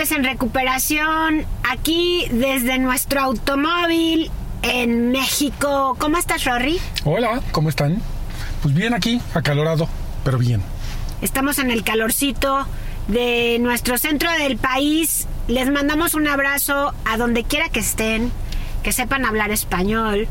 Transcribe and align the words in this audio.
en 0.00 0.24
recuperación, 0.24 1.44
aquí 1.62 2.24
desde 2.30 2.78
nuestro 2.78 3.20
automóvil 3.20 4.30
en 4.62 5.10
México. 5.10 5.94
¿Cómo 5.98 6.16
estás, 6.16 6.44
Rory? 6.46 6.80
Hola, 7.04 7.42
¿cómo 7.52 7.68
están? 7.68 8.00
Pues 8.62 8.74
bien 8.74 8.94
aquí, 8.94 9.20
acalorado, 9.34 9.90
pero 10.24 10.38
bien. 10.38 10.62
Estamos 11.20 11.58
en 11.58 11.70
el 11.70 11.84
calorcito 11.84 12.66
de 13.08 13.58
nuestro 13.60 13.98
centro 13.98 14.30
del 14.32 14.56
país. 14.56 15.28
Les 15.48 15.70
mandamos 15.70 16.14
un 16.14 16.28
abrazo 16.28 16.94
a 17.04 17.18
donde 17.18 17.44
quiera 17.44 17.68
que 17.68 17.80
estén, 17.80 18.32
que 18.82 18.92
sepan 18.92 19.26
hablar 19.26 19.50
español. 19.50 20.28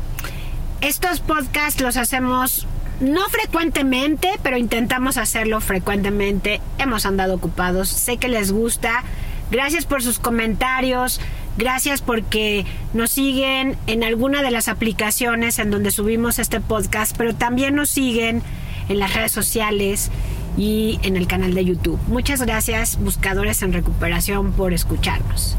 Estos 0.80 1.20
podcasts 1.20 1.80
los 1.80 1.96
hacemos 1.96 2.66
no 2.98 3.24
frecuentemente, 3.28 4.32
pero 4.42 4.56
intentamos 4.56 5.16
hacerlo 5.16 5.60
frecuentemente. 5.60 6.60
Hemos 6.78 7.06
andado 7.06 7.36
ocupados, 7.36 7.88
sé 7.88 8.16
que 8.16 8.28
les 8.28 8.50
gusta. 8.50 9.04
Gracias 9.50 9.84
por 9.84 10.02
sus 10.02 10.18
comentarios, 10.18 11.20
gracias 11.56 12.02
porque 12.02 12.64
nos 12.94 13.10
siguen 13.10 13.76
en 13.86 14.04
alguna 14.04 14.42
de 14.42 14.50
las 14.50 14.68
aplicaciones 14.68 15.58
en 15.58 15.70
donde 15.70 15.90
subimos 15.90 16.38
este 16.38 16.60
podcast, 16.60 17.16
pero 17.16 17.34
también 17.34 17.74
nos 17.74 17.90
siguen 17.90 18.42
en 18.88 18.98
las 18.98 19.14
redes 19.14 19.32
sociales 19.32 20.10
y 20.56 21.00
en 21.02 21.16
el 21.16 21.26
canal 21.26 21.54
de 21.54 21.64
YouTube. 21.64 21.98
Muchas 22.06 22.42
gracias, 22.42 22.98
buscadores 23.00 23.62
en 23.62 23.72
recuperación, 23.72 24.52
por 24.52 24.72
escucharnos. 24.72 25.56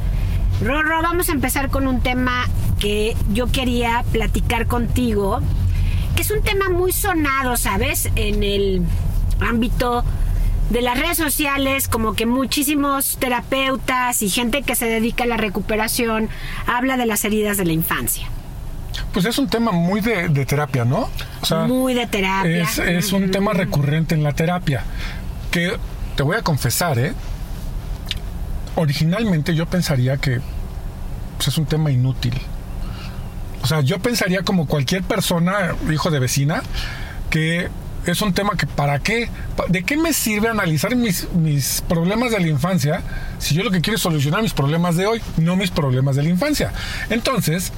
Rorro, 0.61 1.01
vamos 1.01 1.29
a 1.29 1.33
empezar 1.33 1.69
con 1.69 1.87
un 1.87 2.01
tema 2.01 2.45
que 2.79 3.15
yo 3.33 3.47
quería 3.51 4.03
platicar 4.11 4.67
contigo 4.67 5.41
que 6.15 6.21
es 6.21 6.31
un 6.31 6.41
tema 6.41 6.69
muy 6.69 6.91
sonado, 6.91 7.57
¿sabes? 7.57 8.09
En 8.15 8.43
el 8.43 8.83
ámbito 9.39 10.03
de 10.71 10.81
las 10.81 10.97
redes 10.97 11.17
sociales, 11.17 11.89
como 11.89 12.13
que 12.13 12.25
muchísimos 12.25 13.17
terapeutas 13.17 14.21
y 14.21 14.29
gente 14.29 14.63
que 14.63 14.75
se 14.75 14.85
dedica 14.85 15.25
a 15.25 15.27
la 15.27 15.35
recuperación 15.35 16.29
habla 16.65 16.95
de 16.95 17.05
las 17.05 17.25
heridas 17.25 17.57
de 17.57 17.65
la 17.65 17.73
infancia. 17.73 18.27
Pues 19.13 19.25
es 19.25 19.37
un 19.37 19.49
tema 19.49 19.73
muy 19.73 19.99
de, 19.99 20.29
terapia, 20.45 20.85
¿no? 20.85 21.09
muy 21.67 21.93
de 21.93 22.07
terapia. 22.07 22.65
Es, 22.87 23.11
un 23.11 23.31
tema 23.31 23.51
recurrente 23.51 24.15
en 24.15 24.23
la 24.23 24.31
terapia. 24.31 24.85
Que 25.51 25.77
te 26.15 26.23
voy 26.23 26.37
a 26.37 26.41
confesar, 26.41 26.97
¿eh? 26.97 27.13
Originalmente 28.75 29.53
yo 29.53 29.65
pensaría 29.65 30.15
que 30.15 30.39
pues, 31.35 31.49
es 31.49 31.57
un 31.57 31.65
tema 31.65 31.91
inútil. 31.91 32.33
O 33.61 33.67
sea, 33.67 33.81
yo 33.81 33.99
pensaría 33.99 34.43
como 34.43 34.67
cualquier 34.67 35.03
persona, 35.03 35.75
hijo 35.91 36.09
de 36.09 36.19
vecina, 36.19 36.63
que 37.29 37.69
es 38.05 38.21
un 38.21 38.33
tema 38.33 38.55
que 38.57 38.67
para 38.67 38.99
qué, 38.99 39.29
de 39.67 39.83
qué 39.83 39.97
me 39.97 40.13
sirve 40.13 40.49
analizar 40.49 40.95
mis, 40.95 41.31
mis 41.33 41.83
problemas 41.87 42.31
de 42.31 42.39
la 42.39 42.47
infancia 42.47 43.03
si 43.41 43.55
yo 43.55 43.63
lo 43.63 43.71
que 43.71 43.81
quiero 43.81 43.95
es 43.95 44.01
solucionar 44.01 44.41
mis 44.43 44.53
problemas 44.53 44.95
de 44.95 45.07
hoy, 45.07 45.21
no 45.37 45.55
mis 45.55 45.71
problemas 45.71 46.15
de 46.15 46.23
la 46.23 46.29
infancia. 46.29 46.71
Entonces, 47.09 47.73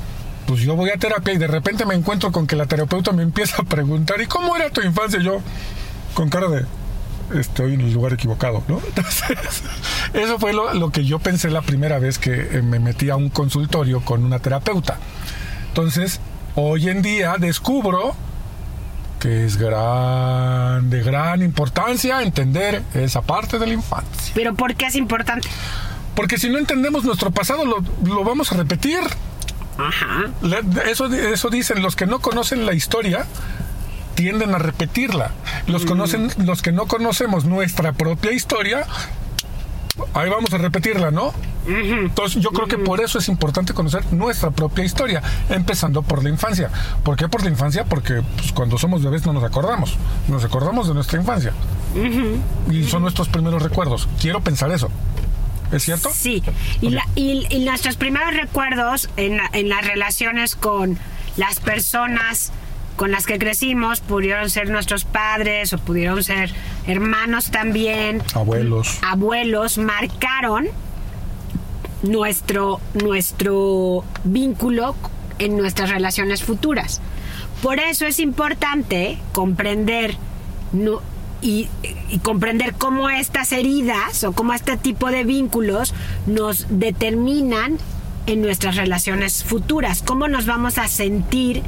pues 0.45 0.59
yo 0.61 0.75
voy 0.75 0.89
a 0.89 0.97
terapia 0.97 1.33
y 1.33 1.37
de 1.37 1.47
repente 1.47 1.85
me 1.85 1.95
encuentro 1.95 2.31
con 2.31 2.47
que 2.47 2.55
la 2.55 2.65
terapeuta 2.65 3.11
me 3.13 3.23
empieza 3.23 3.61
a 3.61 3.65
preguntar, 3.65 4.21
¿y 4.21 4.27
cómo 4.27 4.55
era 4.55 4.69
tu 4.69 4.81
infancia? 4.81 5.19
Yo, 5.21 5.41
con 6.13 6.29
cara 6.29 6.49
de, 6.49 6.65
estoy 7.39 7.75
en 7.75 7.81
el 7.81 7.93
lugar 7.93 8.13
equivocado, 8.13 8.61
¿no? 8.67 8.81
Entonces, 8.87 9.63
eso 10.13 10.37
fue 10.37 10.53
lo, 10.53 10.73
lo 10.73 10.91
que 10.91 11.05
yo 11.05 11.19
pensé 11.19 11.49
la 11.49 11.61
primera 11.61 11.97
vez 11.99 12.19
que 12.19 12.33
eh, 12.33 12.61
me 12.61 12.79
metí 12.79 13.09
a 13.09 13.15
un 13.15 13.29
consultorio 13.29 14.01
con 14.01 14.23
una 14.23 14.39
terapeuta. 14.39 14.97
Entonces, 15.69 16.19
hoy 16.55 16.89
en 16.89 17.01
día 17.01 17.35
descubro 17.39 18.15
que 19.23 19.45
es 19.45 19.55
gran, 19.55 20.89
de 20.89 21.01
gran 21.01 21.41
importancia 21.41 22.21
entender 22.23 22.83
esa 22.93 23.21
parte 23.21 23.57
de 23.57 23.67
la 23.67 23.73
infancia. 23.73 24.33
¿Pero 24.35 24.53
por 24.53 24.75
qué 24.75 24.87
es 24.87 24.97
importante? 24.97 25.47
Porque 26.13 26.37
si 26.37 26.49
no 26.49 26.57
entendemos 26.57 27.05
nuestro 27.05 27.31
pasado, 27.31 27.63
lo, 27.63 28.23
vamos 28.25 28.51
a 28.51 28.57
repetir. 28.57 28.99
Ajá. 29.77 30.25
Eso, 30.87 31.05
eso 31.05 31.49
dicen, 31.49 31.81
los 31.81 31.95
que 31.95 32.05
no 32.05 32.19
conocen 32.19 32.65
la 32.65 32.73
historia 32.73 33.25
tienden 34.15 34.55
a 34.55 34.57
repetirla. 34.57 35.31
Los, 35.67 35.85
mm. 35.85 35.87
conocen, 35.87 36.29
los 36.45 36.61
que 36.61 36.73
no 36.73 36.87
conocemos 36.87 37.45
nuestra 37.45 37.93
propia 37.93 38.33
historia 38.33 38.85
ahí 40.13 40.29
vamos 40.29 40.53
a 40.53 40.57
repetirla, 40.57 41.11
¿no? 41.11 41.33
Entonces 41.67 42.41
yo 42.41 42.49
creo 42.49 42.67
que 42.67 42.77
por 42.77 43.01
eso 43.01 43.19
es 43.19 43.29
importante 43.29 43.73
conocer 43.73 44.11
nuestra 44.11 44.51
propia 44.51 44.83
historia, 44.83 45.21
empezando 45.49 46.01
por 46.01 46.23
la 46.23 46.29
infancia. 46.29 46.69
¿Por 47.03 47.15
qué 47.15 47.27
por 47.27 47.43
la 47.43 47.49
infancia? 47.49 47.85
Porque 47.85 48.21
pues, 48.37 48.51
cuando 48.51 48.77
somos 48.77 49.03
bebés 49.03 49.25
no 49.25 49.33
nos 49.33 49.43
acordamos, 49.43 49.97
nos 50.27 50.43
acordamos 50.43 50.87
de 50.87 50.93
nuestra 50.93 51.19
infancia. 51.19 51.53
Y 52.69 52.83
son 52.83 53.03
nuestros 53.03 53.29
primeros 53.29 53.61
recuerdos. 53.61 54.07
Quiero 54.19 54.41
pensar 54.41 54.71
eso. 54.71 54.89
¿Es 55.71 55.83
cierto? 55.83 56.09
Sí. 56.13 56.43
Y, 56.81 57.47
y, 57.49 57.65
nuestros 57.65 57.95
primeros 57.95 58.35
recuerdos 58.35 59.09
en, 59.17 59.39
en 59.53 59.69
las 59.69 59.85
relaciones 59.85 60.55
con 60.55 60.99
las 61.35 61.59
personas 61.59 62.51
con 62.95 63.11
las 63.11 63.25
que 63.25 63.39
crecimos 63.39 64.01
pudieron 64.01 64.49
ser 64.49 64.69
nuestros 64.69 65.05
padres 65.05 65.73
o 65.73 65.77
pudieron 65.77 66.23
ser 66.23 66.51
hermanos 66.87 67.51
también. 67.51 68.21
Abuelos. 68.33 68.99
Abuelos 69.01 69.77
marcaron 69.77 70.67
nuestro, 72.03 72.79
nuestro 72.93 74.03
vínculo 74.23 74.95
en 75.39 75.57
nuestras 75.57 75.89
relaciones 75.89 76.43
futuras. 76.43 77.01
Por 77.61 77.79
eso 77.79 78.05
es 78.05 78.19
importante 78.19 79.17
comprender 79.31 80.15
y, 81.41 81.69
y, 82.09 82.19
comprender 82.19 82.73
cómo 82.73 83.09
estas 83.09 83.51
heridas 83.51 84.23
o 84.23 84.33
cómo 84.33 84.53
este 84.53 84.77
tipo 84.77 85.09
de 85.09 85.23
vínculos 85.23 85.93
nos 86.25 86.65
determinan 86.69 87.77
en 88.25 88.41
nuestras 88.41 88.75
relaciones 88.75 89.43
futuras, 89.43 90.01
cómo 90.01 90.27
nos 90.27 90.45
vamos 90.45 90.77
a 90.77 90.87
sentir 90.87 91.63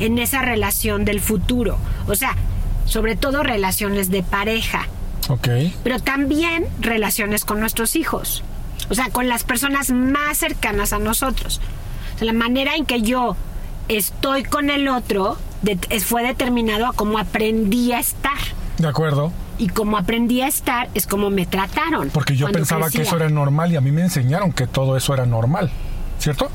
en 0.00 0.18
esa 0.18 0.42
relación 0.42 1.04
del 1.04 1.20
futuro. 1.20 1.78
O 2.06 2.14
sea, 2.14 2.36
sobre 2.84 3.16
todo 3.16 3.42
relaciones 3.42 4.10
de 4.10 4.22
pareja. 4.22 4.86
Ok. 5.28 5.48
Pero 5.84 6.00
también 6.00 6.66
relaciones 6.80 7.44
con 7.44 7.60
nuestros 7.60 7.96
hijos. 7.96 8.42
O 8.90 8.94
sea, 8.94 9.10
con 9.10 9.28
las 9.28 9.44
personas 9.44 9.90
más 9.90 10.38
cercanas 10.38 10.92
a 10.92 10.98
nosotros. 10.98 11.60
O 12.14 12.18
sea, 12.18 12.26
la 12.26 12.32
manera 12.32 12.76
en 12.76 12.86
que 12.86 13.02
yo 13.02 13.36
estoy 13.88 14.44
con 14.44 14.70
el 14.70 14.88
otro 14.88 15.36
fue 16.04 16.22
determinado 16.22 16.86
a 16.86 16.92
cómo 16.92 17.18
aprendí 17.18 17.92
a 17.92 18.00
estar. 18.00 18.38
De 18.78 18.88
acuerdo. 18.88 19.32
Y 19.58 19.68
como 19.68 19.98
aprendí 19.98 20.40
a 20.40 20.46
estar 20.46 20.88
es 20.94 21.06
como 21.06 21.30
me 21.30 21.44
trataron. 21.44 22.10
Porque 22.10 22.36
yo 22.36 22.50
pensaba 22.50 22.90
que 22.90 23.02
eso 23.02 23.16
era 23.16 23.28
normal 23.28 23.72
y 23.72 23.76
a 23.76 23.80
mí 23.80 23.90
me 23.90 24.02
enseñaron 24.02 24.52
que 24.52 24.66
todo 24.66 24.96
eso 24.96 25.12
era 25.12 25.26
normal. 25.26 25.70
¿Cierto? 26.18 26.50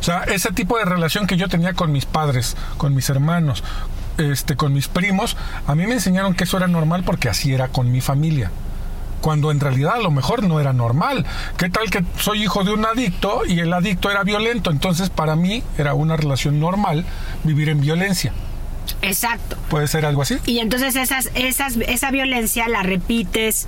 O 0.00 0.02
sea, 0.02 0.24
ese 0.24 0.52
tipo 0.52 0.78
de 0.78 0.84
relación 0.84 1.26
que 1.26 1.36
yo 1.36 1.48
tenía 1.48 1.74
con 1.74 1.92
mis 1.92 2.06
padres, 2.06 2.56
con 2.76 2.94
mis 2.94 3.08
hermanos, 3.10 3.64
este, 4.18 4.56
con 4.56 4.72
mis 4.72 4.88
primos, 4.88 5.36
a 5.66 5.74
mí 5.74 5.86
me 5.86 5.94
enseñaron 5.94 6.34
que 6.34 6.44
eso 6.44 6.56
era 6.56 6.66
normal 6.66 7.04
porque 7.04 7.28
así 7.28 7.52
era 7.52 7.68
con 7.68 7.90
mi 7.90 8.00
familia. 8.00 8.50
Cuando 9.20 9.50
en 9.50 9.58
realidad 9.58 9.94
a 9.94 10.00
lo 10.00 10.12
mejor 10.12 10.44
no 10.44 10.60
era 10.60 10.72
normal. 10.72 11.26
¿Qué 11.56 11.68
tal 11.68 11.90
que 11.90 12.04
soy 12.18 12.44
hijo 12.44 12.62
de 12.62 12.72
un 12.72 12.84
adicto 12.84 13.42
y 13.46 13.58
el 13.58 13.72
adicto 13.72 14.10
era 14.10 14.22
violento? 14.22 14.70
Entonces 14.70 15.10
para 15.10 15.34
mí 15.34 15.64
era 15.76 15.94
una 15.94 16.16
relación 16.16 16.60
normal 16.60 17.04
vivir 17.42 17.68
en 17.68 17.80
violencia. 17.80 18.32
Exacto. 19.02 19.56
¿Puede 19.68 19.88
ser 19.88 20.06
algo 20.06 20.22
así? 20.22 20.38
Y 20.46 20.60
entonces 20.60 20.96
esas, 20.96 21.30
esas, 21.34 21.76
esa 21.76 22.10
violencia 22.10 22.68
la 22.68 22.82
repites 22.82 23.66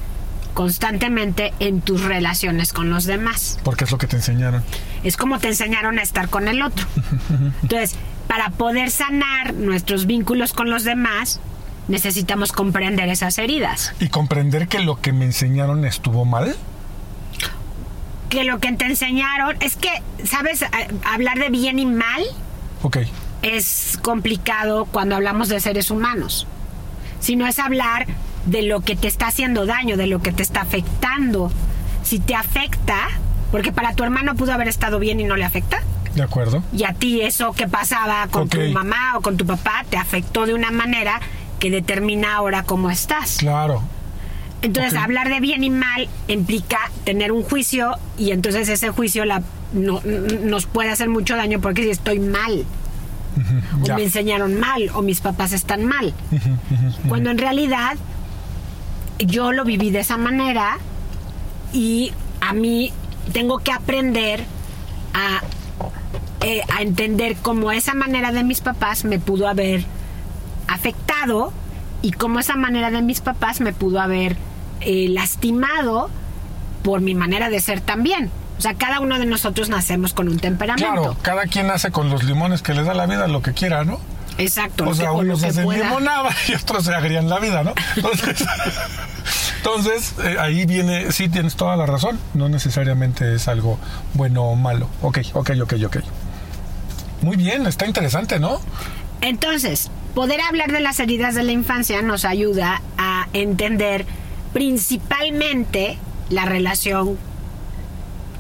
constantemente 0.54 1.52
en 1.58 1.80
tus 1.80 2.02
relaciones 2.02 2.72
con 2.72 2.90
los 2.90 3.04
demás. 3.04 3.58
Porque 3.64 3.84
es 3.84 3.90
lo 3.90 3.98
que 3.98 4.06
te 4.06 4.16
enseñaron. 4.16 4.62
Es 5.02 5.16
como 5.16 5.38
te 5.38 5.48
enseñaron 5.48 5.98
a 5.98 6.02
estar 6.02 6.28
con 6.28 6.48
el 6.48 6.62
otro. 6.62 6.86
Entonces, 7.62 7.96
para 8.26 8.50
poder 8.50 8.90
sanar 8.90 9.54
nuestros 9.54 10.06
vínculos 10.06 10.52
con 10.52 10.70
los 10.70 10.84
demás, 10.84 11.40
necesitamos 11.88 12.52
comprender 12.52 13.08
esas 13.08 13.38
heridas. 13.38 13.92
¿Y 14.00 14.08
comprender 14.08 14.68
que 14.68 14.80
lo 14.80 15.00
que 15.00 15.12
me 15.12 15.24
enseñaron 15.24 15.84
estuvo 15.84 16.24
mal? 16.24 16.54
Que 18.28 18.44
lo 18.44 18.60
que 18.60 18.72
te 18.72 18.84
enseñaron 18.84 19.56
es 19.60 19.76
que, 19.76 19.90
¿sabes? 20.24 20.64
Hablar 21.04 21.38
de 21.38 21.48
bien 21.48 21.78
y 21.78 21.86
mal. 21.86 22.22
Ok. 22.82 22.98
Es 23.42 23.98
complicado 24.02 24.84
cuando 24.84 25.16
hablamos 25.16 25.48
de 25.48 25.58
seres 25.58 25.90
humanos. 25.90 26.46
Si 27.18 27.36
no 27.36 27.46
es 27.46 27.58
hablar 27.58 28.06
de 28.46 28.62
lo 28.62 28.80
que 28.80 28.96
te 28.96 29.08
está 29.08 29.28
haciendo 29.28 29.66
daño, 29.66 29.96
de 29.96 30.06
lo 30.06 30.20
que 30.20 30.32
te 30.32 30.42
está 30.42 30.62
afectando. 30.62 31.50
Si 32.02 32.18
te 32.18 32.34
afecta, 32.34 33.08
porque 33.50 33.72
para 33.72 33.94
tu 33.94 34.02
hermano 34.02 34.34
pudo 34.34 34.52
haber 34.52 34.68
estado 34.68 34.98
bien 34.98 35.20
y 35.20 35.24
no 35.24 35.36
le 35.36 35.44
afecta. 35.44 35.82
De 36.14 36.22
acuerdo. 36.22 36.62
Y 36.72 36.84
a 36.84 36.92
ti 36.92 37.20
eso 37.20 37.52
que 37.52 37.68
pasaba 37.68 38.26
con 38.28 38.48
tu 38.48 38.60
mamá 38.72 39.16
o 39.16 39.20
con 39.20 39.36
tu 39.36 39.46
papá 39.46 39.84
te 39.88 39.96
afectó 39.96 40.46
de 40.46 40.54
una 40.54 40.70
manera 40.70 41.20
que 41.60 41.70
determina 41.70 42.34
ahora 42.34 42.64
cómo 42.64 42.90
estás. 42.90 43.36
Claro. 43.38 43.82
Entonces, 44.62 44.94
hablar 44.94 45.28
de 45.28 45.40
bien 45.40 45.64
y 45.64 45.70
mal 45.70 46.08
implica 46.28 46.78
tener 47.04 47.32
un 47.32 47.42
juicio 47.42 47.92
y 48.18 48.32
entonces 48.32 48.68
ese 48.68 48.90
juicio 48.90 49.24
la, 49.24 49.42
no, 49.72 50.02
nos 50.42 50.66
puede 50.66 50.90
hacer 50.90 51.08
mucho 51.08 51.36
daño 51.36 51.60
porque 51.60 51.82
si 51.82 51.90
estoy 51.90 52.18
mal, 52.18 52.66
o 53.82 53.94
me 53.94 54.02
enseñaron 54.02 54.60
mal, 54.60 54.90
o 54.94 55.02
mis 55.02 55.20
papás 55.20 55.52
están 55.52 55.86
mal. 55.86 56.12
Cuando 57.08 57.30
en 57.30 57.38
realidad 57.38 57.96
yo 59.26 59.52
lo 59.52 59.64
viví 59.64 59.90
de 59.90 60.00
esa 60.00 60.16
manera 60.16 60.78
y 61.72 62.12
a 62.40 62.52
mí 62.52 62.92
tengo 63.32 63.58
que 63.58 63.72
aprender 63.72 64.44
a, 65.14 65.42
eh, 66.44 66.62
a 66.74 66.82
entender 66.82 67.36
cómo 67.36 67.72
esa 67.72 67.94
manera 67.94 68.32
de 68.32 68.44
mis 68.44 68.60
papás 68.60 69.04
me 69.04 69.18
pudo 69.18 69.48
haber 69.48 69.84
afectado 70.68 71.52
y 72.02 72.12
cómo 72.12 72.38
esa 72.38 72.56
manera 72.56 72.90
de 72.90 73.02
mis 73.02 73.20
papás 73.20 73.60
me 73.60 73.72
pudo 73.72 74.00
haber 74.00 74.36
eh, 74.80 75.08
lastimado 75.10 76.08
por 76.82 77.00
mi 77.00 77.14
manera 77.14 77.50
de 77.50 77.60
ser 77.60 77.80
también. 77.80 78.30
O 78.58 78.62
sea, 78.62 78.74
cada 78.74 79.00
uno 79.00 79.18
de 79.18 79.26
nosotros 79.26 79.68
nacemos 79.68 80.12
con 80.12 80.28
un 80.28 80.38
temperamento. 80.38 80.92
Claro, 80.92 81.16
cada 81.22 81.46
quien 81.46 81.66
nace 81.66 81.90
con 81.90 82.10
los 82.10 82.24
limones 82.24 82.62
que 82.62 82.74
les 82.74 82.86
da 82.86 82.94
la 82.94 83.06
vida, 83.06 83.26
lo 83.26 83.42
que 83.42 83.52
quiera, 83.52 83.84
¿no? 83.84 84.00
Exacto. 84.38 84.88
O 84.88 84.94
sea, 84.94 85.12
unos 85.12 85.42
hacen 85.44 85.68
limonada 85.68 86.30
y 86.48 86.54
otros 86.54 86.84
se 86.84 86.94
agrían 86.94 87.28
la 87.28 87.38
vida, 87.38 87.62
¿no? 87.62 87.72
Entonces, 87.96 88.46
entonces 89.58 90.14
eh, 90.24 90.36
ahí 90.38 90.64
viene, 90.66 91.12
sí 91.12 91.28
tienes 91.28 91.54
toda 91.56 91.76
la 91.76 91.84
razón, 91.86 92.18
no 92.34 92.48
necesariamente 92.48 93.34
es 93.34 93.46
algo 93.48 93.78
bueno 94.14 94.44
o 94.44 94.56
malo. 94.56 94.88
Ok, 95.02 95.18
ok, 95.34 95.50
ok, 95.62 95.74
ok. 95.86 95.96
Muy 97.22 97.36
bien, 97.36 97.66
está 97.66 97.86
interesante, 97.86 98.38
¿no? 98.40 98.60
Entonces, 99.20 99.90
poder 100.14 100.40
hablar 100.40 100.72
de 100.72 100.80
las 100.80 100.98
heridas 101.00 101.34
de 101.34 101.42
la 101.42 101.52
infancia 101.52 102.00
nos 102.00 102.24
ayuda 102.24 102.80
a 102.96 103.26
entender 103.34 104.06
principalmente 104.54 105.98
la 106.30 106.44
relación, 106.46 107.18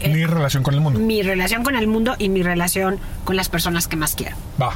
Eh, 0.02 0.08
Mi 0.08 0.24
relación 0.24 0.62
con 0.62 0.72
el 0.72 0.80
mundo. 0.80 0.98
mi 0.98 1.20
relación 1.20 1.62
con 1.62 1.76
el 1.76 1.86
mundo 1.86 2.14
y 2.18 2.30
mi 2.30 2.42
relación 2.42 2.98
con 3.24 3.36
las 3.36 3.50
personas 3.50 3.86
que 3.86 3.96
más 3.96 4.14
quiero. 4.14 4.34
Va. 4.60 4.72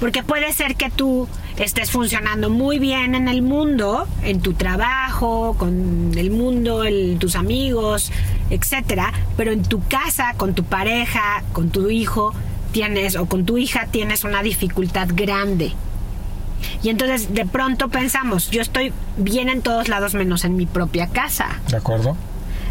Porque 0.00 0.22
puede 0.22 0.52
ser 0.52 0.76
que 0.76 0.90
tú 0.90 1.28
estés 1.56 1.90
funcionando 1.90 2.50
muy 2.50 2.78
bien 2.78 3.14
en 3.14 3.28
el 3.28 3.42
mundo, 3.42 4.06
en 4.22 4.40
tu 4.40 4.54
trabajo, 4.54 5.54
con 5.58 6.12
el 6.16 6.30
mundo, 6.30 6.84
en 6.84 7.18
tus 7.18 7.36
amigos, 7.36 8.10
etcétera, 8.50 9.12
pero 9.36 9.52
en 9.52 9.62
tu 9.62 9.82
casa, 9.86 10.34
con 10.36 10.54
tu 10.54 10.64
pareja, 10.64 11.42
con 11.52 11.70
tu 11.70 11.90
hijo, 11.90 12.34
tienes 12.72 13.14
o 13.16 13.26
con 13.26 13.46
tu 13.46 13.56
hija 13.56 13.86
tienes 13.90 14.24
una 14.24 14.42
dificultad 14.42 15.08
grande. 15.12 15.72
Y 16.82 16.88
entonces 16.88 17.32
de 17.32 17.46
pronto 17.46 17.88
pensamos, 17.88 18.50
yo 18.50 18.60
estoy 18.60 18.92
bien 19.16 19.48
en 19.48 19.62
todos 19.62 19.88
lados 19.88 20.14
menos 20.14 20.44
en 20.44 20.56
mi 20.56 20.66
propia 20.66 21.08
casa 21.08 21.60
¿De 21.68 21.76
acuerdo? 21.76 22.16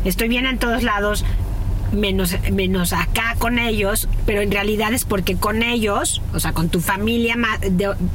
estoy 0.04 0.28
bien 0.28 0.46
en 0.46 0.58
todos 0.58 0.84
lados, 0.84 1.24
menos, 1.94 2.36
menos 2.52 2.94
acá 2.94 3.36
con 3.38 3.60
ellos, 3.60 4.10
pero 4.26 4.42
en 4.42 4.52
realidad 4.52 4.94
es 4.94 5.06
porque 5.06 5.36
con 5.36 5.64
ellos, 5.64 6.22
o 6.34 6.40
sea, 6.40 6.54
con 6.54 6.70
tu 6.70 6.82
familia 6.82 7.36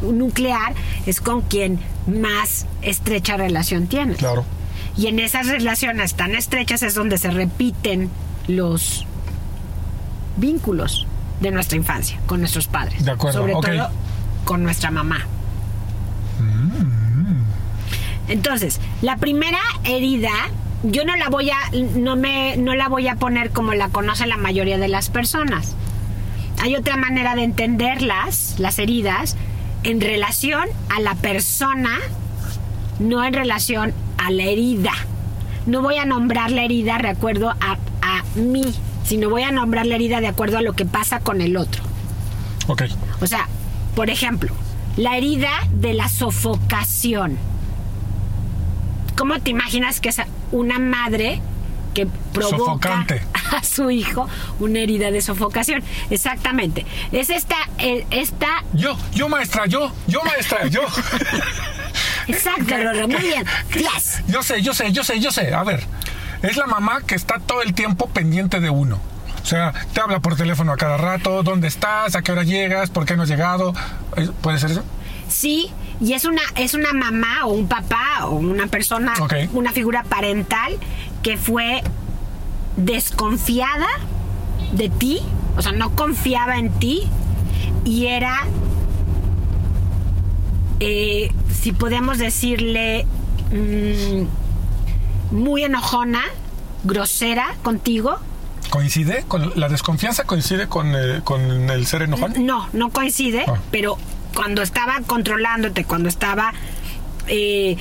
nuclear, 0.03 0.75
es 1.07 1.21
con 1.21 1.43
quien 1.43 1.79
más 2.07 2.67
estrecha 2.83 3.37
relación 3.37 3.87
tienes. 3.87 4.19
Claro. 4.19 4.45
Y 4.97 5.07
en 5.07 5.21
esas 5.21 5.47
relaciones 5.47 6.15
tan 6.15 6.35
estrechas 6.35 6.83
es 6.83 6.95
donde 6.95 7.19
se 7.19 7.31
repiten 7.31 8.11
los 8.49 9.07
vínculos 10.37 11.07
de 11.41 11.51
nuestra 11.51 11.77
infancia 11.77 12.19
con 12.27 12.41
nuestros 12.41 12.67
padres. 12.67 13.05
De 13.05 13.13
acuerdo, 13.13 13.41
Sobre 13.41 13.53
todo 13.53 13.91
con 14.45 14.63
nuestra 14.63 14.91
mamá. 14.91 15.27
Entonces, 18.29 18.81
la 19.03 19.17
primera 19.17 19.61
herida, 19.85 20.31
yo 20.83 21.05
no 21.05 21.17
la 21.17 21.29
voy 21.29 21.51
a, 21.51 21.57
no 21.97 22.17
me, 22.17 22.57
no 22.57 22.75
la 22.75 22.89
voy 22.89 23.09
a 23.09 23.17
poner 23.17 23.51
como 23.51 23.75
la 23.75 23.89
conoce 23.89 24.27
la 24.27 24.37
mayoría 24.37 24.79
de 24.79 24.89
las 24.89 25.11
personas. 25.11 25.75
Hay 26.61 26.77
otra 26.77 26.97
manera 26.97 27.35
de 27.35 27.45
entenderlas, 27.45 28.57
las 28.59 28.79
heridas, 28.79 29.37
en 29.85 30.01
relación 30.01 30.69
a 30.95 31.01
la 31.01 31.15
persona, 31.15 31.99
no 32.99 33.25
en 33.25 33.33
relación 33.33 33.93
a 34.19 34.31
la 34.31 34.45
herida. 34.45 34.93
No 35.67 35.83
voy 35.83 35.97
a 35.97 36.05
nombrar 36.05 36.51
la 36.51 36.65
herida 36.65 36.99
de 36.99 37.09
acuerdo 37.09 37.51
a, 37.51 37.79
a 38.03 38.25
mí, 38.35 38.65
sino 39.05 39.31
voy 39.31 39.43
a 39.43 39.53
nombrar 39.53 39.87
la 39.87 39.95
herida 39.95 40.21
de 40.21 40.27
acuerdo 40.27 40.59
a 40.59 40.63
lo 40.63 40.73
que 40.73 40.85
pasa 40.85 41.21
con 41.21 41.41
el 41.41 41.57
otro. 41.57 41.83
Ok. 42.67 42.83
O 43.21 43.27
sea, 43.27 43.49
por 43.95 44.11
ejemplo, 44.11 44.53
la 44.97 45.17
herida 45.17 45.51
de 45.73 45.95
la 45.95 46.09
sofocación. 46.09 47.39
¿Cómo 49.19 49.41
te 49.41 49.51
imaginas 49.51 50.01
que 50.01 50.11
es 50.11 50.21
una 50.53 50.79
madre 50.79 51.41
que 51.93 52.07
provoca 52.33 52.57
Sofocante. 52.57 53.23
a 53.57 53.65
su 53.65 53.91
hijo 53.91 54.29
una 54.61 54.79
herida 54.79 55.11
de 55.11 55.21
sofocación? 55.21 55.83
Exactamente. 56.09 56.87
Es 57.11 57.29
esta, 57.29 57.57
eh, 57.79 58.07
esta, 58.13 58.63
Yo, 58.75 58.97
yo 59.13 59.29
maestra, 59.29 59.67
yo, 59.67 59.93
yo 60.07 60.23
maestra, 60.23 60.69
yo. 60.69 60.83
exacto, 62.29 62.77
Rorro, 62.77 63.09
muy 63.09 63.21
bien. 63.21 63.45
Yes. 63.75 64.23
Yo 64.29 64.45
sé, 64.45 64.63
yo 64.63 64.73
sé, 64.73 64.93
yo 64.93 65.03
sé, 65.03 65.19
yo 65.19 65.33
sé. 65.33 65.53
A 65.53 65.65
ver, 65.65 65.83
es 66.43 66.57
la 66.57 66.67
mamá 66.67 67.01
que 67.05 67.17
está 67.17 67.41
todo 67.41 67.63
el 67.63 67.75
tiempo 67.75 68.09
pendiente 68.09 68.61
de 68.61 68.71
uno. 68.71 69.01
O 69.43 69.47
sea, 69.47 69.73
te 69.93 70.01
habla 70.01 70.21
por 70.21 70.37
teléfono 70.37 70.73
a 70.73 70.77
cada 70.77 70.97
rato, 70.97 71.43
¿dónde 71.43 71.67
estás? 71.67 72.15
¿A 72.15 72.23
qué 72.23 72.31
hora 72.31 72.45
llegas? 72.45 72.91
¿Por 72.91 73.05
qué 73.05 73.17
no 73.17 73.25
has 73.25 73.29
llegado? 73.29 73.75
Eh, 74.17 74.29
¿Puede 74.43 74.59
ser 74.61 74.71
eso? 74.71 74.85
Sí, 75.29 75.71
y 76.01 76.13
es 76.13 76.25
una, 76.25 76.43
es 76.57 76.75
una 76.75 76.93
mamá 76.93 77.45
o 77.47 77.53
un 77.53 77.67
papá 77.69 78.27
o 78.27 78.35
una 78.37 78.67
persona, 78.69 79.15
una 79.53 79.73
figura 79.73 80.03
parental 80.05 80.77
que 81.23 81.37
fue 81.37 81.83
desconfiada 82.77 83.87
de 84.73 84.89
ti, 84.89 85.21
o 85.57 85.63
sea, 85.63 85.73
no 85.73 85.95
confiaba 85.97 86.59
en 86.59 86.71
ti 86.79 87.03
y 87.85 88.07
era, 88.07 88.45
eh, 90.81 91.33
si 91.53 91.73
podemos 91.73 92.19
decirle, 92.19 93.07
mm, 93.51 95.35
muy 95.37 95.65
enojona, 95.65 96.23
grosera 96.85 97.55
contigo. 97.63 98.17
¿Coincide? 98.71 99.25
Con 99.27 99.53
la 99.57 99.69
desconfianza 99.69 100.25
coincide 100.25 100.69
con, 100.69 100.95
eh, 100.95 101.21
con 101.25 101.41
el 101.71 101.87
ser 101.87 102.03
enojón? 102.03 102.35
No, 102.47 102.69
no 102.73 102.91
coincide, 102.91 103.45
Ah. 103.49 103.55
pero 103.71 103.97
cuando 104.35 104.63
estaba 104.63 105.01
controlándote, 105.07 105.85
cuando 105.85 106.09
estaba 106.09 106.53
eh, 107.27 107.77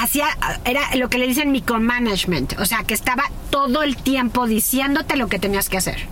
hacía 0.00 0.26
era 0.64 0.94
lo 0.96 1.08
que 1.08 1.18
le 1.18 1.26
dicen 1.26 1.52
micromanagement, 1.52 2.58
o 2.58 2.64
sea, 2.66 2.84
que 2.84 2.94
estaba 2.94 3.24
todo 3.50 3.82
el 3.82 3.96
tiempo 3.96 4.46
diciéndote 4.46 5.16
lo 5.16 5.28
que 5.28 5.38
tenías 5.38 5.68
que 5.68 5.78
hacer. 5.78 6.06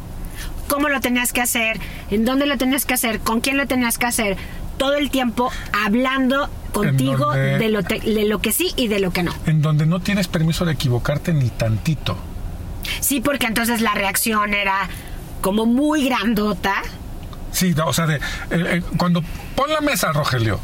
Cómo 0.69 0.89
lo 0.89 1.01
tenías 1.01 1.33
que 1.33 1.41
hacer, 1.41 1.79
en 2.11 2.25
dónde 2.25 2.47
lo 2.47 2.59
tenías 2.59 2.85
que 2.87 2.95
hacer, 2.95 3.21
con 3.21 3.41
quién 3.41 3.57
lo 3.57 3.67
tenías 3.67 3.99
que 3.99 4.07
hacer, 4.07 4.37
todo 4.79 4.95
el 4.97 5.11
tiempo 5.11 5.51
hablando 5.85 6.51
contigo 6.73 7.27
donde- 7.27 7.59
de 7.59 7.69
lo, 7.71 7.83
te- 7.85 8.01
de 8.01 8.25
lo 8.27 8.41
que 8.41 8.53
sí 8.53 8.73
y 8.77 8.89
de 8.89 8.99
lo 9.01 9.13
que 9.13 9.23
no. 9.23 9.33
En 9.47 9.63
donde 9.63 9.87
no 9.87 10.01
tienes 10.01 10.27
permiso 10.29 10.65
de 10.65 10.73
equivocarte 10.73 11.33
ni 11.33 11.49
tantito. 11.51 12.17
Sí, 13.01 13.21
porque 13.21 13.47
entonces 13.47 13.81
la 13.81 13.95
reacción 13.95 14.55
era 14.55 14.89
como 15.41 15.67
muy 15.67 16.05
grandota. 16.09 16.83
Sí, 17.57 17.75
o 17.83 17.93
sea, 17.95 18.07
de, 18.07 18.17
eh, 18.17 18.21
eh, 18.51 18.83
cuando 18.99 19.23
pon 19.55 19.73
la 19.73 19.81
mesa, 19.81 20.13
Rogelio. 20.13 20.61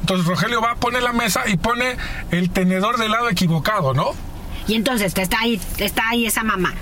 Entonces 0.00 0.26
Rogelio 0.26 0.62
va, 0.62 0.74
pone 0.76 1.02
la 1.02 1.12
mesa 1.12 1.42
y 1.46 1.58
pone 1.58 1.98
el 2.30 2.48
tenedor 2.48 2.96
del 2.96 3.10
lado 3.10 3.28
equivocado, 3.28 3.92
¿no? 3.92 4.12
Y 4.66 4.74
entonces 4.74 5.12
te 5.12 5.20
está 5.20 5.40
ahí, 5.40 5.60
te 5.76 5.84
está 5.84 6.08
ahí 6.08 6.24
esa 6.24 6.42
mamá. 6.42 6.72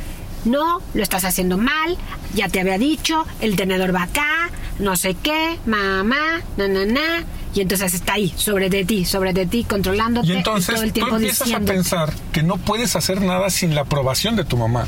No, 0.45 0.81
lo 0.95 1.03
estás 1.03 1.25
haciendo 1.25 1.59
mal, 1.59 1.99
ya 2.35 2.49
te 2.49 2.61
había 2.61 2.79
dicho, 2.79 3.27
el 3.41 3.57
tenedor 3.57 3.93
va 3.93 4.05
acá, 4.05 4.49
no 4.79 4.95
sé 4.95 5.15
qué, 5.15 5.59
mamá, 5.67 6.41
na, 6.57 6.69
na, 6.69 6.87
na. 6.87 7.25
Y 7.53 7.61
entonces 7.61 7.95
está 7.95 8.13
ahí, 8.13 8.33
sobre 8.37 8.71
de 8.71 8.85
ti, 8.85 9.05
sobre 9.05 9.33
de 9.33 9.47
ti, 9.47 9.65
controlándote 9.65 10.29
Y 10.29 10.33
entonces 10.35 10.73
todo 10.73 10.85
el 10.85 10.91
tú 10.91 10.95
tiempo 10.95 11.17
empiezas 11.17 11.41
a 11.41 11.45
diciendo. 11.47 11.73
pensar 11.73 12.13
que 12.33 12.45
no 12.45 12.59
puedes 12.59 12.95
hacer 12.95 13.21
nada 13.23 13.51
sin 13.51 13.75
la 13.75 13.81
aprobación 13.81 14.37
de 14.37 14.45
tu 14.45 14.57
mamá. 14.57 14.87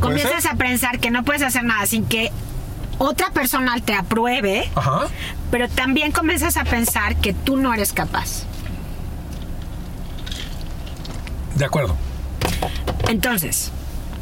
¿Puede 0.00 0.14
Comienzas 0.22 0.44
ser? 0.44 0.52
a 0.52 0.54
pensar 0.54 0.98
que 0.98 1.10
no 1.10 1.24
puedes 1.24 1.42
hacer 1.42 1.64
nada 1.64 1.84
sin 1.84 2.06
que 2.06 2.32
otra 3.02 3.30
persona 3.30 3.76
te 3.82 3.94
apruebe, 3.94 4.70
Ajá. 4.74 5.06
pero 5.50 5.68
también 5.70 6.12
comienzas 6.12 6.58
a 6.58 6.64
pensar 6.64 7.16
que 7.16 7.32
tú 7.32 7.56
no 7.56 7.72
eres 7.72 7.94
capaz. 7.94 8.44
De 11.56 11.64
acuerdo. 11.64 11.96
Entonces, 13.08 13.72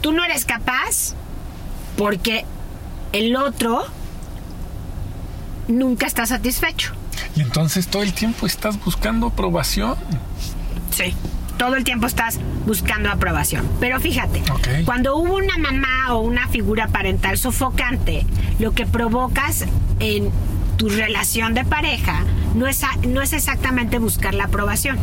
tú 0.00 0.12
no 0.12 0.24
eres 0.24 0.44
capaz 0.44 1.14
porque 1.96 2.44
el 3.12 3.34
otro 3.34 3.84
nunca 5.66 6.06
está 6.06 6.24
satisfecho. 6.24 6.92
Y 7.34 7.40
entonces 7.40 7.88
todo 7.88 8.04
el 8.04 8.12
tiempo 8.12 8.46
estás 8.46 8.82
buscando 8.84 9.26
aprobación. 9.26 9.96
Sí. 10.92 11.14
Todo 11.58 11.76
el 11.76 11.84
tiempo 11.84 12.06
estás 12.06 12.38
buscando 12.66 13.10
aprobación. 13.10 13.68
Pero 13.80 14.00
fíjate, 14.00 14.42
cuando 14.84 15.16
hubo 15.16 15.36
una 15.36 15.58
mamá 15.58 16.14
o 16.14 16.20
una 16.20 16.48
figura 16.48 16.88
parental 16.88 17.36
sofocante, 17.36 18.24
lo 18.58 18.72
que 18.72 18.86
provocas 18.86 19.64
en 19.98 20.30
tu 20.78 20.88
relación 20.88 21.54
de 21.54 21.64
pareja 21.64 22.24
no 22.54 22.68
es, 22.68 22.82
no 23.06 23.20
es 23.20 23.32
exactamente 23.32 23.98
buscar 23.98 24.32
la 24.34 24.44
aprobación, 24.44 24.96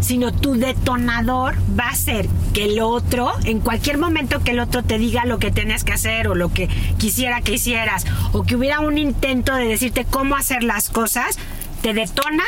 sino 0.00 0.32
tu 0.32 0.54
detonador 0.54 1.54
va 1.78 1.88
a 1.88 1.94
ser 1.94 2.28
que 2.52 2.64
el 2.64 2.80
otro, 2.80 3.32
en 3.44 3.60
cualquier 3.60 3.96
momento 3.96 4.42
que 4.42 4.50
el 4.50 4.58
otro 4.58 4.82
te 4.82 4.98
diga 4.98 5.24
lo 5.24 5.38
que 5.38 5.52
tenías 5.52 5.84
que 5.84 5.92
hacer 5.92 6.26
o 6.28 6.34
lo 6.34 6.52
que 6.52 6.68
quisiera 6.98 7.40
que 7.40 7.54
hicieras, 7.54 8.04
o 8.32 8.42
que 8.42 8.56
hubiera 8.56 8.80
un 8.80 8.98
intento 8.98 9.54
de 9.54 9.66
decirte 9.66 10.04
cómo 10.04 10.34
hacer 10.34 10.64
las 10.64 10.90
cosas, 10.90 11.38
te 11.80 11.94
detona 11.94 12.44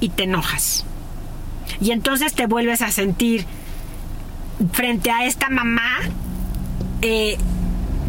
y 0.00 0.08
te 0.08 0.24
enojas. 0.24 0.85
Y 1.80 1.90
entonces 1.90 2.34
te 2.34 2.46
vuelves 2.46 2.82
a 2.82 2.90
sentir 2.90 3.46
frente 4.72 5.10
a 5.10 5.26
esta 5.26 5.50
mamá 5.50 5.98
eh, 7.02 7.36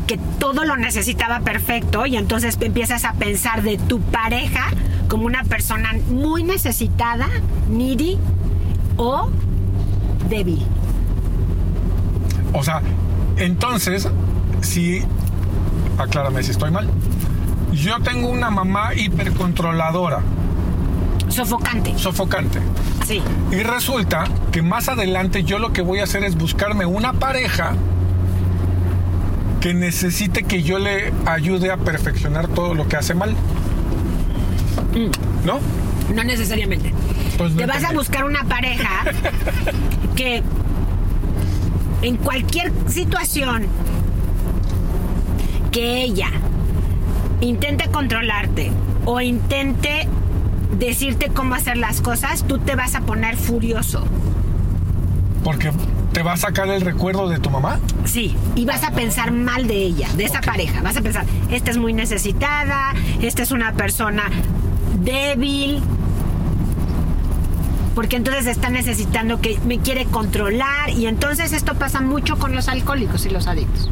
que 0.07 0.17
todo 0.39 0.63
lo 0.63 0.77
necesitaba 0.77 1.41
perfecto 1.41 2.05
y 2.05 2.15
entonces 2.15 2.57
empiezas 2.61 3.03
a 3.03 3.13
pensar 3.13 3.61
de 3.61 3.77
tu 3.77 3.99
pareja 3.99 4.69
como 5.09 5.25
una 5.25 5.43
persona 5.43 5.93
muy 6.09 6.43
necesitada, 6.43 7.27
needy 7.69 8.17
o 8.95 9.29
débil. 10.29 10.65
O 12.53 12.63
sea, 12.63 12.81
entonces, 13.37 14.07
si, 14.61 15.03
aclárame 15.97 16.43
si 16.43 16.51
estoy 16.51 16.71
mal, 16.71 16.89
yo 17.73 17.99
tengo 17.99 18.29
una 18.29 18.49
mamá 18.49 18.95
hipercontroladora, 18.95 20.21
Sofocante. 21.29 21.97
sofocante, 21.97 22.59
Sí. 23.05 23.21
y 23.51 23.57
resulta 23.63 24.25
que 24.51 24.61
más 24.61 24.89
adelante 24.89 25.43
yo 25.43 25.59
lo 25.59 25.73
que 25.73 25.81
voy 25.81 25.99
a 25.99 26.03
hacer 26.03 26.23
es 26.23 26.35
buscarme 26.35 26.85
una 26.85 27.13
pareja 27.13 27.73
que 29.61 29.73
necesite 29.73 30.43
que 30.43 30.63
yo 30.63 30.79
le 30.79 31.11
ayude 31.25 31.71
a 31.71 31.77
perfeccionar 31.77 32.47
todo 32.47 32.73
lo 32.73 32.87
que 32.87 32.95
hace 32.95 33.13
mal. 33.13 33.35
¿No? 35.45 35.59
No 36.13 36.23
necesariamente. 36.23 36.93
Pues 37.37 37.51
no 37.51 37.57
Te 37.57 37.65
vas 37.65 37.83
a 37.83 37.91
buscar 37.93 38.23
una 38.23 38.43
pareja 38.45 39.03
que 40.15 40.41
en 42.01 42.17
cualquier 42.17 42.71
situación 42.87 43.67
que 45.71 46.01
ella 46.03 46.29
intente 47.41 47.89
controlarte 47.89 48.71
o 49.05 49.21
intente 49.21 50.07
decirte 50.73 51.29
cómo 51.29 51.55
hacer 51.55 51.77
las 51.77 52.01
cosas, 52.01 52.43
tú 52.47 52.59
te 52.59 52.75
vas 52.75 52.95
a 52.95 53.01
poner 53.01 53.37
furioso. 53.37 54.05
Porque 55.43 55.71
te 56.13 56.23
va 56.23 56.33
a 56.33 56.37
sacar 56.37 56.67
el 56.69 56.81
recuerdo 56.81 57.29
de 57.29 57.39
tu 57.39 57.49
mamá. 57.49 57.79
Sí, 58.05 58.35
y 58.55 58.65
vas 58.65 58.83
a 58.83 58.91
pensar 58.91 59.31
mal 59.31 59.67
de 59.67 59.75
ella, 59.75 60.09
de 60.15 60.25
esa 60.25 60.41
pareja. 60.41 60.81
Vas 60.81 60.97
a 60.97 61.01
pensar, 61.01 61.25
esta 61.51 61.71
es 61.71 61.77
muy 61.77 61.93
necesitada, 61.93 62.93
esta 63.21 63.43
es 63.43 63.51
una 63.51 63.73
persona 63.73 64.23
débil. 65.03 65.81
Porque 67.95 68.15
entonces 68.15 68.45
está 68.47 68.69
necesitando 68.69 69.41
que 69.41 69.59
me 69.65 69.79
quiere 69.79 70.05
controlar. 70.05 70.89
Y 70.91 71.07
entonces 71.07 71.53
esto 71.53 71.75
pasa 71.75 72.01
mucho 72.01 72.37
con 72.37 72.55
los 72.55 72.67
alcohólicos 72.67 73.25
y 73.25 73.29
los 73.29 73.47
adictos. 73.47 73.89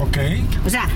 Ok. 0.00 0.18
O 0.66 0.70
sea, 0.70 0.86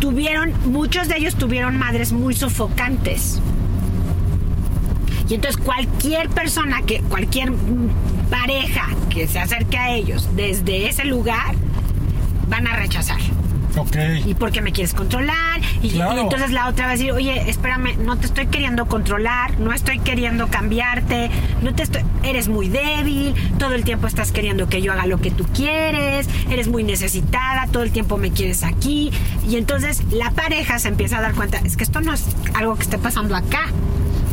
tuvieron, 0.00 0.52
muchos 0.64 1.06
de 1.08 1.18
ellos 1.18 1.36
tuvieron 1.36 1.76
madres 1.78 2.12
muy 2.12 2.34
sofocantes. 2.34 3.40
Y 5.28 5.34
entonces 5.34 5.60
cualquier 5.62 6.28
persona 6.30 6.82
que, 6.82 7.00
cualquier 7.02 7.52
pareja 8.30 8.88
que 9.10 9.28
se 9.28 9.38
acerque 9.38 9.76
a 9.76 9.94
ellos 9.94 10.28
desde 10.34 10.88
ese 10.88 11.04
lugar, 11.04 11.54
van 12.48 12.66
a 12.66 12.74
rechazar. 12.74 13.20
Ok. 13.76 13.96
¿Y 14.26 14.34
por 14.34 14.50
qué 14.52 14.60
me 14.62 14.72
quieres 14.72 14.94
controlar? 14.94 15.60
Y, 15.82 15.90
Claro. 15.90 16.16
y 16.16 16.20
entonces 16.20 16.50
la 16.50 16.68
otra 16.68 16.86
va 16.86 16.92
a 16.92 16.94
decir, 16.96 17.12
oye, 17.12 17.48
espérame, 17.48 17.96
no 18.04 18.16
te 18.18 18.26
estoy 18.26 18.46
queriendo 18.46 18.86
controlar, 18.86 19.58
no 19.60 19.72
estoy 19.72 19.98
queriendo 19.98 20.48
cambiarte, 20.48 21.30
no 21.62 21.74
te 21.74 21.82
estoy, 21.84 22.02
eres 22.22 22.48
muy 22.48 22.68
débil, 22.68 23.34
todo 23.58 23.74
el 23.74 23.84
tiempo 23.84 24.06
estás 24.06 24.32
queriendo 24.32 24.68
que 24.68 24.82
yo 24.82 24.92
haga 24.92 25.06
lo 25.06 25.20
que 25.20 25.30
tú 25.30 25.44
quieres, 25.54 26.28
eres 26.50 26.68
muy 26.68 26.82
necesitada, 26.84 27.66
todo 27.70 27.82
el 27.82 27.92
tiempo 27.92 28.16
me 28.18 28.30
quieres 28.30 28.62
aquí. 28.64 29.10
Y 29.48 29.56
entonces 29.56 30.02
la 30.12 30.30
pareja 30.32 30.78
se 30.78 30.88
empieza 30.88 31.18
a 31.18 31.20
dar 31.20 31.34
cuenta, 31.34 31.58
es 31.64 31.76
que 31.76 31.84
esto 31.84 32.00
no 32.00 32.12
es 32.12 32.24
algo 32.54 32.76
que 32.76 32.82
esté 32.82 32.98
pasando 32.98 33.36
acá, 33.36 33.66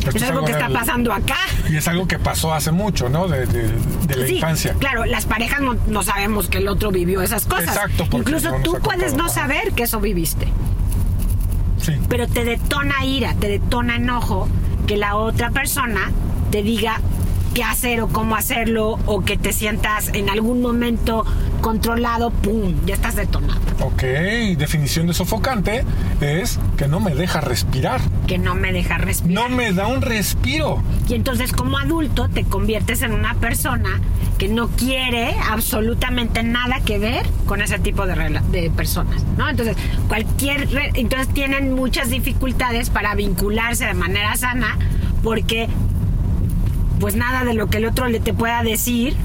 Esto 0.09 0.23
es 0.23 0.29
algo 0.31 0.45
que 0.45 0.51
está 0.51 0.69
pasando 0.69 1.13
acá. 1.13 1.37
Y 1.69 1.75
es 1.77 1.87
algo 1.87 2.07
que 2.07 2.19
pasó 2.19 2.53
hace 2.53 2.71
mucho, 2.71 3.09
¿no? 3.09 3.27
De, 3.27 3.45
de- 3.45 3.71
de 4.07 4.15
la 4.15 4.25
Sí, 4.27 4.35
infancia. 4.35 4.75
Claro, 4.79 5.05
las 5.05 5.25
parejas 5.25 5.61
no, 5.61 5.75
no 5.87 6.03
sabemos 6.03 6.47
que 6.47 6.59
el 6.59 6.67
otro 6.67 6.91
vivió 6.91 7.21
esas 7.21 7.45
cosas. 7.45 7.67
Exacto, 7.75 8.05
porque 8.09 8.17
Incluso 8.31 8.51
no 8.57 8.63
tú 8.63 8.77
puedes 8.81 9.13
no 9.15 9.29
saber 9.29 9.71
que 9.73 9.83
eso 9.83 9.99
viviste. 9.99 10.47
Sí. 11.81 11.93
pero 12.09 12.27
te 12.27 12.43
detona 12.43 13.05
ira, 13.05 13.33
te 13.35 13.47
detona 13.47 13.95
enojo 13.97 14.49
que 14.87 14.97
la 14.97 15.15
otra 15.15 15.51
persona 15.51 16.11
te 16.51 16.61
diga 16.63 16.99
qué 17.53 17.63
hacer 17.63 18.01
o 18.01 18.07
cómo 18.07 18.35
hacerlo 18.35 18.99
o 19.05 19.23
que 19.23 19.37
te 19.37 19.53
sientas 19.53 20.09
en 20.13 20.29
algún 20.29 20.61
momento 20.61 21.25
controlado, 21.61 22.31
¡pum! 22.31 22.73
Ya 22.85 22.95
estás 22.95 23.15
detonado. 23.15 23.59
Ok. 23.81 24.01
Definición 24.57 25.07
de 25.07 25.13
sofocante 25.13 25.85
es 26.19 26.59
que 26.77 26.87
no 26.87 26.99
me 26.99 27.15
deja 27.15 27.41
respirar. 27.41 28.01
Que 28.27 28.37
no 28.37 28.55
me 28.55 28.73
deja 28.73 28.97
respirar. 28.97 29.49
No 29.49 29.55
me 29.55 29.71
da 29.71 29.87
un 29.87 30.01
respiro. 30.01 30.83
Y 31.07 31.15
entonces 31.15 31.53
como 31.53 31.77
adulto 31.77 32.29
te 32.29 32.43
conviertes 32.43 33.01
en 33.01 33.13
una 33.13 33.33
persona 33.35 34.01
que 34.37 34.47
no 34.47 34.67
quiere 34.67 35.35
absolutamente 35.49 36.43
nada 36.43 36.81
que 36.81 36.99
ver 36.99 37.25
con 37.45 37.61
ese 37.61 37.79
tipo 37.79 38.05
de, 38.05 38.41
de 38.51 38.69
personas, 38.69 39.23
¿no? 39.37 39.49
Entonces, 39.49 39.75
cualquier... 40.07 40.67
Entonces 40.93 41.33
tienen 41.33 41.73
muchas 41.73 42.09
dificultades 42.09 42.89
para 42.89 43.15
vincularse 43.15 43.85
de 43.85 43.93
manera 43.93 44.35
sana 44.35 44.77
porque 45.23 45.67
pues 46.99 47.15
nada 47.15 47.43
de 47.43 47.53
lo 47.53 47.67
que 47.67 47.77
el 47.77 47.85
otro 47.85 48.07
le 48.07 48.19
te 48.19 48.33
pueda 48.33 48.63
decir 48.63 49.15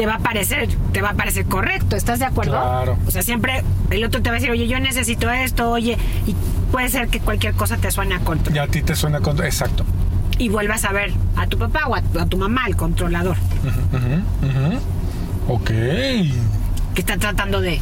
te 0.00 0.06
va 0.06 0.14
a 0.14 0.18
parecer 0.18 0.66
te 0.94 1.02
va 1.02 1.10
a 1.10 1.12
parecer 1.12 1.44
correcto, 1.44 1.94
¿estás 1.94 2.20
de 2.20 2.24
acuerdo? 2.24 2.52
Claro. 2.52 2.96
O 3.06 3.10
sea, 3.10 3.20
siempre 3.22 3.62
el 3.90 4.02
otro 4.02 4.22
te 4.22 4.30
va 4.30 4.36
a 4.36 4.38
decir, 4.38 4.50
oye, 4.50 4.66
yo 4.66 4.80
necesito 4.80 5.30
esto, 5.30 5.70
oye, 5.72 5.98
y 6.26 6.34
puede 6.72 6.88
ser 6.88 7.08
que 7.08 7.20
cualquier 7.20 7.52
cosa 7.52 7.76
te 7.76 7.90
suene 7.90 8.14
a 8.14 8.20
control 8.20 8.56
Y 8.56 8.58
a 8.60 8.66
ti 8.66 8.80
te 8.80 8.96
suena 8.96 9.20
con... 9.20 9.38
Exacto. 9.44 9.84
y 10.38 10.48
vuelvas 10.48 10.86
a 10.86 10.92
ver 10.92 11.12
a 11.36 11.46
tu 11.48 11.58
papá 11.58 11.80
o 11.86 11.94
a, 11.96 11.98
a 12.18 12.24
tu 12.24 12.38
mamá, 12.38 12.62
el 12.66 12.76
controlador, 12.76 13.36
ujú. 14.42 15.52
Ok. 15.54 15.66
que 15.66 16.32
está 16.96 17.18
tratando 17.18 17.60
de 17.60 17.78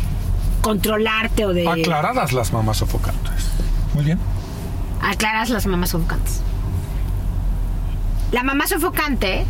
controlarte 0.61 1.47
o 1.47 1.53
de 1.55 1.69
Aclaradas 1.69 2.33
las 2.33 2.53
mamás 2.53 2.79
sofocantes. 2.79 3.47
Muy 3.95 4.05
bien. 4.05 4.19
aclaras 5.01 5.51
las 5.51 5.67
mamás 5.67 5.91
sofocantes. 5.91 6.41
La 8.33 8.43
mamá 8.43 8.67
sofocante 8.67 9.45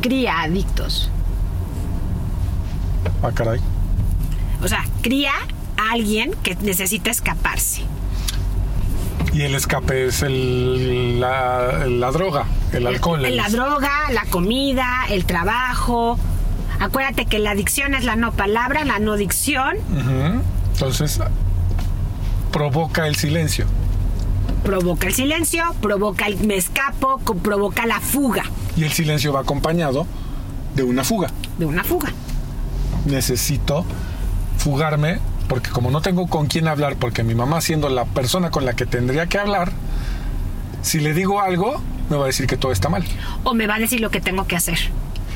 cría 0.00 0.40
adictos. 0.42 1.11
Ah, 3.22 3.30
caray. 3.32 3.60
O 4.62 4.68
sea, 4.68 4.84
cría 5.00 5.32
a 5.76 5.92
alguien 5.92 6.32
que 6.42 6.54
necesita 6.56 7.10
escaparse. 7.10 7.82
Y 9.32 9.42
el 9.42 9.54
escape 9.54 10.06
es 10.06 10.22
el, 10.22 11.18
la, 11.20 11.86
la 11.88 12.10
droga, 12.10 12.44
el 12.72 12.86
alcohol. 12.86 13.22
La 13.34 13.48
droga, 13.48 13.90
la 14.12 14.24
comida, 14.26 14.86
el 15.08 15.24
trabajo. 15.24 16.18
Acuérdate 16.80 17.24
que 17.26 17.38
la 17.38 17.52
adicción 17.52 17.94
es 17.94 18.04
la 18.04 18.16
no 18.16 18.32
palabra, 18.32 18.84
la 18.84 18.98
no 18.98 19.16
dicción. 19.16 19.76
Entonces, 20.74 21.20
provoca 22.52 23.06
el 23.06 23.16
silencio. 23.16 23.66
Provoca 24.64 25.06
el 25.06 25.14
silencio, 25.14 25.64
provoca 25.80 26.26
el 26.26 26.38
me 26.46 26.56
escapo, 26.56 27.18
provoca 27.18 27.84
la 27.84 27.98
fuga 28.00 28.44
Y 28.76 28.84
el 28.84 28.92
silencio 28.92 29.32
va 29.32 29.40
acompañado 29.40 30.06
de 30.76 30.82
una 30.84 31.02
fuga. 31.04 31.30
de 31.58 31.64
una 31.66 31.82
fuga. 31.84 32.12
Necesito 33.06 33.84
fugarme 34.58 35.18
porque 35.48 35.70
como 35.70 35.90
no 35.90 36.00
tengo 36.00 36.28
con 36.28 36.46
quién 36.46 36.68
hablar, 36.68 36.96
porque 36.96 37.22
mi 37.22 37.34
mamá 37.34 37.60
siendo 37.60 37.88
la 37.88 38.04
persona 38.04 38.50
con 38.50 38.64
la 38.64 38.74
que 38.74 38.86
tendría 38.86 39.26
que 39.26 39.38
hablar, 39.38 39.72
si 40.82 41.00
le 41.00 41.12
digo 41.14 41.40
algo, 41.40 41.80
me 42.08 42.16
va 42.16 42.24
a 42.24 42.26
decir 42.26 42.46
que 42.46 42.56
todo 42.56 42.72
está 42.72 42.88
mal. 42.88 43.04
o 43.44 43.54
me 43.54 43.66
va 43.66 43.74
a 43.76 43.78
decir 43.78 44.00
lo 44.00 44.10
que 44.10 44.20
tengo 44.20 44.46
que 44.46 44.56
hacer. 44.56 44.78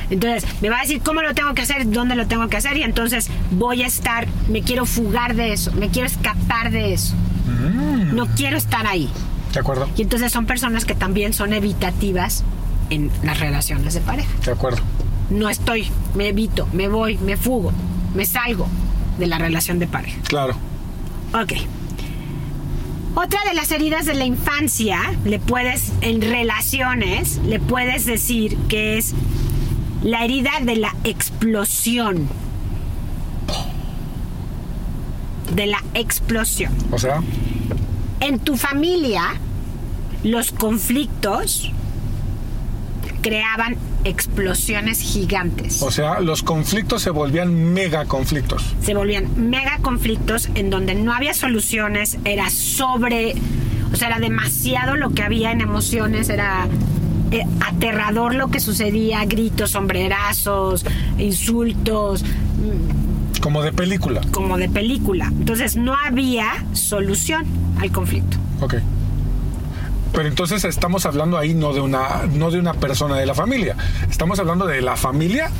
Entonces, 0.09 0.49
me 0.61 0.71
va 0.71 0.79
a 0.79 0.83
decir 0.83 1.03
cómo 1.03 1.21
lo 1.23 1.35
tengo 1.35 1.53
que 1.55 1.63
hacer, 1.63 1.91
dónde 1.91 2.15
lo 2.15 2.27
tengo 2.27 2.49
que 2.49 2.57
hacer 2.57 2.77
y 2.77 2.83
entonces 2.83 3.29
voy 3.51 3.83
a 3.83 3.87
estar, 3.87 4.27
me 4.49 4.63
quiero 4.63 4.87
fugar 4.87 5.35
de 5.35 5.53
eso, 5.53 5.73
me 5.73 5.89
quiero 5.89 6.07
escapar 6.07 6.71
de 6.71 6.95
eso. 6.95 7.15
No 8.13 8.27
quiero 8.27 8.57
estar 8.57 8.87
ahí. 8.87 9.11
¿De 9.53 9.61
acuerdo? 9.61 9.89
Y 9.97 10.03
entonces 10.03 10.33
son 10.33 10.47
personas 10.47 10.85
que 10.85 10.95
también 10.95 11.33
son 11.33 11.53
evitativas 11.53 12.45
en 12.91 13.11
las 13.23 13.41
relaciones 13.41 13.95
de 13.95 14.01
pareja. 14.01 14.31
De 14.45 14.53
acuerdo. 14.53 14.83
No 15.31 15.49
estoy, 15.49 15.89
me 16.15 16.29
evito, 16.29 16.69
me 16.73 16.89
voy, 16.89 17.19
me 17.19 17.37
fugo, 17.37 17.73
me 18.15 18.25
salgo 18.27 18.69
de 19.19 19.27
la 19.27 19.39
relación 19.39 19.79
de 19.79 19.87
pareja. 19.87 20.19
Claro. 20.29 20.55
Ok. 21.35 21.53
Otra 23.15 23.41
de 23.49 23.55
las 23.55 23.71
heridas 23.71 24.05
de 24.05 24.15
la 24.15 24.27
infancia, 24.27 25.01
le 25.25 25.39
puedes, 25.39 25.93
en 26.03 26.21
relaciones, 26.21 27.39
le 27.39 27.59
puedes 27.59 28.05
decir 28.05 28.57
que 28.69 28.99
es 28.99 29.15
la 30.03 30.25
herida 30.25 30.51
de 30.63 30.77
la 30.77 30.95
explosión. 31.05 32.29
De 35.55 35.67
la 35.67 35.83
explosión. 35.95 36.73
O 36.93 36.99
sea, 36.99 37.23
En 38.21 38.39
tu 38.39 38.57
familia, 38.57 39.23
los 40.23 40.53
conflictos 40.53 41.73
creaban 43.23 43.77
explosiones 44.09 45.01
gigantes. 45.01 45.83
o 45.83 45.91
sea, 45.91 46.21
los 46.21 46.43
conflictos 46.43 47.03
se 47.03 47.11
volvían 47.11 47.73
mega 47.75 48.05
conflictos. 48.07 48.75
se 48.83 48.95
volvían 48.95 49.51
mega 49.51 49.79
conflictos 49.83 50.49
en 50.55 50.71
donde 50.71 50.95
no 50.95 51.13
había 51.13 51.35
soluciones, 51.35 52.19
era 52.25 52.51
sobre, 52.51 53.35
o 53.93 53.97
sea, 53.97 54.09
era 54.09 54.19
demasiado 54.19 54.97
lo 54.97 55.11
que 55.11 55.23
había 55.23 55.53
en 55.53 55.61
emociones, 55.61 56.29
era 56.29 56.67
eh, 57.33 57.43
aterrador 57.61 58.35
lo 58.35 58.49
que 58.49 58.61
sucedía, 58.61 59.25
gritos, 59.25 59.71
sombrerazos, 59.73 60.85
insultos, 61.19 62.23
mm, 62.23 63.41
Como 63.41 63.63
de 63.63 63.73
película. 63.73 64.21
como 64.31 64.57
de 64.59 64.69
película. 64.69 65.27
Entonces 65.37 65.77
no 65.77 65.95
había 66.07 66.65
solución 66.73 67.45
al 67.81 67.91
conflicto. 67.91 68.37
Ok. 68.61 68.75
Pero 70.17 70.29
entonces 70.29 70.65
estamos 70.65 71.07
hablando 71.07 71.39
ahí 71.39 71.55
no 71.55 71.73
de 71.73 71.81
una 71.81 72.23
no 72.33 72.51
de 72.51 72.59
una 72.59 72.75
persona 72.75 73.17
de 73.17 73.27
la 73.27 73.35
familia. 73.35 73.77
Estamos 74.11 74.39
hablando 74.41 74.67
de 74.67 74.81
la 74.81 74.97
familia 74.97 75.51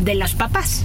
De 0.00 0.14
los 0.16 0.34
papás. 0.34 0.82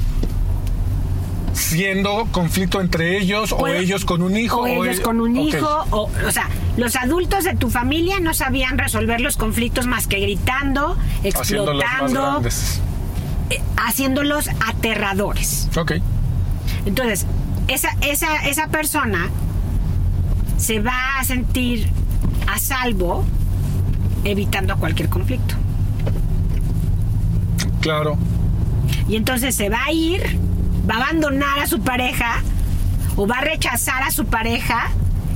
siendo 1.54 2.28
conflicto 2.32 2.82
entre 2.82 3.18
ellos 3.18 3.52
o 3.54 3.68
ellos 3.68 4.06
con 4.06 4.22
un 4.22 4.36
hijo 4.38 4.62
o 4.62 4.68
ellos 4.68 5.00
con 5.00 5.20
un 5.22 5.38
hijo, 5.38 5.86
o, 5.92 6.10
o 6.28 6.32
sea, 6.32 6.50
los 6.78 6.96
adultos 6.96 7.44
de 7.44 7.56
tu 7.56 7.70
familia 7.70 8.20
no 8.20 8.34
sabían 8.34 8.78
resolver 8.78 9.20
los 9.22 9.38
conflictos 9.38 9.86
más 9.88 10.08
que 10.08 10.20
gritando, 10.20 10.98
haciéndolos 11.34 11.84
más 11.84 11.94
explotando, 12.14 12.22
grandes. 12.32 12.82
eh, 13.50 13.62
haciéndolos 13.78 14.50
aterradores. 14.68 15.70
Ok. 15.78 15.94
Entonces, 16.86 17.26
esa, 17.68 17.90
esa, 18.02 18.48
esa 18.50 18.68
persona 18.68 19.30
se 20.58 20.80
va 20.80 21.20
a 21.20 21.24
sentir 21.24 21.90
a 22.54 22.60
salvo 22.60 23.24
evitando 24.24 24.76
cualquier 24.78 25.10
conflicto. 25.10 25.56
Claro. 27.82 28.18
Y 29.08 29.16
entonces 29.16 29.56
se 29.56 29.70
va 29.70 29.86
a 29.86 29.92
ir, 29.92 30.22
va 30.90 30.96
a 30.96 30.98
abandonar 31.04 31.60
a 31.60 31.68
su 31.68 31.82
pareja 31.82 32.42
o 33.16 33.28
va 33.28 33.38
a 33.40 33.42
rechazar 33.42 34.04
a 34.04 34.12
su 34.12 34.26
pareja 34.26 34.90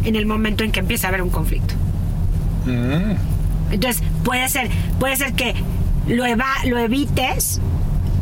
en 0.04 0.16
el 0.16 0.26
momento 0.26 0.64
en 0.64 0.72
que 0.72 0.80
empieza 0.80 1.08
a 1.08 1.10
haber 1.10 1.22
un 1.22 1.30
conflicto. 1.30 1.74
Mm, 2.66 3.72
Entonces, 3.74 4.04
puede 4.24 4.48
ser, 4.50 4.70
puede 5.00 5.16
ser 5.16 5.34
que 5.34 5.56
lo, 6.08 6.26
eva- 6.26 6.64
lo 6.66 6.78
evites 6.78 7.60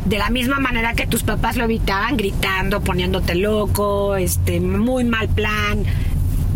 de 0.06 0.18
la 0.18 0.30
misma 0.30 0.58
manera 0.60 0.94
que 0.94 1.06
tus 1.06 1.22
papás 1.22 1.56
lo 1.56 1.64
evitaban, 1.64 2.16
gritando, 2.16 2.80
poniéndote 2.82 3.34
loco, 3.34 4.16
este, 4.16 4.60
muy 4.60 5.04
mal 5.04 5.28
plan, 5.28 5.84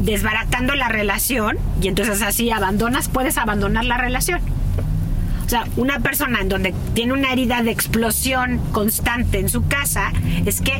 desbaratando 0.03 0.75
la 0.75 0.89
relación, 0.89 1.59
y 1.83 1.89
entonces 1.89 2.23
así 2.23 2.51
abandonas, 2.51 3.09
puedes 3.09 3.37
abandonar 3.39 3.85
la 3.85 3.97
relación. 3.99 4.41
O 5.45 5.49
sea, 5.49 5.65
una 5.77 6.01
persona 6.01 6.41
en 6.41 6.49
donde 6.49 6.75
tiene 6.95 7.13
una 7.15 7.33
herida 7.33 7.63
de 7.63 7.71
explosión 7.71 8.59
constante 8.73 9.39
en 9.39 9.49
su 9.49 9.67
casa 9.67 10.13
es 10.45 10.61
que 10.61 10.73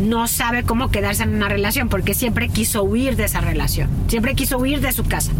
no 0.00 0.26
sabe 0.26 0.62
cómo 0.64 0.90
quedarse 0.90 1.22
en 1.22 1.34
una 1.34 1.48
relación 1.48 1.88
porque 1.88 2.14
siempre 2.14 2.48
quiso 2.48 2.82
huir 2.82 3.16
de 3.16 3.24
esa 3.24 3.40
relación, 3.40 3.88
siempre 4.08 4.34
quiso 4.34 4.58
huir 4.58 4.80
de 4.80 4.92
su 4.92 5.04
casa. 5.04 5.30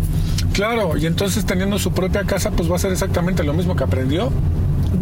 Claro, 0.53 0.97
y 0.97 1.07
entonces 1.07 1.45
teniendo 1.47 1.79
su 1.79 1.93
propia 1.93 2.25
casa, 2.25 2.51
pues 2.51 2.71
va 2.71 2.77
a 2.77 2.79
ser 2.79 2.93
exactamente 2.93 3.43
lo 3.43 3.53
mismo 3.55 3.75
que 3.77 3.85
aprendió. 3.85 4.31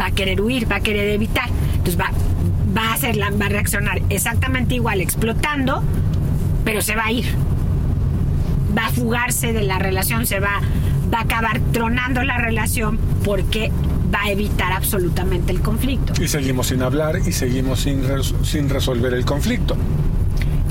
va 0.00 0.06
a 0.06 0.10
querer 0.12 0.40
huir, 0.40 0.70
va 0.70 0.76
a 0.76 0.80
querer 0.80 1.08
evitar. 1.10 1.48
Entonces 1.72 1.98
va, 1.98 2.10
va 2.76 2.90
a 2.90 2.94
hacer 2.94 3.16
la- 3.16 3.30
va 3.30 3.46
a 3.46 3.48
reaccionar 3.48 4.00
exactamente 4.10 4.74
igual, 4.76 5.00
explotando, 5.00 5.82
pero 6.64 6.80
se 6.82 6.94
va 6.94 7.06
a 7.06 7.12
ir. 7.12 7.26
Va 8.78 8.86
a 8.86 8.90
fugarse 8.90 9.52
de 9.52 9.62
la 9.62 9.78
relación, 9.80 10.24
se 10.26 10.38
va, 10.38 10.60
va 11.12 11.18
a 11.18 11.22
acabar 11.22 11.60
tronando 11.72 12.22
la 12.22 12.38
relación 12.38 12.98
porque 13.24 13.72
va 14.14 14.22
a 14.22 14.30
evitar 14.30 14.72
absolutamente 14.72 15.50
el 15.52 15.60
conflicto. 15.60 16.12
Y 16.22 16.28
seguimos 16.28 16.68
sin 16.68 16.82
hablar 16.82 17.16
y 17.26 17.32
seguimos 17.32 17.80
sin, 17.80 18.06
res- 18.06 18.34
sin 18.42 18.68
resolver 18.70 19.12
el 19.14 19.24
conflicto. 19.24 19.76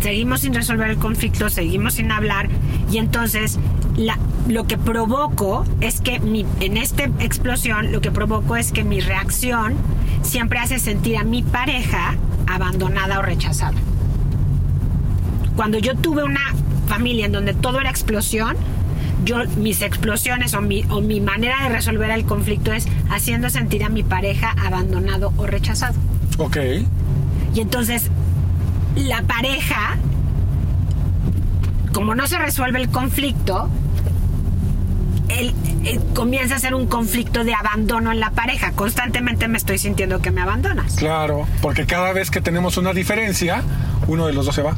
Seguimos 0.01 0.41
sin 0.41 0.53
resolver 0.53 0.89
el 0.91 0.97
conflicto, 0.97 1.49
seguimos 1.49 1.95
sin 1.95 2.11
hablar 2.11 2.47
y 2.91 2.97
entonces 2.99 3.59
la- 3.97 4.17
lo 4.47 4.65
que 4.67 4.77
provoco 4.77 5.65
es 5.81 5.99
que 6.01 6.19
mi, 6.19 6.45
en 6.61 6.77
esta 6.77 7.03
explosión 7.19 7.91
lo 7.91 7.99
que 7.99 8.11
provoco 8.11 8.55
es 8.55 8.71
que 8.71 8.83
mi 8.83 9.01
reacción 9.01 9.73
siempre 10.21 10.59
hace 10.59 10.79
sentir 10.79 11.17
a 11.17 11.23
mi 11.23 11.43
pareja 11.43 12.15
abandonada 12.47 13.19
o 13.19 13.21
rechazada. 13.23 13.75
Cuando 15.55 15.79
yo 15.79 15.95
tuve 15.95 16.23
una 16.23 16.53
familia 16.87 17.25
en 17.25 17.31
donde 17.31 17.53
todo 17.53 17.79
era 17.79 17.89
explosión, 17.89 18.55
yo 19.23 19.37
mis 19.57 19.81
explosiones 19.81 20.53
o 20.53 20.61
mi, 20.61 20.83
o 20.89 21.01
mi 21.01 21.19
manera 21.21 21.63
de 21.63 21.69
resolver 21.69 22.09
el 22.11 22.25
conflicto 22.25 22.71
es 22.71 22.87
haciendo 23.09 23.49
sentir 23.49 23.83
a 23.83 23.89
mi 23.89 24.03
pareja 24.03 24.55
abandonado 24.65 25.33
o 25.37 25.45
rechazado. 25.45 25.95
Ok. 26.37 26.57
Y 27.53 27.59
entonces 27.59 28.09
la 28.95 29.21
pareja, 29.23 29.97
como 31.93 32.15
no 32.15 32.27
se 32.27 32.37
resuelve 32.37 32.79
el 32.79 32.89
conflicto, 32.89 33.69
él, 35.29 35.53
él 35.83 35.99
comienza 36.13 36.55
a 36.55 36.59
ser 36.59 36.73
un 36.73 36.87
conflicto 36.87 37.43
de 37.43 37.53
abandono 37.53 38.11
en 38.11 38.19
la 38.19 38.31
pareja. 38.31 38.71
Constantemente 38.71 39.47
me 39.47 39.57
estoy 39.57 39.77
sintiendo 39.77 40.19
que 40.19 40.31
me 40.31 40.41
abandonas. 40.41 40.95
Claro, 40.95 41.47
porque 41.61 41.85
cada 41.85 42.13
vez 42.13 42.31
que 42.31 42.41
tenemos 42.41 42.77
una 42.77 42.93
diferencia, 42.93 43.63
uno 44.07 44.27
de 44.27 44.33
los 44.33 44.45
dos 44.45 44.55
se 44.55 44.61
va. 44.61 44.75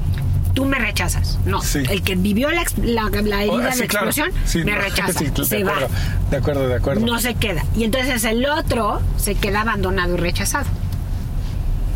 Tú 0.53 0.65
me 0.65 0.77
rechazas. 0.79 1.39
No, 1.45 1.61
Sí. 1.61 1.83
el 1.89 2.01
que 2.01 2.15
vivió 2.15 2.49
la, 2.51 2.63
la- 2.83 3.09
la 3.09 3.41
herida 3.43 3.53
Oh, 3.53 3.57
de 3.59 3.71
sí, 3.73 3.87
claro. 3.87 4.09
explosión 4.09 4.31
Sí, 4.45 4.63
me 4.63 4.75
rechaza. 4.75 5.13
sí, 5.19 5.25
de 5.29 5.45
se 5.45 5.63
va. 5.63 5.71
acuerdo, 5.71 5.89
De 6.31 6.37
acuerdo, 6.37 6.67
de 6.67 6.75
acuerdo. 6.75 7.05
No 7.05 7.19
se 7.19 7.35
queda. 7.35 7.63
Y 7.75 7.83
entonces 7.83 8.23
el 8.25 8.45
otro 8.45 9.01
se 9.17 9.35
queda 9.35 9.61
abandonado 9.61 10.15
y 10.15 10.17
rechazado. 10.17 10.65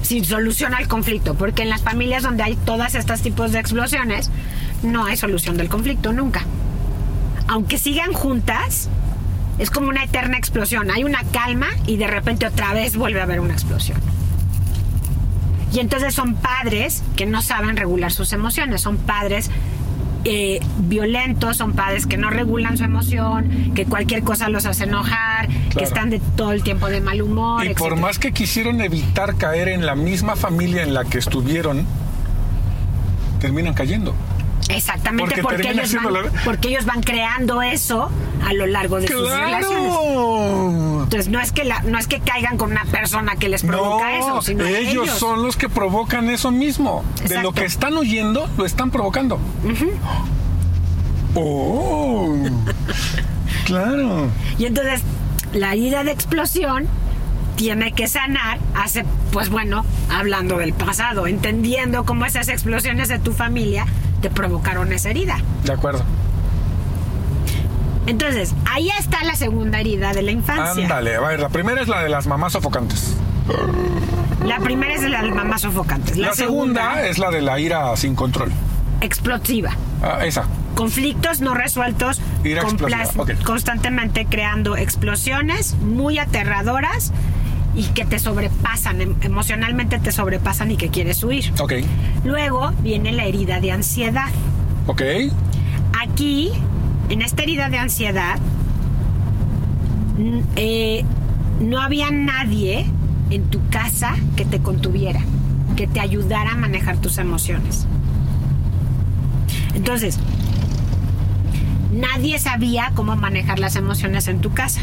Sin 0.01 0.25
solución 0.25 0.73
al 0.73 0.87
conflicto, 0.87 1.33
porque 1.35 1.63
en 1.63 1.69
las 1.69 1.81
familias 1.81 2.23
donde 2.23 2.43
hay 2.43 2.55
todas 2.57 2.93
estos 2.95 3.21
tipos 3.21 3.51
de 3.53 3.59
explosiones, 3.59 4.29
no 4.83 5.05
hay 5.05 5.15
solución 5.17 5.55
del 5.57 5.69
conflicto 5.69 6.11
nunca. 6.11 6.43
Aunque 7.47 7.77
sigan 7.77 8.11
juntas, 8.13 8.89
es 9.59 9.71
como 9.71 9.87
una 9.89 10.03
eterna 10.03 10.37
explosión. 10.37 10.91
Hay 10.91 11.03
una 11.03 11.23
calma 11.31 11.67
y 11.87 11.97
de 11.97 12.07
repente 12.07 12.45
otra 12.45 12.73
vez 12.73 12.95
vuelve 12.97 13.19
a 13.21 13.23
haber 13.23 13.39
una 13.39 13.53
explosión. 13.53 13.97
Y 15.73 15.79
entonces 15.79 16.13
son 16.13 16.35
padres 16.35 17.03
que 17.15 17.25
no 17.25 17.41
saben 17.41 17.75
regular 17.75 18.11
sus 18.11 18.31
emociones, 18.31 18.81
son 18.81 18.97
padres 18.97 19.49
eh, 20.25 20.59
violentos, 20.77 21.57
son 21.57 21.73
padres 21.73 22.05
que 22.05 22.17
no 22.17 22.29
regulan 22.29 22.77
su 22.77 22.83
emoción, 22.83 23.73
que 23.73 23.85
cualquier 23.85 24.23
cosa 24.23 24.47
los 24.49 24.65
hace 24.65 24.83
enojar, 24.85 25.49
que 25.75 25.83
están 25.83 26.09
de 26.11 26.19
todo 26.19 26.51
el 26.51 26.63
tiempo 26.63 26.87
de 26.87 27.01
mal 27.01 27.21
humor. 27.21 27.65
Y 27.65 27.73
por 27.73 27.97
más 27.97 28.19
que 28.19 28.31
quisieron 28.31 28.81
evitar 28.81 29.35
caer 29.35 29.67
en 29.67 29.85
la 29.85 29.95
misma 29.95 30.35
familia 30.35 30.83
en 30.83 30.93
la 30.93 31.05
que 31.05 31.17
estuvieron, 31.17 31.85
terminan 33.39 33.73
cayendo. 33.73 34.15
Exactamente, 34.69 35.41
porque 35.41 35.69
ellos 35.69 35.93
van, 35.93 36.13
la- 36.13 36.31
porque 36.45 36.69
ellos 36.69 36.85
van 36.85 37.01
creando 37.01 37.61
eso 37.61 38.09
a 38.45 38.53
lo 38.53 38.65
largo 38.65 38.99
de 38.99 39.07
sus 39.07 39.29
relaciones. 39.29 39.93
Entonces 41.03 41.29
no 41.29 41.39
es 41.39 41.51
que 41.51 41.63
la, 41.63 41.81
no 41.83 41.97
es 41.97 42.07
que 42.07 42.19
caigan 42.19 42.57
con 42.57 42.71
una 42.71 42.85
persona 42.85 43.35
que 43.35 43.49
les 43.49 43.63
provoca 43.63 44.09
no, 44.09 44.17
eso, 44.17 44.41
sino 44.41 44.65
ellos, 44.65 45.03
ellos. 45.05 45.19
son 45.19 45.43
los 45.43 45.57
que 45.57 45.69
provocan 45.69 46.29
eso 46.29 46.51
mismo. 46.51 47.03
De 47.27 47.41
lo 47.41 47.51
que 47.53 47.65
están 47.65 47.93
oyendo, 47.95 48.49
lo 48.57 48.65
están 48.65 48.89
provocando. 48.89 49.39
¡Oh! 51.35 52.35
claro. 53.65 54.29
Y 54.57 54.65
entonces 54.65 55.01
la 55.53 55.73
herida 55.73 56.03
de 56.03 56.11
explosión 56.11 56.87
tiene 57.55 57.91
que 57.91 58.07
sanar, 58.07 58.59
hace, 58.75 59.05
pues 59.31 59.49
bueno, 59.49 59.85
hablando 60.09 60.57
del 60.57 60.73
pasado, 60.73 61.27
entendiendo 61.27 62.03
cómo 62.05 62.25
esas 62.25 62.47
explosiones 62.49 63.09
de 63.09 63.19
tu 63.19 63.31
familia 63.31 63.85
te 64.23 64.29
provocaron 64.31 64.91
esa 64.93 65.09
herida. 65.09 65.37
De 65.65 65.73
acuerdo. 65.73 66.01
Entonces, 68.07 68.53
ahí 68.71 68.89
está 68.97 69.21
la 69.25 69.35
segunda 69.35 69.79
herida 69.81 70.13
de 70.13 70.21
la 70.23 70.31
infancia. 70.31 70.83
Ándale, 70.85 71.15
a 71.15 71.19
ver, 71.19 71.39
la 71.41 71.49
primera 71.49 71.81
es 71.81 71.89
la 71.89 72.01
de 72.01 72.07
las 72.09 72.25
mamás 72.25 72.53
sofocantes. 72.53 73.15
La 74.45 74.59
primera 74.59 74.93
es 74.93 75.01
de 75.01 75.09
las 75.09 75.23
mamás 75.25 75.61
sofocantes. 75.61 76.17
La, 76.17 76.27
La, 76.29 76.33
segunda, 76.35 77.05
es 77.05 77.17
la 77.17 77.31
de 77.31 77.41
la 77.41 77.59
ira 77.59 77.95
sin 77.97 78.15
control. 78.15 78.49
explosiva. 79.01 79.71
Ah, 80.01 80.25
esa. 80.25 80.45
Conflictos 80.75 81.39
no 81.41 81.53
resueltos 81.53 82.19
Ira 82.43 82.63
ok. 82.65 83.31
constantemente 83.43 84.25
creando 84.25 84.75
explosiones 84.77 85.75
muy 85.75 86.17
aterradoras 86.17 87.11
y 87.75 87.83
que 87.85 88.05
te 88.05 88.19
sobrepasan, 88.19 89.01
em- 89.01 89.15
emocionalmente 89.21 89.99
te 89.99 90.11
sobrepasan 90.11 90.71
y 90.71 90.77
que 90.77 90.89
quieres 90.89 91.23
huir. 91.23 91.51
Ok. 91.59 91.73
Luego 92.23 92.71
viene 92.81 93.11
la 93.11 93.25
herida 93.25 93.59
de 93.59 93.71
ansiedad. 93.71 94.29
Ok. 94.87 95.01
Aquí, 96.01 96.51
en 97.09 97.21
esta 97.21 97.43
herida 97.43 97.69
de 97.69 97.77
ansiedad, 97.79 98.37
eh, 100.55 101.03
no 101.61 101.81
había 101.81 102.11
nadie 102.11 102.85
en 103.29 103.43
tu 103.45 103.59
casa 103.69 104.15
que 104.35 104.45
te 104.45 104.59
contuviera, 104.59 105.21
que 105.75 105.87
te 105.87 105.99
ayudara 105.99 106.51
a 106.51 106.57
manejar 106.57 106.97
tus 106.97 107.17
emociones. 107.17 107.87
Entonces, 109.73 110.19
nadie 111.91 112.37
sabía 112.39 112.91
cómo 112.95 113.15
manejar 113.15 113.59
las 113.59 113.75
emociones 113.75 114.27
en 114.27 114.39
tu 114.39 114.51
casa. 114.51 114.81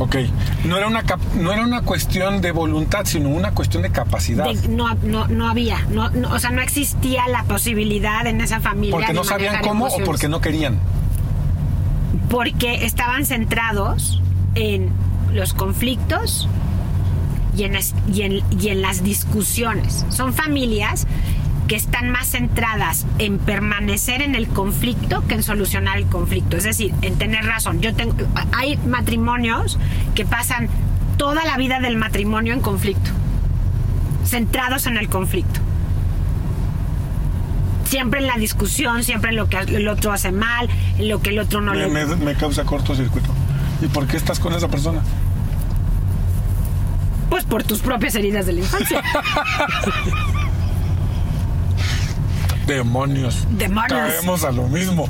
Ok. 0.00 0.16
No 0.64 0.76
era 0.76 0.88
una, 0.88 1.04
no 1.36 1.52
era 1.52 1.62
una 1.62 1.82
cuestión 1.82 2.40
de 2.40 2.50
voluntad, 2.50 3.02
sino 3.04 3.28
una 3.28 3.52
cuestión 3.52 3.82
de 3.84 3.90
capacidad. 3.90 4.44
De- 4.52 4.68
no, 4.68 4.94
no, 5.02 5.28
no 5.28 5.48
había, 5.48 5.80
no, 5.90 6.10
no, 6.10 6.32
o 6.32 6.38
sea, 6.40 6.50
no 6.50 6.60
existía 6.62 7.28
la 7.28 7.44
posibilidad 7.44 8.26
en 8.26 8.40
esa 8.40 8.58
familia. 8.60 8.90
porque 8.92 9.06
de 9.08 9.14
no 9.14 9.24
sabían 9.24 9.62
cómo 9.62 9.86
o 9.86 9.98
porque 10.04 10.28
no 10.28 10.40
querían. 10.40 10.78
porque 12.28 12.84
estaban 12.84 13.24
centrados 13.26 14.20
en 14.54 14.90
los 15.32 15.52
conflictos 15.52 16.48
y 17.56 17.64
en, 17.64 17.76
y 18.12 18.22
en- 18.22 18.42
y 18.60 18.68
en 18.68 18.82
las 18.82 19.02
discusiones. 19.04 20.04
Son 20.10 20.32
familias 20.32 21.06
que 21.68 21.76
están 21.76 22.10
más 22.10 22.28
centradas 22.28 23.06
en 23.18 23.38
permanecer 23.38 24.20
en 24.22 24.34
el 24.34 24.48
conflicto 24.48 25.24
que 25.26 25.34
en 25.34 25.42
solucionar 25.42 25.96
el 25.98 26.06
conflicto. 26.06 26.56
Es 26.58 26.64
decir, 26.64 26.92
en 27.02 27.16
tener 27.16 27.44
razón. 27.46 27.80
Yo 27.80 27.94
tengo, 27.94 28.14
hay 28.52 28.76
matrimonios 28.86 29.78
que 30.14 30.24
pasan 30.26 30.68
toda 31.16 31.44
la 31.44 31.56
vida 31.56 31.80
del 31.80 31.96
matrimonio 31.96 32.52
en 32.52 32.60
conflicto, 32.60 33.10
centrados 34.26 34.86
en 34.86 34.98
el 34.98 35.08
conflicto. 35.08 35.60
Siempre 37.86 38.20
en 38.20 38.26
la 38.26 38.36
discusión, 38.36 39.04
siempre 39.04 39.30
en 39.30 39.36
lo 39.36 39.48
que 39.48 39.56
el 39.58 39.88
otro 39.88 40.12
hace 40.12 40.32
mal, 40.32 40.68
en 40.98 41.08
lo 41.08 41.22
que 41.22 41.30
el 41.30 41.38
otro 41.38 41.60
no 41.60 41.72
Me, 41.72 41.86
le 41.88 41.88
me- 41.88 42.16
me 42.16 42.34
causa 42.34 42.64
cortocircuito. 42.64 43.30
¿Y 43.80 43.86
por 43.86 44.06
qué 44.06 44.16
estás 44.16 44.38
con 44.40 44.52
esa 44.52 44.68
persona? 44.68 45.00
Pues 47.30 47.44
por 47.44 47.62
tus 47.62 47.80
propias 47.80 48.14
heridas 48.16 48.46
de 48.46 48.52
la 48.52 48.60
infancia. 48.60 49.02
Demonios. 52.66 53.46
Demonios. 53.50 53.88
Caemos 53.88 54.44
a 54.44 54.52
lo 54.52 54.68
mismo. 54.68 55.08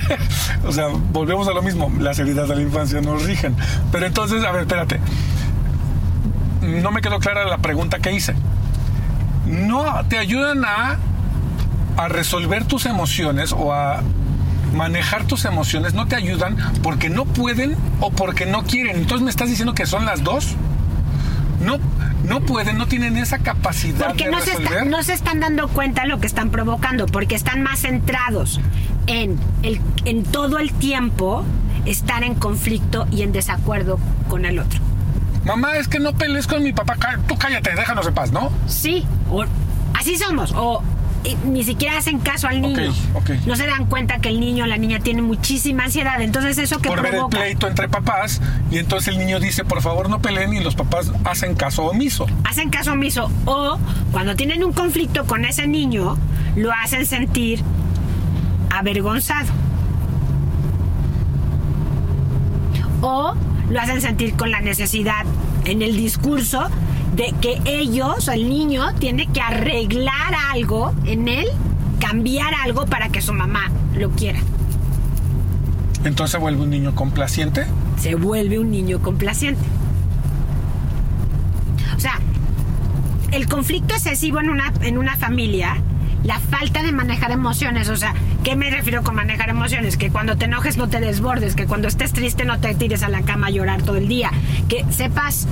o 0.66 0.72
sea, 0.72 0.88
volvemos 1.12 1.48
a 1.48 1.52
lo 1.52 1.62
mismo. 1.62 1.92
Las 1.98 2.18
heridas 2.18 2.48
de 2.48 2.56
la 2.56 2.62
infancia 2.62 3.00
nos 3.00 3.24
rigen. 3.24 3.54
Pero 3.92 4.06
entonces, 4.06 4.44
a 4.44 4.52
ver, 4.52 4.62
espérate. 4.62 5.00
No 6.62 6.90
me 6.90 7.00
quedó 7.00 7.18
clara 7.18 7.44
la 7.44 7.58
pregunta 7.58 7.98
que 7.98 8.12
hice. 8.12 8.34
No 9.46 10.04
te 10.08 10.18
ayudan 10.18 10.64
a, 10.64 10.98
a 11.96 12.08
resolver 12.08 12.64
tus 12.64 12.86
emociones 12.86 13.52
o 13.52 13.72
a 13.72 14.02
manejar 14.74 15.24
tus 15.26 15.44
emociones. 15.44 15.94
No 15.94 16.06
te 16.06 16.16
ayudan 16.16 16.56
porque 16.82 17.08
no 17.08 17.24
pueden 17.24 17.76
o 18.00 18.10
porque 18.10 18.46
no 18.46 18.64
quieren. 18.64 18.96
Entonces 18.96 19.22
me 19.22 19.30
estás 19.30 19.48
diciendo 19.48 19.74
que 19.74 19.86
son 19.86 20.04
las 20.04 20.24
dos. 20.24 20.56
No, 21.60 21.78
no 22.24 22.40
pueden, 22.40 22.76
no 22.78 22.86
tienen 22.86 23.16
esa 23.16 23.38
capacidad 23.38 24.06
Porque 24.08 24.24
de 24.26 24.30
no 24.30 24.40
se, 24.40 24.52
está- 24.52 24.84
no 24.84 25.02
se 25.02 25.12
están 25.14 25.40
dando 25.40 25.68
cuenta 25.68 26.02
de 26.02 26.08
lo 26.08 26.20
que 26.20 26.26
están 26.26 26.50
provocando, 26.50 27.06
porque 27.06 27.34
están 27.34 27.62
más 27.62 27.80
centrados 27.80 28.60
en, 29.06 29.38
el, 29.62 29.80
en 30.04 30.22
todo 30.24 30.58
el 30.58 30.72
tiempo 30.72 31.44
estar 31.86 32.24
en 32.24 32.34
conflicto 32.34 33.06
y 33.10 33.22
en 33.22 33.32
desacuerdo 33.32 33.98
con 34.28 34.44
el 34.44 34.58
otro. 34.58 34.80
Mamá, 35.44 35.76
es 35.76 35.86
que 35.88 36.00
no 36.00 36.12
pelees 36.12 36.46
con 36.48 36.62
mi 36.62 36.72
papá. 36.72 36.96
Tú 37.28 37.36
cállate, 37.36 37.70
déjanos 37.74 38.06
en 38.06 38.14
paz, 38.14 38.32
¿no? 38.32 38.50
Sí, 38.66 39.06
o 39.30 39.44
así 39.94 40.16
somos, 40.18 40.52
o 40.56 40.82
ni 41.46 41.64
siquiera 41.64 41.98
hacen 41.98 42.18
caso 42.18 42.46
al 42.48 42.60
niño. 42.60 42.92
No 43.46 43.56
se 43.56 43.66
dan 43.66 43.86
cuenta 43.86 44.18
que 44.18 44.28
el 44.28 44.38
niño 44.40 44.64
o 44.64 44.66
la 44.66 44.76
niña 44.76 45.00
tiene 45.00 45.22
muchísima 45.22 45.84
ansiedad. 45.84 46.20
Entonces, 46.20 46.58
eso 46.58 46.78
que 46.78 46.88
Por 46.88 46.98
ver 47.02 47.06
el 47.14 47.18
provoca. 47.20 47.38
pleito 47.38 47.66
entre 47.68 47.88
papás 47.88 48.40
y 48.70 48.78
entonces 48.78 49.08
el 49.08 49.18
niño 49.18 49.40
dice, 49.40 49.64
por 49.64 49.82
favor 49.82 50.08
no 50.10 50.20
peleen 50.20 50.52
y 50.52 50.60
los 50.60 50.74
papás 50.74 51.10
hacen 51.24 51.54
caso 51.54 51.84
omiso. 51.84 52.26
hacen 52.44 52.70
caso 52.70 52.92
omiso 52.92 53.30
o 53.44 53.78
cuando 54.12 54.36
tienen 54.36 54.62
un 54.64 54.72
conflicto 54.72 55.24
con 55.26 55.44
ese 55.44 55.66
niño 55.66 56.16
lo 56.56 56.72
hacen 56.72 57.06
sentir 57.06 57.62
avergonzado 58.70 59.48
o 63.02 63.34
lo 63.70 63.80
hacen 63.80 64.00
sentir 64.00 64.34
con 64.36 64.50
la 64.50 64.60
necesidad 64.60 65.24
en 65.64 65.82
el 65.82 65.96
discurso 65.96 66.66
de 67.16 67.34
que 67.40 67.60
ellos, 67.64 68.28
el 68.28 68.48
niño, 68.48 68.94
tiene 68.98 69.26
que 69.26 69.40
arreglar 69.40 70.34
algo 70.52 70.94
en 71.06 71.28
él, 71.28 71.46
cambiar 71.98 72.54
algo 72.54 72.84
para 72.84 73.08
que 73.08 73.22
su 73.22 73.32
mamá 73.32 73.70
lo 73.94 74.10
quiera. 74.10 74.38
Entonces 76.04 76.32
se 76.32 76.38
vuelve 76.38 76.62
un 76.62 76.70
niño 76.70 76.94
complaciente. 76.94 77.66
se 77.98 78.14
vuelve 78.14 78.58
un 78.58 78.70
niño 78.70 79.00
complaciente. 79.00 79.62
O 81.96 82.00
sea, 82.00 82.20
el 83.32 83.48
conflicto 83.48 83.94
excesivo 83.94 84.38
en 84.38 84.50
una, 84.50 84.72
en 84.82 84.98
una 84.98 85.16
familia, 85.16 85.78
la 86.26 86.40
falta 86.40 86.82
de 86.82 86.90
manejar 86.90 87.30
emociones, 87.30 87.88
o 87.88 87.96
sea, 87.96 88.12
¿qué 88.42 88.56
me 88.56 88.68
refiero 88.70 89.02
con 89.04 89.14
manejar 89.14 89.48
emociones? 89.48 89.96
Que 89.96 90.10
cuando 90.10 90.36
te 90.36 90.46
enojes 90.46 90.76
no 90.76 90.88
te 90.88 90.98
desbordes, 91.00 91.54
que 91.54 91.66
cuando 91.66 91.86
estés 91.86 92.12
triste 92.12 92.44
no 92.44 92.58
te 92.58 92.74
tires 92.74 93.02
a 93.04 93.08
la 93.08 93.22
cama 93.22 93.46
a 93.46 93.50
llorar 93.50 93.82
todo 93.82 93.96
el 93.96 94.08
día, 94.08 94.30
que 94.68 94.84
sepas 94.90 95.46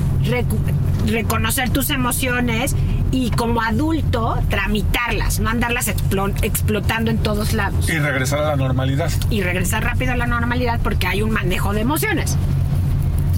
reconocer 1.06 1.70
tus 1.70 1.90
emociones 1.90 2.74
y 3.12 3.30
como 3.30 3.62
adulto 3.62 4.37
tramitarlas, 4.50 5.38
no 5.38 5.50
andarlas 5.50 5.87
explo- 5.88 6.34
explotando 6.42 7.10
en 7.12 7.18
todos 7.18 7.52
lados 7.52 7.88
Y 7.88 7.98
regresar 7.98 8.40
a 8.40 8.48
la 8.48 8.56
normalidad. 8.56 9.10
y 9.30 9.42
regresar 9.42 9.84
rápido 9.84 10.12
a 10.12 10.16
la 10.16 10.26
normalidad 10.26 10.80
porque 10.82 11.06
hay 11.06 11.22
un 11.22 11.30
manejo 11.30 11.72
de 11.72 11.82
emociones. 11.82 12.37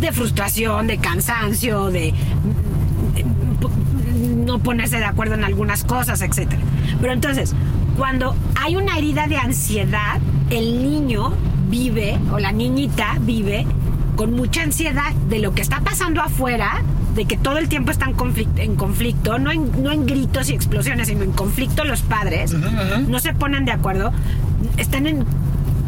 De 0.01 0.13
frustración, 0.13 0.87
de 0.87 0.97
cansancio, 0.99 1.87
de 1.91 2.13
mm, 3.23 4.45
no 4.47 4.59
ponerse 4.61 4.99
de 4.99 5.05
acuerdo 5.05 5.35
en 5.35 5.45
algunas 5.45 5.85
cosas, 5.85 6.21
etc. 6.23 6.53
Pero 7.01 7.13
entonces, 7.13 7.55
cuando 7.97 8.35
hay 8.61 8.77
una 8.77 8.99
herida 8.99 9.27
de 9.27 9.37
ansiedad, 9.37 10.21
el 10.51 10.83
niño 10.83 11.33
vive 11.69 12.19
o 12.33 12.39
la 12.39 12.53
niñita 12.53 13.17
vive 13.21 13.67
con 14.17 14.33
mucha 14.35 14.63
ansiedad 14.63 15.13
de 15.29 15.41
lo 15.41 15.55
que 15.55 15.63
está 15.63 15.81
pasando 15.81 16.23
afuera, 16.23 16.83
de 17.15 17.25
que 17.27 17.37
todo 17.37 17.59
el 17.59 17.69
tiempo 17.69 17.91
están 17.91 18.15
conflic- 18.15 18.59
en 18.59 18.77
conflicto, 18.77 19.39
no 19.39 19.51
en, 19.51 19.83
no 19.83 19.91
en 19.91 20.07
gritos 20.07 20.49
y 20.51 20.55
explosiones, 20.55 21.09
sino 21.09 21.23
en 21.23 21.33
conflicto 21.33 21.85
los 21.85 22.03
padres, 22.03 22.53
no 23.09 23.19
se 23.19 23.33
ponen 23.35 23.65
de 23.65 23.73
acuerdo, 23.73 24.13
están 24.77 25.07
en 25.07 25.25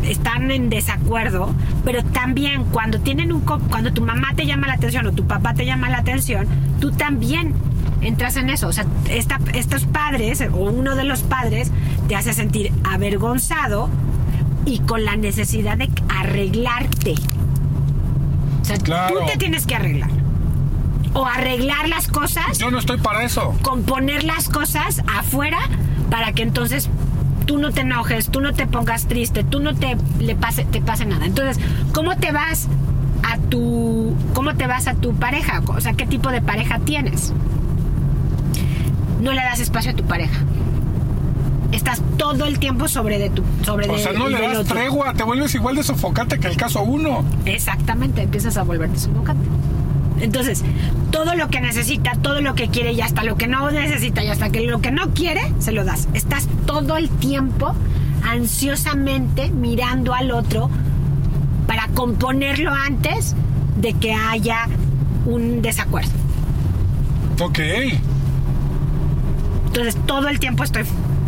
están 0.04 0.50
en 0.52 0.70
desacuerdo, 0.70 1.52
pero 1.84 2.04
también 2.04 2.64
cuando 2.70 3.00
tienen 3.00 3.32
un 3.32 3.40
cuando 3.40 3.92
tu 3.92 4.00
mamá 4.02 4.28
te 4.37 4.46
llama 4.46 4.66
la 4.68 4.74
atención 4.74 5.06
o 5.06 5.12
tu 5.12 5.26
papá 5.26 5.54
te 5.54 5.66
llama 5.66 5.90
la 5.90 5.98
atención, 5.98 6.46
tú 6.80 6.92
también 6.92 7.52
entras 8.00 8.37
en 8.37 8.48
eso, 8.50 8.68
o 8.68 8.72
sea, 8.72 8.84
esta- 9.11 9.40
estos 9.54 9.84
padres 9.87 10.42
o 10.52 10.56
uno 10.56 10.94
de 10.94 11.04
los 11.04 11.22
padres 11.22 11.70
te 12.08 12.16
hace 12.16 12.32
sentir 12.32 12.72
avergonzado 12.84 13.88
y 14.64 14.78
con 14.80 15.04
la 15.04 15.16
necesidad 15.16 15.76
de 15.78 15.88
arreglarte. 16.08 17.14
O 18.62 18.64
sea, 18.64 18.76
Claro. 18.78 19.20
tú 19.20 19.26
te 19.32 19.37
tienes 19.38 19.66
que 19.66 19.74
arreglar. 19.74 20.11
O 21.14 21.24
arreglar 21.26 21.88
las 21.88 22.06
cosas 22.06 22.58
Yo 22.58 22.70
no 22.70 22.78
estoy 22.78 22.98
para 22.98 23.24
eso. 23.24 23.54
componer 23.62 24.24
las 24.24 24.48
cosas 24.48 25.02
afuera 25.18 25.58
para 26.11 26.32
que 26.32 26.42
entonces 26.42 26.88
tú 27.46 27.58
no 27.58 27.72
te 27.72 27.80
enojes, 27.80 28.28
tú 28.28 28.40
no 28.40 28.52
te 28.52 28.66
pongas 28.66 29.06
triste, 29.06 29.42
tú 29.42 29.58
no 29.61 29.74
te 29.74 29.96
le 30.20 30.37
pase 30.37 30.64
te 30.66 30.82
pase 30.82 31.06
nada. 31.06 31.24
Entonces, 31.24 31.58
¿cómo 31.94 32.14
te 32.16 32.30
vas 32.30 32.68
a 33.22 33.38
tu 33.38 34.14
cómo 34.34 34.54
te 34.54 34.66
vas 34.66 34.87
a 34.87 34.94
tu 34.94 35.14
pareja? 35.14 35.62
O 35.66 35.80
sea, 35.80 35.94
¿qué 35.94 36.06
tipo 36.06 36.30
de 36.30 36.42
pareja 36.42 36.78
tienes? 36.80 37.32
No 39.20 39.33
le 39.33 39.42
das 39.42 39.61
espacio 39.61 39.90
a 39.92 39.94
tu 39.94 40.04
pareja. 40.04 40.38
Estás 41.72 42.00
todo 42.16 42.46
el 42.46 42.59
tiempo 42.59 42.88
sobre 42.88 43.18
de 43.18 43.31
tu 43.31 43.42
sobre 43.62 43.88
O 43.88 43.96
de- 43.96 44.02
sea, 44.02 44.12
no 44.12 44.28
le 44.28 44.40
das 44.40 44.59
otro. 44.59 44.74
tregua, 44.74 45.12
te 45.14 45.22
vuelves 45.22 45.54
igual 45.54 45.76
de 45.76 45.83
sofocante 45.83 46.38
que 46.38 46.48
el 46.48 46.57
caso 46.57 46.83
uno. 46.83 47.24
Exactamente, 47.44 48.22
empiezas 48.22 48.57
a 48.57 48.62
volverte 48.62 48.98
sofocante. 48.98 49.46
Entonces, 50.20 50.64
todo 51.12 51.35
lo 51.37 51.48
que 51.48 51.61
necesita, 51.61 52.12
todo 52.22 52.40
lo 52.40 52.54
que 52.54 52.68
quiere 52.68 52.92
y 52.92 53.00
hasta 53.02 53.22
lo 53.22 53.37
que 53.37 53.46
no 53.46 53.70
necesita 53.70 54.24
y 54.24 54.28
hasta 54.28 54.50
que 54.50 54.62
lo 54.66 54.81
que 54.81 54.90
no 54.90 55.11
quiere, 55.14 55.52
se 55.59 55.70
lo 55.72 55.85
das. 55.85 56.09
Estás 56.14 56.48
todo 56.66 56.96
el 56.96 57.09
tiempo 57.09 57.74
ansiosamente 58.24 59.50
mirando 59.50 60.14
al 60.14 60.31
otro 60.33 60.70
para 61.66 61.87
componerlo 61.88 62.72
antes 62.72 63.37
de 63.81 63.92
que 63.92 64.14
haya 64.14 64.66
un 65.26 65.61
desacuerdo. 65.62 66.11
Ok. 67.40 67.59
Entonces, 69.68 69.96
todo 70.07 70.28
el 70.28 70.38
tiempo 70.40 70.64
estoy 70.64 70.83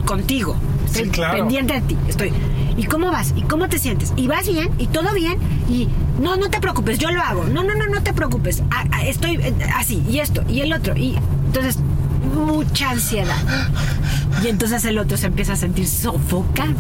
contigo. 0.05 0.57
Estoy 0.87 1.05
Sí, 1.05 1.11
claro. 1.11 1.39
pendiente 1.39 1.75
de 1.75 1.81
ti. 1.83 1.97
Estoy. 2.09 2.33
¿Y 2.77 2.85
cómo 2.85 3.11
vas? 3.13 3.33
¿Y 3.37 3.43
cómo 3.43 3.69
te 3.69 3.79
sientes? 3.79 4.13
¿Y 4.17 4.27
vas 4.27 4.49
bien? 4.49 4.71
¿Y 4.79 4.87
todo 4.89 5.13
bien? 5.15 5.39
Y 5.69 5.89
no, 6.21 6.37
no 6.37 6.49
te 6.51 6.59
preocupes, 6.61 6.99
yo 6.99 7.11
lo 7.11 7.21
hago. 7.23 7.45
No, 7.45 7.63
no, 7.63 7.75
no, 7.75 7.87
no 7.87 8.03
te 8.03 8.13
preocupes. 8.13 8.63
Ah, 8.71 8.85
ah, 8.91 9.05
estoy 9.07 9.37
eh, 9.37 9.55
así, 9.77 10.03
y 10.09 10.19
esto, 10.19 10.43
y 10.49 10.61
el 10.61 10.73
otro. 10.73 10.97
Y 10.97 11.17
entonces, 11.47 11.79
mucha 12.35 12.91
ansiedad. 12.91 13.37
Y 14.43 14.49
entonces 14.49 14.85
el 14.85 14.99
otro 14.99 15.17
se 15.17 15.27
empieza 15.27 15.53
a 15.53 15.57
sentir 15.57 15.87
sofocado. 15.87 16.73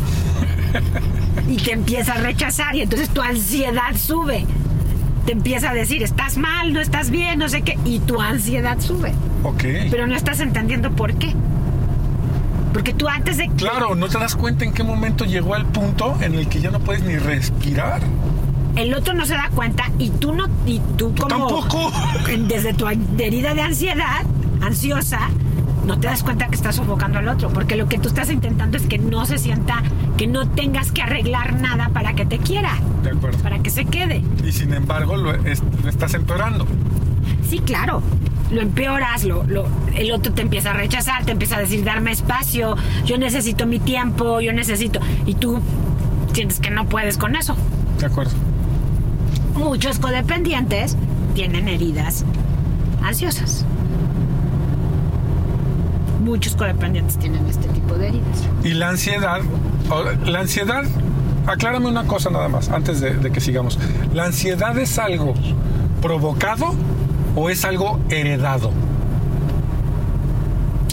Y 1.49 1.57
te 1.57 1.73
empieza 1.73 2.13
a 2.15 2.19
rechazar. 2.19 2.75
Y 2.77 2.83
entonces 2.83 3.09
tu 3.11 3.21
ansiedad 3.21 3.95
sube. 3.97 4.47
Te 5.27 5.33
empieza 5.33 5.71
a 5.71 5.75
decir, 5.75 6.03
estás 6.03 6.39
mal, 6.39 6.73
no 6.73 6.81
estás 6.81 7.11
bien, 7.11 7.39
no 7.39 7.49
sé 7.49 7.63
qué. 7.63 7.79
Y 7.85 7.99
tu 8.01 8.21
ansiedad 8.21 8.79
sube 8.81 9.13
Ok. 9.43 9.65
pero 9.91 10.07
no 10.07 10.17
estás 10.17 10.41
entendiendo 10.41 10.91
por 10.93 11.15
qué. 11.15 11.35
Porque 12.73 12.93
tú 12.95 13.09
antes 13.09 13.37
de 13.37 13.49
Claro, 13.57 13.95
no 13.95 14.09
te 14.09 14.19
das 14.19 14.37
cuenta 14.37 14.65
en 14.65 14.73
qué 14.73 14.83
momento 14.85 15.25
llegó 15.25 15.55
al 15.55 15.67
punto 15.67 16.17
en 16.21 16.35
el 16.35 16.49
que 16.49 16.61
ya 16.61 16.71
no 16.71 16.79
puedes 16.81 17.03
ni 17.03 17.17
respirar. 17.17 18.01
el 18.77 18.95
otro 18.95 19.13
no 19.15 19.27
se 19.27 19.35
da 19.35 19.51
cuenta 19.55 19.91
y 19.99 20.11
tú 20.11 20.33
no 20.33 20.47
y 20.67 20.81
tú 20.97 21.13
como 21.17 21.27
tampoco. 21.29 21.93
desde 22.49 22.73
tu 22.73 22.87
herida 22.87 23.55
de 23.55 23.63
ansiedad, 23.63 24.23
ansiosa, 24.61 25.29
no 25.85 25.99
te 25.99 26.07
das 26.07 26.23
cuenta 26.23 26.47
que 26.47 26.55
estás 26.55 26.77
sofocando 26.77 27.19
al 27.19 27.27
otro, 27.29 27.49
porque 27.51 27.75
lo 27.77 27.89
que 27.89 27.99
tú 27.99 28.09
estás 28.09 28.31
intentando 28.31 28.77
es 28.77 28.85
que 28.87 28.99
no 28.99 29.27
se 29.27 29.39
sienta 29.39 29.83
que 30.17 30.27
no 30.29 30.47
tengas 30.49 30.93
que 30.93 31.03
arreglar 31.03 31.61
nada 31.61 31.89
para 31.89 32.13
que 32.15 32.25
te 32.27 32.39
quiera, 32.39 32.75
De 33.03 33.11
acuerdo. 33.11 33.39
para 33.39 33.59
que 33.59 33.71
se 33.71 33.85
quede. 33.87 34.23
Y 34.47 34.53
sin 34.53 34.73
embargo 34.73 35.17
lo, 35.17 35.35
es- 35.35 35.63
lo 35.83 35.89
estás 35.91 36.15
empeorando. 36.15 36.67
Sí, 37.49 37.59
claro. 37.59 38.03
Lo 38.51 38.61
empeoras, 38.63 39.25
lo, 39.25 39.45
lo- 39.45 39.67
el 39.95 40.11
otro 40.13 40.33
te 40.33 40.43
empieza 40.43 40.71
a 40.71 40.75
rechazar, 40.75 41.25
te 41.25 41.33
empieza 41.33 41.57
a 41.57 41.61
decir, 41.61 41.85
darme 41.85 42.11
espacio, 42.11 42.77
yo 43.05 43.17
necesito 43.19 43.67
mi 43.67 43.79
tiempo, 43.79 44.41
yo 44.41 44.53
necesito... 44.53 44.99
Y 45.27 45.35
tú 45.35 45.61
sientes 46.33 46.59
que 46.61 46.71
no 46.71 46.87
puedes 46.89 47.17
con 47.17 47.37
eso. 47.37 47.57
De 47.99 48.07
acuerdo. 48.07 48.33
Muchos 49.55 49.99
codependientes 49.99 50.97
tienen 51.35 51.69
heridas 51.69 52.25
ansiosas. 53.03 53.65
Muchos 56.25 56.55
codependientes 56.55 57.19
tienen 57.19 57.47
este 57.47 57.69
tipo 57.69 57.95
de 57.95 58.09
heridas. 58.09 58.49
Y 58.63 58.71
la 58.75 58.91
ansiedad, 58.91 59.41
la 60.27 60.41
ansiedad, 60.41 60.83
aclárame 61.47 61.87
una 61.89 62.05
cosa 62.05 62.31
nada 62.31 62.49
más, 62.49 62.69
antes 62.69 63.01
de, 63.01 63.15
de 63.15 63.31
que 63.31 63.41
sigamos. 63.41 63.79
¿La 64.13 64.25
ansiedad 64.25 64.77
es 64.79 64.99
algo 64.99 65.35
provocado 66.03 66.75
o 67.37 67.51
es 67.51 67.65
algo 67.65 67.99
heredado? 68.11 68.73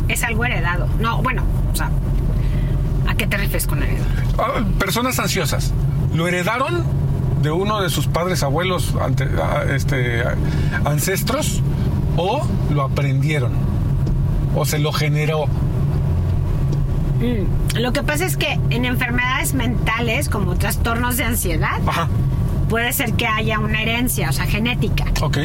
Es 0.07 0.23
algo 0.23 0.45
heredado. 0.45 0.87
No, 0.99 1.21
bueno, 1.21 1.43
o 1.71 1.75
sea, 1.75 1.89
¿a 3.07 3.15
qué 3.15 3.27
te 3.27 3.37
refieres 3.37 3.67
con 3.67 3.83
heredado? 3.83 4.05
Ah, 4.37 4.63
Personas 4.79 5.19
ansiosas, 5.19 5.73
¿lo 6.13 6.27
heredaron 6.27 6.83
de 7.41 7.51
uno 7.51 7.81
de 7.81 7.89
sus 7.89 8.07
padres, 8.07 8.41
abuelos, 8.43 8.95
ante- 9.01 9.27
ah, 9.41 9.63
este, 9.73 10.23
ancestros 10.85 11.61
o 12.15 12.45
lo 12.71 12.83
aprendieron? 12.83 13.51
¿O 14.55 14.65
se 14.65 14.79
lo 14.79 14.91
generó? 14.91 15.45
Mm, 17.19 17.79
Lo 17.81 17.91
que 17.93 18.01
pasa 18.03 18.25
es 18.25 18.37
que 18.37 18.59
en 18.69 18.85
enfermedades 18.85 19.53
mentales, 19.53 20.29
como 20.29 20.55
trastornos 20.55 21.17
de 21.17 21.25
ansiedad, 21.25 21.79
Ajá, 21.85 22.07
puede 22.69 22.93
ser 22.93 23.13
que 23.13 23.27
haya 23.27 23.59
una 23.59 23.81
herencia, 23.81 24.29
o 24.29 24.33
sea, 24.33 24.45
genética. 24.45 25.05
ok. 25.21 25.37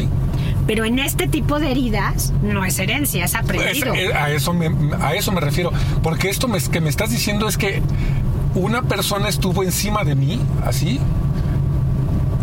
Pero 0.67 0.85
en 0.85 0.99
este 0.99 1.27
tipo 1.27 1.59
de 1.59 1.71
heridas 1.73 2.33
no 2.43 2.65
es 2.65 2.79
herencia, 2.79 3.25
es 3.25 3.33
Es- 3.35 3.41
aprendido. 3.41 3.95
eh, 3.95 4.15
a, 4.15 4.31
eso 4.31 4.53
me, 4.53 4.71
a 5.01 5.15
eso 5.15 5.33
me 5.33 5.41
refiero. 5.41 5.73
Porque 6.03 6.29
esto 6.31 6.47
me- 6.49 6.61
que 6.61 6.81
me 6.81 6.89
estás 6.89 7.11
diciendo 7.11 7.49
es 7.49 7.59
que 7.59 7.83
una 8.55 8.83
persona 8.83 9.29
estuvo 9.29 9.63
encima 9.65 10.05
de 10.05 10.15
mí, 10.15 10.39
así, 10.65 11.01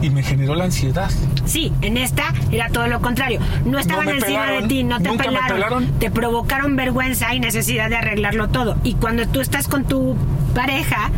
y 0.01 0.09
me 0.09 0.23
generó 0.23 0.55
la 0.55 0.63
ansiedad. 0.65 1.09
Sí, 1.45 1.73
en 1.81 1.97
esta 1.97 2.33
era 2.51 2.69
todo 2.69 2.87
lo 2.87 3.01
contrario. 3.01 3.39
No 3.65 3.79
estaban 3.79 4.05
me 4.05 4.11
encima 4.13 4.41
pelaron, 4.45 4.61
de 4.63 4.67
ti, 4.69 4.83
no 4.83 4.97
te 5.01 5.09
pelaron, 5.11 5.47
pelaron. 5.47 5.87
Te 5.99 6.09
provocaron 6.09 6.75
vergüenza 6.77 7.33
y 7.35 7.39
necesidad 7.39 7.89
de 7.89 7.97
arreglarlo 7.97 8.47
todo. 8.47 8.77
Y 8.83 8.93
cuando 8.95 9.27
tú 9.27 9.41
estás 9.41 9.67
con 9.67 9.83
tu 9.85 10.15
pareja, 10.55 11.11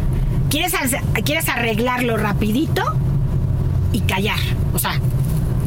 quieres, 0.50 0.74
quieres 1.24 1.48
arreglarlo 1.48 2.18
rapidito 2.18 2.82
y 3.94 4.02
callar. 4.02 4.40
O 4.74 4.80
sea, 4.80 4.94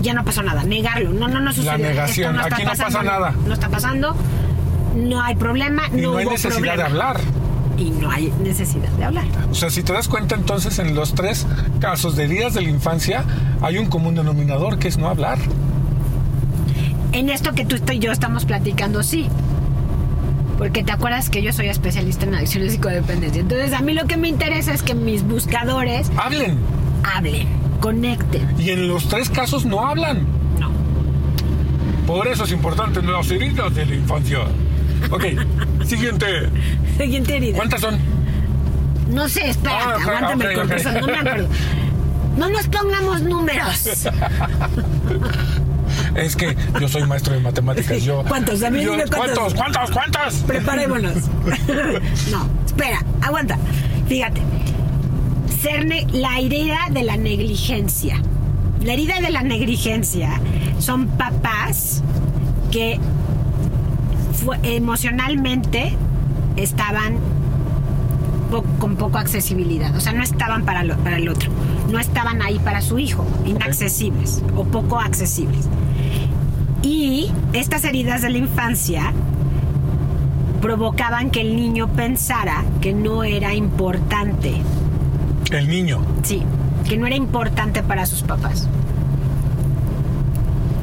ya 0.05 0.15
no 0.15 0.25
pasó 0.25 0.43
nada. 0.43 0.63
Negarlo. 0.63 1.11
No, 1.13 1.27
no, 1.29 1.41
no 1.41 1.53
sucedió. 1.53 1.79
negación. 1.79 2.37
Esto 2.37 2.43
está 2.47 2.57
Aquí 2.57 2.65
no 2.65 2.85
pasa 2.85 3.03
nada. 3.03 3.35
No 3.47 3.55
está 3.55 3.69
pasando. 3.69 4.15
No 4.97 5.21
hay 5.21 5.35
problema. 5.35 5.83
Y 5.93 5.97
no, 6.03 6.13
no, 6.13 6.19
hay 6.19 6.25
hubo 6.27 6.33
necesidad 6.33 6.53
problema. 6.55 6.77
de 6.77 6.83
hablar. 6.85 7.21
Y 7.77 7.91
no 7.91 8.09
hay 8.11 8.33
necesidad 8.45 8.91
de 8.91 9.05
hablar. 9.05 9.25
O 9.51 9.55
sea, 9.55 9.69
si 9.71 9.83
te 9.83 9.93
das 9.93 10.07
cuenta 10.07 10.37
entonces 10.37 10.79
en 10.79 10.95
los 10.95 11.15
tres 11.15 11.45
casos 11.81 12.15
de 12.15 12.25
heridas 12.25 12.55
de 12.55 12.63
la 12.63 12.69
infancia 12.71 13.25
hay 13.63 13.79
un 13.79 13.87
común 13.87 14.15
denominador 14.15 14.79
que 14.79 14.87
es 14.87 14.97
no 14.97 15.09
hablar. 15.09 15.39
En 17.13 17.31
esto 17.31 17.53
que 17.53 17.65
tú 17.65 17.77
y 17.93 17.99
yo 17.99 18.13
estamos 18.13 18.45
platicando, 18.45 19.03
sí. 19.03 19.29
Porque 20.59 20.85
te 20.85 20.93
acuerdas 20.93 21.31
que 21.31 21.43
yo 21.43 21.53
soy 21.53 21.69
especialista 21.69 22.27
en 22.27 22.35
adicciones 22.35 22.75
y 22.75 22.79
codependencia. 22.79 23.41
Entonces, 23.41 23.73
a 23.73 23.81
mí 23.81 23.93
lo 23.93 24.07
que 24.07 24.17
me 24.17 24.29
interesa 24.29 24.73
es 24.73 24.83
que 24.85 24.95
mis 24.95 25.25
buscadores 25.25 26.11
Hablen. 26.17 26.59
hablen, 27.03 27.49
conecten. 27.85 28.49
Y 28.59 28.71
en 28.71 28.89
los 28.89 29.09
tres 29.11 29.29
casos 29.29 29.67
no 29.67 29.87
hablan. 29.87 30.27
No. 30.59 30.71
Por 32.07 32.27
eso 32.29 32.45
es 32.45 32.53
importante 32.53 33.03
las 33.03 33.31
heridas 33.31 33.75
de 33.75 33.85
la 33.85 33.95
infancia. 33.95 34.39
Ok, 35.11 35.25
siguiente. 35.85 36.27
Siguiente 36.97 37.37
herida. 37.37 37.57
¿Cuántas 37.59 37.83
son? 37.83 37.99
No 39.11 39.29
sé, 39.29 39.51
espérate, 39.51 39.85
Ah, 39.85 39.97
aguántame 40.01 40.45
ok, 40.47 40.51
el 40.53 40.59
ok. 40.61 40.67
corazón, 40.69 40.95
no 41.01 41.07
me 41.09 41.19
acuerdo. 41.19 41.49
No 42.39 42.49
nos 42.49 42.67
pongamos 42.69 43.21
números. 43.23 43.89
Es 46.17 46.37
que 46.37 46.57
yo 46.81 46.89
soy 46.89 47.05
maestro 47.07 47.35
de 47.35 47.41
matemáticas. 47.41 48.03
Yo, 48.03 48.25
¿Cuántos? 48.27 48.63
A 48.63 48.71
mí 48.71 48.83
yo- 48.83 48.93
dime 48.93 49.05
cuántos. 49.15 49.53
¿Cuántos? 49.55 49.91
¿Cuántos? 49.91 49.91
¿Cuántos? 49.91 50.35
Preparémonos. 50.47 51.15
No, 52.31 52.49
espera, 52.67 53.03
aguanta. 53.21 53.59
Fíjate. 54.09 54.41
Ser 55.65 55.87
la 56.13 56.39
herida 56.41 56.77
de 56.91 57.03
la 57.05 57.17
negligencia. 57.17 58.21
La 58.83 58.93
herida 58.93 59.21
de 59.23 59.31
la 59.31 59.41
negligencia 59.43 60.39
son 60.79 61.07
papás 61.07 62.03
que 62.71 63.01
emocionalmente 64.63 65.97
estaban 66.57 67.15
po- 68.51 68.63
con 68.79 68.97
poco 68.97 69.17
accesibilidad. 69.17 69.97
O 69.97 70.01
sea, 70.01 70.13
no 70.13 70.23
estaban 70.23 70.67
para, 70.67 70.85
lo- 70.85 70.99
para 70.99 71.17
el 71.17 71.31
otro. 71.31 71.51
No 71.91 71.99
estaban 71.99 72.43
ahí 72.43 72.59
para 72.59 72.83
su 72.83 72.99
hijo. 72.99 73.25
Inaccesibles 73.47 74.43
o 74.55 74.65
poco 74.65 75.01
accesibles. 75.01 75.67
Y 76.83 77.31
estas 77.55 77.85
heridas 77.85 78.21
de 78.21 78.29
la 78.29 78.37
infancia 78.37 79.15
provocaban 80.61 81.31
que 81.31 81.41
el 81.41 81.57
niño 81.57 81.89
pensara 81.89 82.65
que 82.83 82.93
no 82.93 83.25
era 83.25 83.55
importante. 83.55 84.61
El 85.51 85.69
niño. 85.69 86.01
Sí, 86.23 86.43
que 86.89 86.97
no 86.97 87.07
era 87.07 87.17
importante 87.17 87.83
para 87.83 88.07
sus 88.07 88.23
papás. 88.23 88.69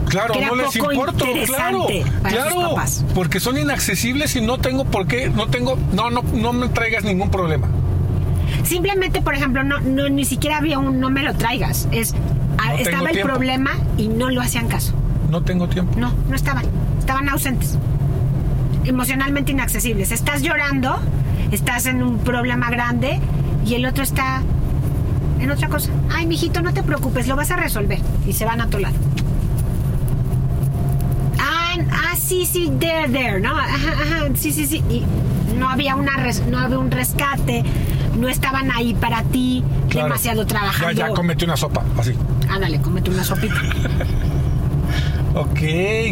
Claro, 0.08 0.34
no 0.46 0.56
les 0.56 0.76
importo, 0.76 1.14
claro, 1.14 1.32
interesante 1.32 2.06
para 2.22 2.44
sus 2.44 2.54
claro, 2.54 2.76
porque 3.16 3.40
son 3.40 3.58
inaccesibles 3.58 4.36
y 4.36 4.42
no 4.42 4.58
tengo 4.58 4.84
por 4.84 5.08
qué, 5.08 5.30
no 5.30 5.48
tengo, 5.48 5.78
no, 5.94 6.10
no, 6.10 6.22
no 6.22 6.52
me 6.52 6.68
traigas 6.68 7.06
ningún 7.06 7.32
problema. 7.32 7.70
Simplemente, 8.64 9.22
por 9.22 9.36
ejemplo, 9.36 9.64
no, 9.64 9.80
no 9.80 10.10
ni 10.10 10.26
siquiera 10.26 10.58
había 10.58 10.80
un 10.80 11.00
no 11.00 11.10
me 11.10 11.24
lo 11.24 11.34
traigas. 11.34 11.88
Es 11.92 12.14
ah, 12.58 12.74
No 12.74 12.76
estaba 12.76 13.10
el 13.10 13.16
tiempo. 13.16 13.34
problema 13.34 13.72
y 13.98 14.10
no 14.10 14.30
lo 14.30 14.42
hacían 14.42 14.68
caso. 14.68 14.94
No 15.30 15.44
tengo 15.44 15.70
tiempo. 15.70 15.98
No, 15.98 16.14
no 16.30 16.36
estaban. 16.36 16.66
Estaban 17.00 17.30
ausentes. 17.30 17.78
Emocionalmente 18.84 19.54
inaccesibles. 19.54 20.12
Estás 20.12 20.42
llorando, 20.42 21.00
estás 21.52 21.86
en 21.86 22.04
un 22.04 22.20
problema 22.20 22.70
grande 22.70 23.20
y 23.66 23.76
el 23.76 23.86
otro 23.86 24.04
está 24.04 24.42
en 25.40 25.50
otra 25.52 25.68
cosa. 25.70 25.90
Ay, 26.14 26.26
mijito, 26.28 26.62
no 26.62 26.74
te 26.74 26.84
preocupes, 26.84 27.28
lo 27.28 27.36
vas 27.36 27.52
a 27.52 27.56
resolver. 27.56 28.00
Y 28.28 28.34
se 28.34 28.46
van 28.46 28.62
a 28.62 28.68
tu 28.68 28.78
lado. 28.80 28.96
Ah, 31.40 31.76
ah, 31.92 32.16
sí, 32.18 32.46
sí, 32.46 32.72
there, 32.80 33.10
there, 33.10 33.40
¿no? 33.40 33.50
Ajá, 33.58 33.76
ajá, 33.76 34.30
sí, 34.36 34.52
sí, 34.52 34.66
sí. 34.66 34.84
Y 34.90 35.04
no 35.58 35.70
había, 35.70 35.96
una 35.96 36.18
res- 36.18 36.44
no 36.48 36.60
había 36.60 36.78
un 36.80 36.92
rescate, 36.92 37.64
no 38.18 38.28
estaban 38.28 38.72
ahí 38.72 38.94
para 38.94 39.24
ti, 39.24 39.64
Claro. 39.90 40.08
demasiado 40.08 40.46
trabajando. 40.46 40.92
Ya, 40.94 41.08
ya 41.10 41.14
comete 41.14 41.46
una 41.46 41.58
sopa, 41.58 41.84
así. 41.98 42.14
Ándale, 42.50 42.80
cómete 42.82 43.10
una 43.10 43.24
sopita. 43.24 43.56
Ok, 45.34 45.60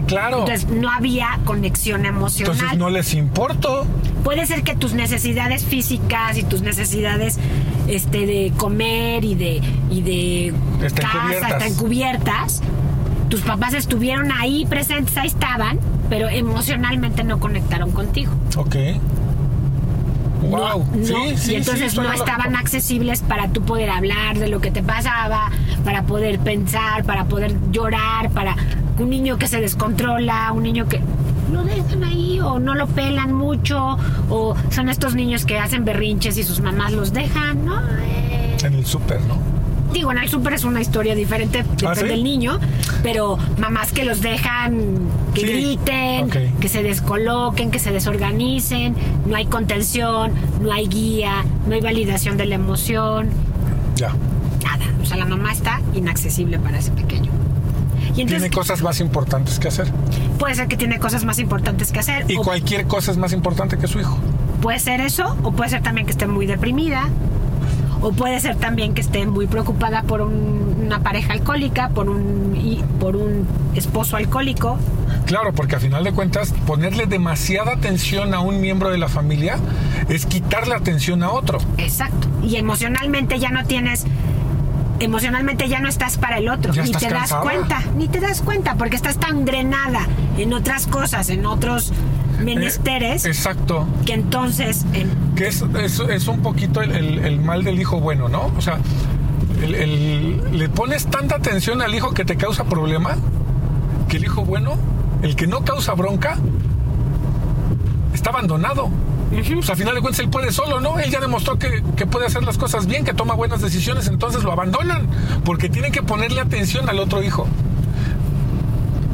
claro. 0.08 0.40
Entonces 0.48 0.70
no 0.70 0.90
había 0.90 1.40
conexión 1.44 2.06
emocional. 2.06 2.54
Entonces 2.56 2.78
no 2.80 2.90
les 2.90 3.14
importo. 3.14 3.86
Puede 4.24 4.46
ser 4.46 4.64
que 4.64 4.76
tus 4.76 4.94
necesidades 4.94 5.66
físicas 5.66 6.38
y 6.38 6.44
tus 6.44 6.62
necesidades 6.62 7.40
este, 7.88 8.26
de 8.26 8.54
comer 8.58 9.24
y 9.24 9.36
de, 9.36 9.62
y 9.90 10.02
de 10.02 10.54
casa 10.80 11.10
cubiertas. 11.12 11.52
están 11.52 11.74
cubiertas. 11.76 12.62
Tus 13.30 13.42
papás 13.42 13.74
estuvieron 13.74 14.32
ahí 14.32 14.66
presentes, 14.66 15.16
ahí 15.18 15.28
estaban, 15.28 15.80
pero 16.10 16.28
emocionalmente 16.30 17.24
no 17.24 17.40
conectaron 17.40 17.92
contigo. 17.92 18.34
Ok. 18.58 18.76
Wow. 20.42 20.86
No, 20.94 20.96
no, 20.96 21.06
sí, 21.06 21.38
sí, 21.38 21.52
y 21.52 21.56
entonces 21.56 21.92
sí, 21.92 22.00
no 22.00 22.12
estaban 22.12 22.56
accesibles 22.56 23.22
para 23.22 23.50
tú 23.50 23.62
poder 23.62 23.90
hablar 23.90 24.40
de 24.40 24.48
lo 24.48 24.62
que 24.62 24.72
te 24.72 24.82
pasaba, 24.82 25.52
para 25.84 26.04
poder 26.04 26.40
pensar, 26.40 27.04
para 27.04 27.26
poder 27.26 27.56
llorar, 27.72 28.30
para 28.32 28.56
un 28.98 29.10
niño 29.10 29.38
que 29.38 29.48
se 29.48 29.60
descontrola, 29.60 30.52
un 30.54 30.64
niño 30.64 30.88
que 30.88 31.02
lo 31.52 31.64
dejan 31.64 32.04
ahí 32.04 32.40
o 32.40 32.60
no 32.60 32.76
lo 32.76 32.88
pelan 32.88 33.34
mucho 33.34 33.98
o 34.30 34.56
son 34.70 34.90
estos 34.90 35.16
niños 35.16 35.46
que 35.46 35.58
hacen 35.60 35.86
berrinches 35.86 36.38
y 36.38 36.44
sus 36.44 36.62
mamás 36.62 36.92
los 36.94 37.14
dejan, 37.14 37.66
¿no? 37.66 37.80
Eh, 38.04 38.58
En 38.64 38.74
el 38.76 38.86
súper, 38.86 39.22
¿no? 39.22 39.38
digo, 39.94 40.12
en 40.12 40.20
el 40.20 40.30
súper 40.30 40.54
es 40.54 40.66
una 40.66 40.82
historia 40.82 41.16
diferente, 41.16 41.64
depende 41.64 41.88
¿Ah, 41.88 41.96
sí? 41.96 42.06
del 42.06 42.24
niño, 42.24 42.60
pero 43.02 43.40
mamás 43.58 43.92
que 43.92 44.06
los 44.06 44.22
dejan 44.22 45.00
que 45.34 45.42
Sí, 45.42 45.48
griten, 45.48 46.30
que 46.60 46.70
se 46.70 46.84
descoloquen, 46.84 47.72
que 47.72 47.80
se 47.80 47.92
desorganicen, 47.92 48.96
no 49.26 49.36
hay 49.36 49.48
contención, 49.48 50.32
no 50.62 50.72
hay 50.72 50.88
guía, 50.88 51.44
no 51.68 51.74
hay 51.74 51.82
validación 51.82 52.38
de 52.38 52.46
la 52.46 52.54
emoción, 52.56 53.30
Ya. 53.96 54.10
nada. 54.64 54.86
O 55.02 55.06
sea, 55.06 55.18
la 55.18 55.26
mamá 55.26 55.52
está 55.54 55.82
inaccesible 55.96 56.60
para 56.60 56.78
ese 56.78 56.92
pequeño. 56.92 57.32
Y 58.16 58.22
entonces 58.22 58.28
Tiene 58.44 58.50
cosas 58.52 58.82
más 58.82 59.00
importantes 59.00 59.60
que 59.60 59.68
hacer. 59.70 59.92
puede 60.38 60.56
ser 60.56 60.68
que 60.68 60.78
tiene 60.78 61.00
cosas 61.00 61.24
más 61.26 61.40
importantes 61.40 61.92
que 61.92 62.00
hacer. 62.00 62.26
Y 62.30 62.38
o 62.38 62.42
cualquier 62.44 62.86
cosa 62.88 63.12
es 63.12 63.18
más 63.18 63.34
importante 63.34 63.78
que 63.78 63.88
su 63.88 64.00
hijo. 64.00 64.18
puede 64.62 64.80
ser 64.80 65.00
eso, 65.02 65.38
o 65.44 65.52
puede 65.54 65.70
ser 65.70 65.82
también 65.84 66.06
que 66.06 66.12
esté 66.12 66.28
muy 66.28 66.46
deprimida, 66.46 67.10
O 68.02 68.14
puede 68.14 68.40
ser 68.40 68.56
también 68.56 68.94
que 68.94 69.02
esté 69.02 69.26
muy 69.26 69.46
preocupada 69.46 70.04
por 70.04 70.22
un- 70.22 70.84
una 70.86 71.02
pareja 71.04 71.34
alcohólica, 71.34 71.90
por 71.90 72.08
un, 72.10 72.56
y- 72.56 72.82
por 72.98 73.18
un 73.18 73.46
esposo 73.76 74.16
alcohólico. 74.16 74.78
Claro, 75.26 75.52
porque 75.54 75.76
a 75.76 75.80
final 75.82 76.06
de 76.06 76.14
cuentas, 76.14 76.54
ponerle 76.66 77.08
demasiada 77.08 77.74
atención 77.74 78.34
a 78.34 78.40
un 78.40 78.62
miembro 78.62 78.90
de 78.90 78.98
la 79.00 79.10
familia 79.10 79.58
es 80.08 80.26
quitarle 80.26 80.76
atención 80.76 81.24
a 81.24 81.32
otro. 81.32 81.58
Exacto. 81.78 82.30
Y 82.42 82.56
emocionalmente 82.56 83.38
ya 83.38 83.50
no 83.52 83.66
tienes. 83.66 84.06
Emocionalmente 85.00 85.68
ya 85.70 85.80
no 85.80 85.88
estás 85.88 86.18
para 86.18 86.38
el 86.40 86.50
otro. 86.50 86.74
Ya 86.74 86.84
ni 86.84 86.92
te 86.92 87.08
cansada. 87.08 87.22
das 87.22 87.34
cuenta. 87.36 87.82
Ni 87.96 88.08
te 88.08 88.20
das 88.20 88.42
cuenta 88.42 88.76
porque 88.76 88.96
estás 88.96 89.18
tan 89.18 89.46
drenada 89.46 90.02
en 90.38 90.54
otras 90.54 90.88
cosas, 90.88 91.30
en 91.30 91.46
otros 91.46 91.94
menesteres, 92.44 93.26
Eh, 93.26 93.30
exacto. 93.30 93.88
que 94.06 94.14
entonces. 94.14 94.86
en- 94.94 95.10
Que 95.36 95.48
es, 95.48 95.62
es, 95.82 96.00
es 96.00 96.28
un 96.28 96.42
poquito 96.42 96.82
el, 96.82 96.92
el- 96.92 97.20
el 97.20 97.40
mal 97.40 97.64
del 97.64 97.80
hijo 97.80 98.00
bueno, 98.00 98.28
¿no? 98.30 98.52
O 98.58 98.62
sea, 98.62 98.78
el- 99.62 100.58
le 100.58 100.70
pones 100.70 101.06
tanta 101.08 101.36
atención 101.36 101.82
al 101.82 101.94
hijo 101.96 102.14
que 102.14 102.26
te 102.26 102.36
causa 102.38 102.64
problema, 102.66 103.16
que 104.08 104.18
el 104.18 104.24
hijo 104.26 104.44
bueno, 104.46 104.76
el 105.22 105.36
que 105.36 105.48
no 105.48 105.64
causa 105.66 105.94
bronca, 105.94 106.38
está 108.14 108.30
abandonado. 108.32 108.90
Pues 109.30 109.70
a 109.70 109.76
final 109.76 109.96
de 109.96 110.02
cuentas 110.02 110.20
él 110.20 110.30
puede 110.30 110.52
solo, 110.52 110.80
¿no? 110.80 110.98
Él 111.00 111.12
ya 111.12 111.20
demostró 111.20 111.58
que, 111.60 111.84
que 111.96 112.06
puede 112.08 112.26
hacer 112.26 112.44
las 112.44 112.58
cosas 112.58 112.88
bien, 112.88 113.06
que 113.06 113.14
toma 113.14 113.36
buenas 113.36 113.62
decisiones, 113.62 114.08
entonces 114.08 114.44
lo 114.44 114.52
abandonan, 114.52 115.08
porque 115.46 115.70
tienen 115.70 115.92
que 115.92 116.02
ponerle 116.02 116.42
atención 116.42 116.90
al 116.90 117.00
otro 117.00 117.22
hijo. 117.22 117.48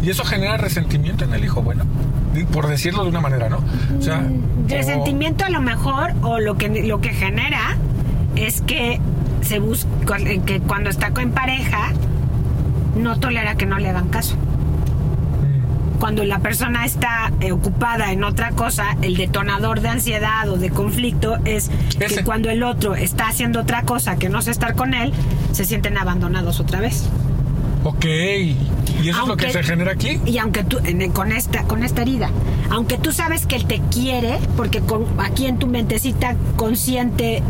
Y 0.01 0.09
eso 0.09 0.23
genera 0.23 0.57
resentimiento 0.57 1.25
en 1.25 1.33
el 1.33 1.43
hijo 1.43 1.61
bueno, 1.63 1.83
por 2.53 2.67
decirlo 2.67 3.03
de 3.03 3.09
una 3.09 3.21
manera, 3.21 3.49
¿no? 3.49 3.59
O 3.97 4.01
sea, 4.01 4.19
o- 4.19 4.67
resentimiento 4.69 5.45
a 5.45 5.49
lo 5.49 5.61
mejor 5.61 6.13
o 6.21 6.39
lo 6.39 6.55
que 6.57 6.69
lo 6.83 7.01
que 7.01 7.09
genera 7.09 7.75
es 8.35 8.61
que 8.61 9.01
se 9.41 9.59
busca 9.59 10.17
que 10.45 10.59
cuando 10.61 10.89
está 10.89 11.07
en 11.17 11.31
pareja 11.31 11.89
no 12.95 13.19
tolera 13.19 13.55
que 13.55 13.65
no 13.65 13.79
le 13.79 13.89
hagan 13.89 14.09
caso 14.09 14.35
cuando 15.99 16.23
la 16.23 16.39
persona 16.39 16.85
está 16.85 17.31
eh, 17.41 17.51
ocupada 17.51 18.11
en 18.11 18.23
otra 18.23 18.51
cosa 18.51 18.95
el 19.01 19.15
detonador 19.17 19.81
de 19.81 19.89
ansiedad 19.89 20.47
o 20.49 20.57
de 20.57 20.69
conflicto 20.69 21.37
es 21.45 21.69
Ese. 21.99 22.15
que 22.17 22.23
cuando 22.23 22.49
el 22.49 22.63
otro 22.63 22.95
está 22.95 23.27
haciendo 23.27 23.61
otra 23.61 23.83
cosa 23.83 24.17
que 24.17 24.29
no 24.29 24.39
es 24.39 24.47
estar 24.47 24.75
con 24.75 24.93
él 24.93 25.13
se 25.51 25.65
sienten 25.65 25.97
abandonados 25.97 26.59
otra 26.59 26.79
vez 26.79 27.07
Ok, 27.83 28.03
y 28.05 28.55
eso 29.09 29.21
es 29.21 29.27
lo 29.27 29.37
que 29.37 29.51
se 29.51 29.61
genera 29.61 29.91
aquí. 29.91 30.19
y 30.25 30.39
aunque 30.39 30.63
tú 30.63 30.79
en- 30.83 31.11
con 31.11 31.31
esta 31.31 31.63
con 31.63 31.83
esta 31.83 32.01
herida 32.01 32.29
aunque 32.71 32.97
tú 32.97 33.11
sabes 33.11 33.45
que 33.45 33.55
él 33.55 33.65
te 33.65 33.79
quiere 33.91 34.39
porque 34.57 34.79
con, 34.79 35.05
aquí 35.19 35.45
en 35.45 35.59
tu 35.59 35.67
mentecita 35.67 36.35
consciente 36.55 37.43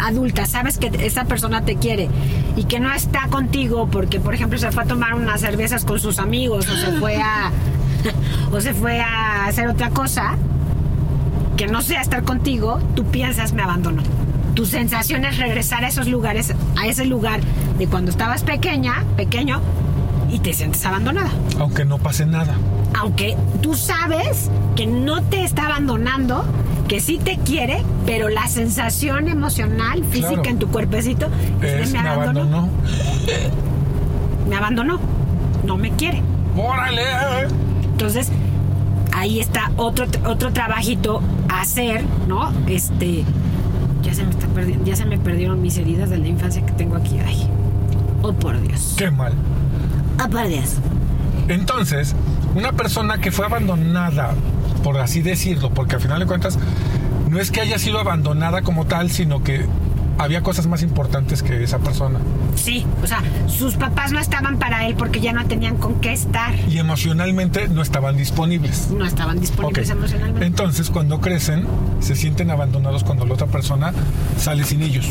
adulta 0.00 0.46
sabes 0.46 0.78
que 0.78 0.90
esa 1.06 1.24
persona 1.24 1.62
te 1.64 1.76
quiere 1.76 2.08
y 2.56 2.64
que 2.64 2.80
no 2.80 2.92
está 2.92 3.28
contigo 3.28 3.88
porque 3.90 4.20
por 4.20 4.34
ejemplo 4.34 4.58
se 4.58 4.70
fue 4.72 4.82
a 4.82 4.86
tomar 4.86 5.14
unas 5.14 5.40
cervezas 5.40 5.84
con 5.84 6.00
sus 6.00 6.18
amigos 6.18 6.68
o 6.68 6.76
se 6.76 6.92
fue 6.98 7.16
a 7.16 7.50
o 8.52 8.60
se 8.60 8.74
fue 8.74 9.00
a 9.00 9.46
hacer 9.46 9.68
otra 9.68 9.90
cosa 9.90 10.36
que 11.56 11.66
no 11.66 11.82
sea 11.82 12.00
estar 12.00 12.22
contigo 12.24 12.78
tú 12.94 13.04
piensas 13.04 13.52
me 13.52 13.62
abandono 13.62 14.02
tu 14.54 14.66
sensación 14.66 15.24
es 15.24 15.38
regresar 15.38 15.84
a 15.84 15.88
esos 15.88 16.08
lugares 16.08 16.52
a 16.76 16.86
ese 16.86 17.04
lugar 17.04 17.40
de 17.78 17.86
cuando 17.86 18.10
estabas 18.10 18.42
pequeña 18.42 19.04
pequeño 19.16 19.60
y 20.30 20.40
te 20.40 20.52
sientes 20.52 20.84
abandonada 20.84 21.30
Aunque 21.58 21.84
no 21.84 21.98
pase 21.98 22.26
nada. 22.26 22.54
aunque 22.94 23.36
tú 23.62 23.74
sabes 23.74 24.50
que 24.76 24.86
no 24.86 25.22
te 25.22 25.42
está 25.44 25.66
abandonando, 25.66 26.44
que 26.88 27.00
sí 27.00 27.18
te 27.22 27.36
quiere, 27.38 27.82
pero 28.06 28.28
la 28.30 28.46
sensación 28.48 29.28
emocional, 29.28 30.02
física 30.04 30.28
Claro. 30.34 30.48
en 30.50 30.58
tu 30.58 30.68
cuerpecito 30.68 31.26
es, 31.60 31.72
Es, 31.88 31.92
me 31.92 32.02
me 32.02 32.08
abandonó, 32.08 32.40
abandonó. 32.40 32.68
me 34.48 34.56
abandonó, 34.56 34.98
no 35.64 35.76
me 35.76 35.90
quiere. 35.92 36.22
¡Órale! 36.56 37.02
Entonces, 37.84 38.30
ahí 39.12 39.38
está 39.40 39.70
otro, 39.76 40.06
otro 40.26 40.52
trabajito 40.52 41.20
a 41.48 41.60
hacer, 41.60 42.02
¿no? 42.26 42.50
Este, 42.66 43.24
ya 44.02 44.14
se 44.14 44.24
me 44.24 44.30
está 44.30 44.46
perdi- 44.48 44.82
ya 44.84 44.96
se 44.96 45.04
me 45.04 45.18
perdieron 45.18 45.60
mis 45.60 45.76
heridas 45.76 46.08
de 46.10 46.18
la 46.18 46.28
infancia 46.28 46.64
que 46.64 46.72
tengo 46.72 46.96
aquí. 46.96 47.18
Ay, 47.24 47.46
oh 48.22 48.32
por 48.32 48.60
Dios. 48.60 48.94
¡Qué 48.96 49.10
mal! 49.10 49.32
Oh 50.24 50.28
por 50.30 50.48
Dios. 50.48 50.76
Entonces, 51.48 52.14
una 52.54 52.72
persona 52.72 53.18
que 53.18 53.30
fue 53.30 53.46
abandonada, 53.46 54.34
por 54.78 54.98
así 54.98 55.22
decirlo, 55.22 55.70
porque 55.70 55.96
al 55.96 56.00
final 56.00 56.20
de 56.20 56.26
cuentas, 56.26 56.58
no 57.28 57.38
es 57.40 57.50
que 57.50 57.60
haya 57.60 57.78
sido 57.78 57.98
abandonada 57.98 58.62
como 58.62 58.86
tal, 58.86 59.10
sino 59.10 59.42
que 59.42 59.66
había 60.18 60.42
cosas 60.42 60.66
más 60.66 60.82
importantes 60.82 61.42
que 61.42 61.62
esa 61.62 61.78
persona. 61.78 62.18
Sí, 62.56 62.84
o 63.02 63.06
sea, 63.06 63.22
sus 63.46 63.76
papás 63.76 64.10
no 64.10 64.18
estaban 64.18 64.58
para 64.58 64.86
él 64.86 64.96
porque 64.96 65.20
ya 65.20 65.32
no 65.32 65.46
tenían 65.46 65.76
con 65.76 66.00
qué 66.00 66.12
estar. 66.12 66.54
Y 66.68 66.78
emocionalmente 66.78 67.68
no 67.68 67.82
estaban 67.82 68.16
disponibles. 68.16 68.90
no 68.90 69.04
estaban 69.04 69.40
disponibles 69.40 69.90
emocionalmente. 69.90 70.44
Entonces, 70.44 70.90
cuando 70.90 71.20
crecen, 71.20 71.66
se 72.00 72.16
sienten 72.16 72.50
abandonados 72.50 73.04
cuando 73.04 73.24
la 73.26 73.34
otra 73.34 73.46
persona 73.46 73.92
sale 74.36 74.64
sin 74.64 74.82
ellos. 74.82 75.06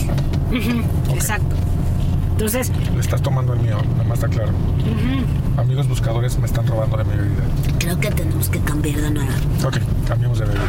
Exacto. 1.14 1.56
Entonces, 2.32 2.72
Le 2.94 3.00
estás 3.00 3.22
tomando 3.22 3.54
el 3.54 3.62
mío, 3.62 3.78
nada 3.94 4.04
más 4.04 4.20
está 4.20 4.28
claro. 4.28 4.52
Amigos 5.58 5.88
buscadores 5.88 6.38
me 6.38 6.46
están 6.46 6.68
robando 6.68 6.98
de 6.98 7.04
mi 7.06 7.16
bebida. 7.16 7.44
Creo 7.88 8.00
que 8.00 8.12
tenemos 8.12 8.50
que 8.50 8.60
cambiar 8.60 8.98
de 9.02 9.12
nuevo. 9.12 9.30
Ok, 9.66 9.78
cambiamos 10.08 10.40
de 10.40 10.46
bebida. 10.46 10.64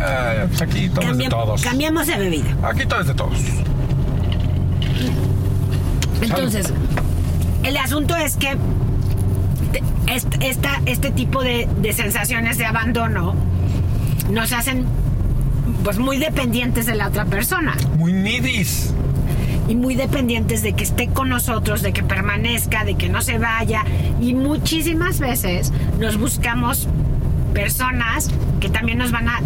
Ah, 0.00 0.44
pues 0.48 0.62
aquí 0.62 0.88
todo 0.88 1.10
es 1.10 1.18
de 1.18 1.28
todos. 1.28 1.62
cambiamos 1.62 2.06
de 2.06 2.16
bebida. 2.18 2.56
Aquí 2.62 2.86
todo 2.86 3.00
es 3.00 3.06
de 3.08 3.14
todos. 3.14 3.38
Entonces, 6.20 6.72
el 7.62 7.76
asunto 7.76 8.16
es 8.16 8.36
que 8.36 8.56
te- 9.72 9.82
est- 10.14 10.34
esta, 10.40 10.80
este 10.86 11.10
tipo 11.10 11.42
de, 11.42 11.68
de 11.80 11.92
sensaciones 11.92 12.58
de 12.58 12.66
abandono 12.66 13.34
nos 14.30 14.52
hacen 14.52 14.84
pues 15.84 15.98
muy 15.98 16.18
dependientes 16.18 16.86
de 16.86 16.94
la 16.96 17.08
otra 17.08 17.24
persona 17.26 17.74
Muy 17.96 18.12
nidis. 18.12 18.92
Y 19.68 19.76
muy 19.76 19.94
dependientes 19.94 20.62
de 20.62 20.72
que 20.72 20.82
esté 20.82 21.08
con 21.08 21.28
nosotros, 21.28 21.82
de 21.82 21.92
que 21.92 22.02
permanezca, 22.02 22.84
de 22.84 22.96
que 22.96 23.08
no 23.08 23.20
se 23.22 23.38
vaya. 23.38 23.84
Y 24.20 24.34
muchísimas 24.34 25.20
veces 25.20 25.72
nos 26.00 26.16
buscamos 26.16 26.88
personas 27.54 28.30
que 28.60 28.68
también 28.68 28.98
nos 28.98 29.12
van 29.12 29.28
a 29.28 29.40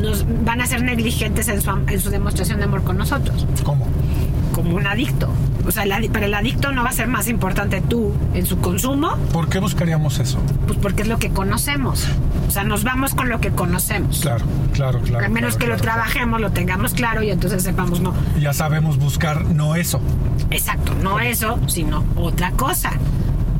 nos 0.00 0.24
van 0.44 0.60
a 0.60 0.66
ser 0.66 0.82
negligentes 0.82 1.48
en 1.48 1.60
su, 1.60 1.70
en 1.70 2.00
su 2.00 2.10
demostración 2.10 2.58
de 2.58 2.64
amor 2.64 2.82
con 2.82 2.96
nosotros, 2.96 3.46
¿Cómo? 3.62 3.86
como 4.52 4.76
un 4.76 4.86
adicto. 4.86 5.28
O 5.66 5.72
sea, 5.72 5.82
el 5.82 6.10
para 6.10 6.26
el 6.26 6.34
adicto 6.34 6.70
no 6.72 6.84
va 6.84 6.90
a 6.90 6.92
ser 6.92 7.08
más 7.08 7.26
importante 7.28 7.80
tú 7.80 8.12
en 8.34 8.46
su 8.46 8.58
consumo, 8.60 9.16
¿Por 9.32 9.48
qué 9.48 9.58
buscaríamos 9.58 10.18
eso? 10.20 10.38
pues 10.66 10.78
porque 10.80 11.02
es 11.02 11.08
lo 11.08 11.18
que 11.18 11.30
conocemos. 11.30 12.06
O 12.46 12.50
sea, 12.50 12.62
nos 12.64 12.84
vamos 12.84 13.14
con 13.14 13.28
lo 13.28 13.40
que 13.40 13.50
conocemos. 13.50 14.20
Claro, 14.20 14.44
claro, 14.72 15.00
claro. 15.00 15.26
a 15.26 15.28
menos 15.28 15.56
claro, 15.56 15.58
que 15.58 15.66
lo 15.66 15.82
claro, 15.82 15.82
trabajemos, 16.00 16.40
lo 16.40 16.50
tengamos 16.52 16.94
claro 16.94 17.22
y 17.22 17.30
entonces 17.30 17.62
sepamos, 17.64 18.00
no. 18.00 18.14
Ya 18.40 18.52
sabemos 18.52 18.98
buscar 18.98 19.44
no 19.46 19.74
eso. 19.74 20.00
exacto, 20.50 20.92
no 21.02 21.18
eso, 21.20 21.58
sino 21.66 22.04
otra 22.14 22.52
cosa. 22.52 22.92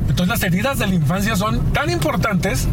Entonces 0.07 0.27
las 0.29 0.43
heridas 0.43 0.79
de 0.79 0.87
la 0.87 0.95
infancia 0.95 1.35
son 1.35 1.59
tan 1.73 1.89
importantes 1.89 2.67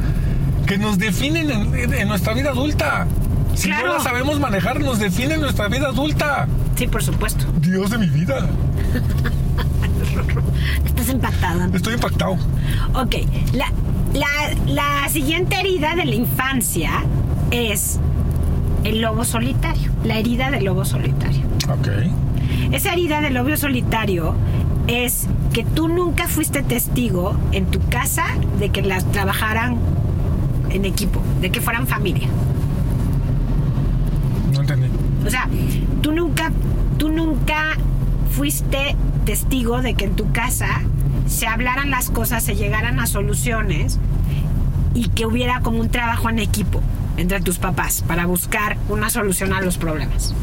que 0.66 0.78
nos 0.78 0.98
definen 0.98 1.50
en, 1.50 1.92
en- 1.94 2.08
nuestra 2.08 2.32
vida 2.34 2.50
adulta. 2.50 3.06
Si 3.54 3.68
no 3.68 3.86
las 3.86 4.04
sabemos 4.04 4.38
manejar, 4.40 4.80
nos 4.80 4.98
define 4.98 5.34
en 5.34 5.40
nuestra 5.40 5.68
vida 5.68 5.88
adulta. 5.88 6.46
Sí, 6.76 6.86
por 6.86 7.02
supuesto. 7.02 7.44
Dios 7.60 7.90
de 7.90 7.98
mi 7.98 8.08
vida. 8.08 8.48
Estás 10.84 11.08
impactada. 11.08 11.68
Estoy 11.72 11.94
impactado. 11.94 12.36
Ok, 12.94 13.16
la, 13.52 13.70
la, 14.12 14.26
la 14.66 15.08
siguiente 15.08 15.58
herida 15.58 15.94
de 15.94 16.04
la 16.04 16.14
infancia 16.14 17.04
es 17.50 17.98
el 18.84 19.00
lobo 19.00 19.24
solitario, 19.24 19.90
la 20.04 20.18
herida 20.18 20.50
del 20.50 20.64
lobo 20.64 20.84
solitario. 20.84 21.42
Ok. 21.68 21.88
Esa 22.72 22.92
herida 22.92 23.20
del 23.20 23.34
lobo 23.34 23.56
solitario 23.56 24.34
es 24.86 25.26
que 25.52 25.64
tú 25.64 25.88
nunca 25.88 26.28
fuiste 26.28 26.62
testigo 26.62 27.36
en 27.52 27.66
tu 27.66 27.80
casa 27.88 28.24
de 28.58 28.70
que 28.70 28.82
las 28.82 29.10
trabajaran 29.12 29.76
en 30.70 30.84
equipo, 30.84 31.22
de 31.40 31.50
que 31.50 31.60
fueran 31.60 31.86
familia. 31.86 32.28
No 34.52 34.60
entendí. 34.60 34.88
O 35.26 35.30
sea, 35.30 35.48
tú 36.04 36.12
nunca, 36.12 36.52
tú 36.98 37.08
nunca 37.08 37.78
fuiste 38.30 38.94
testigo 39.24 39.80
de 39.80 39.94
que 39.94 40.04
en 40.04 40.14
tu 40.14 40.30
casa 40.32 40.82
se 41.26 41.46
hablaran 41.46 41.90
las 41.90 42.10
cosas, 42.10 42.44
se 42.44 42.56
llegaran 42.56 43.00
a 43.00 43.06
soluciones 43.06 43.98
y 44.92 45.08
que 45.08 45.24
hubiera 45.24 45.60
como 45.60 45.80
un 45.80 45.88
trabajo 45.88 46.28
en 46.28 46.40
equipo 46.40 46.82
entre 47.16 47.40
tus 47.40 47.56
papás 47.56 48.04
para 48.06 48.26
buscar 48.26 48.76
una 48.90 49.08
solución 49.08 49.54
a 49.54 49.62
los 49.62 49.78
problemas. 49.78 50.34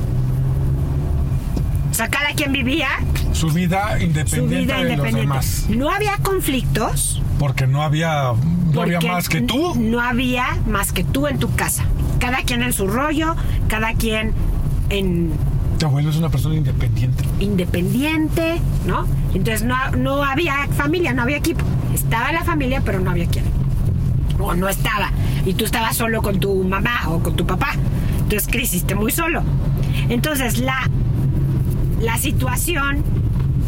O 1.92 1.94
sea, 1.94 2.08
cada 2.08 2.34
quien 2.34 2.54
vivía 2.54 2.88
Su 3.34 3.50
vida 3.52 3.98
su 4.00 4.06
independiente 4.06 4.56
vida 4.56 4.84
de 4.84 4.98
los 4.98 5.14
demás. 5.14 5.66
No 5.70 5.92
había 5.92 6.18
conflictos. 6.24 7.22
Porque 7.38 7.68
no 7.68 7.84
había, 7.84 8.34
no 8.74 8.82
había 8.82 9.00
más 9.00 9.30
que 9.30 9.42
tú. 9.42 9.76
No 9.76 10.02
había 10.02 10.58
más 10.66 10.92
que 10.92 11.04
tú 11.04 11.28
en 11.28 11.38
tu 11.38 11.54
casa. 11.54 11.84
Cada 12.18 12.38
quien 12.38 12.64
en 12.64 12.74
su 12.74 12.88
rollo, 12.88 13.36
cada 13.68 13.94
quien 13.94 14.34
en 14.90 15.34
Te 15.82 15.88
vuelves 15.88 16.16
una 16.16 16.30
persona 16.30 16.54
independiente. 16.54 17.24
independiente, 17.40 18.62
¿no? 18.86 19.08
Entonces 19.34 19.64
no, 19.64 19.76
no 19.98 20.24
había 20.24 20.68
familia, 20.78 21.12
no 21.12 21.24
había 21.24 21.38
equipo. 21.38 21.66
Estaba 21.92 22.32
la 22.32 22.44
familia, 22.44 22.84
pero 22.86 23.00
no 23.00 23.10
había 23.10 23.26
quien. 23.26 23.46
O 24.40 24.54
no 24.54 24.70
estaba. 24.70 25.10
Y 25.44 25.56
tú 25.56 25.66
estabas 25.66 25.98
solo 25.98 26.22
con 26.22 26.40
tu 26.40 26.64
mamá 26.64 27.02
o 27.08 27.24
con 27.24 27.36
tu 27.36 27.48
papá. 27.48 27.72
Entonces 28.20 28.48
creciste 28.48 28.94
muy 28.94 29.12
solo. 29.12 29.42
Entonces 30.10 30.60
la, 30.60 30.88
la 32.00 32.16
situación 32.20 33.04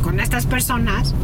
con 0.03 0.19
estas 0.19 0.45
personas 0.45 1.15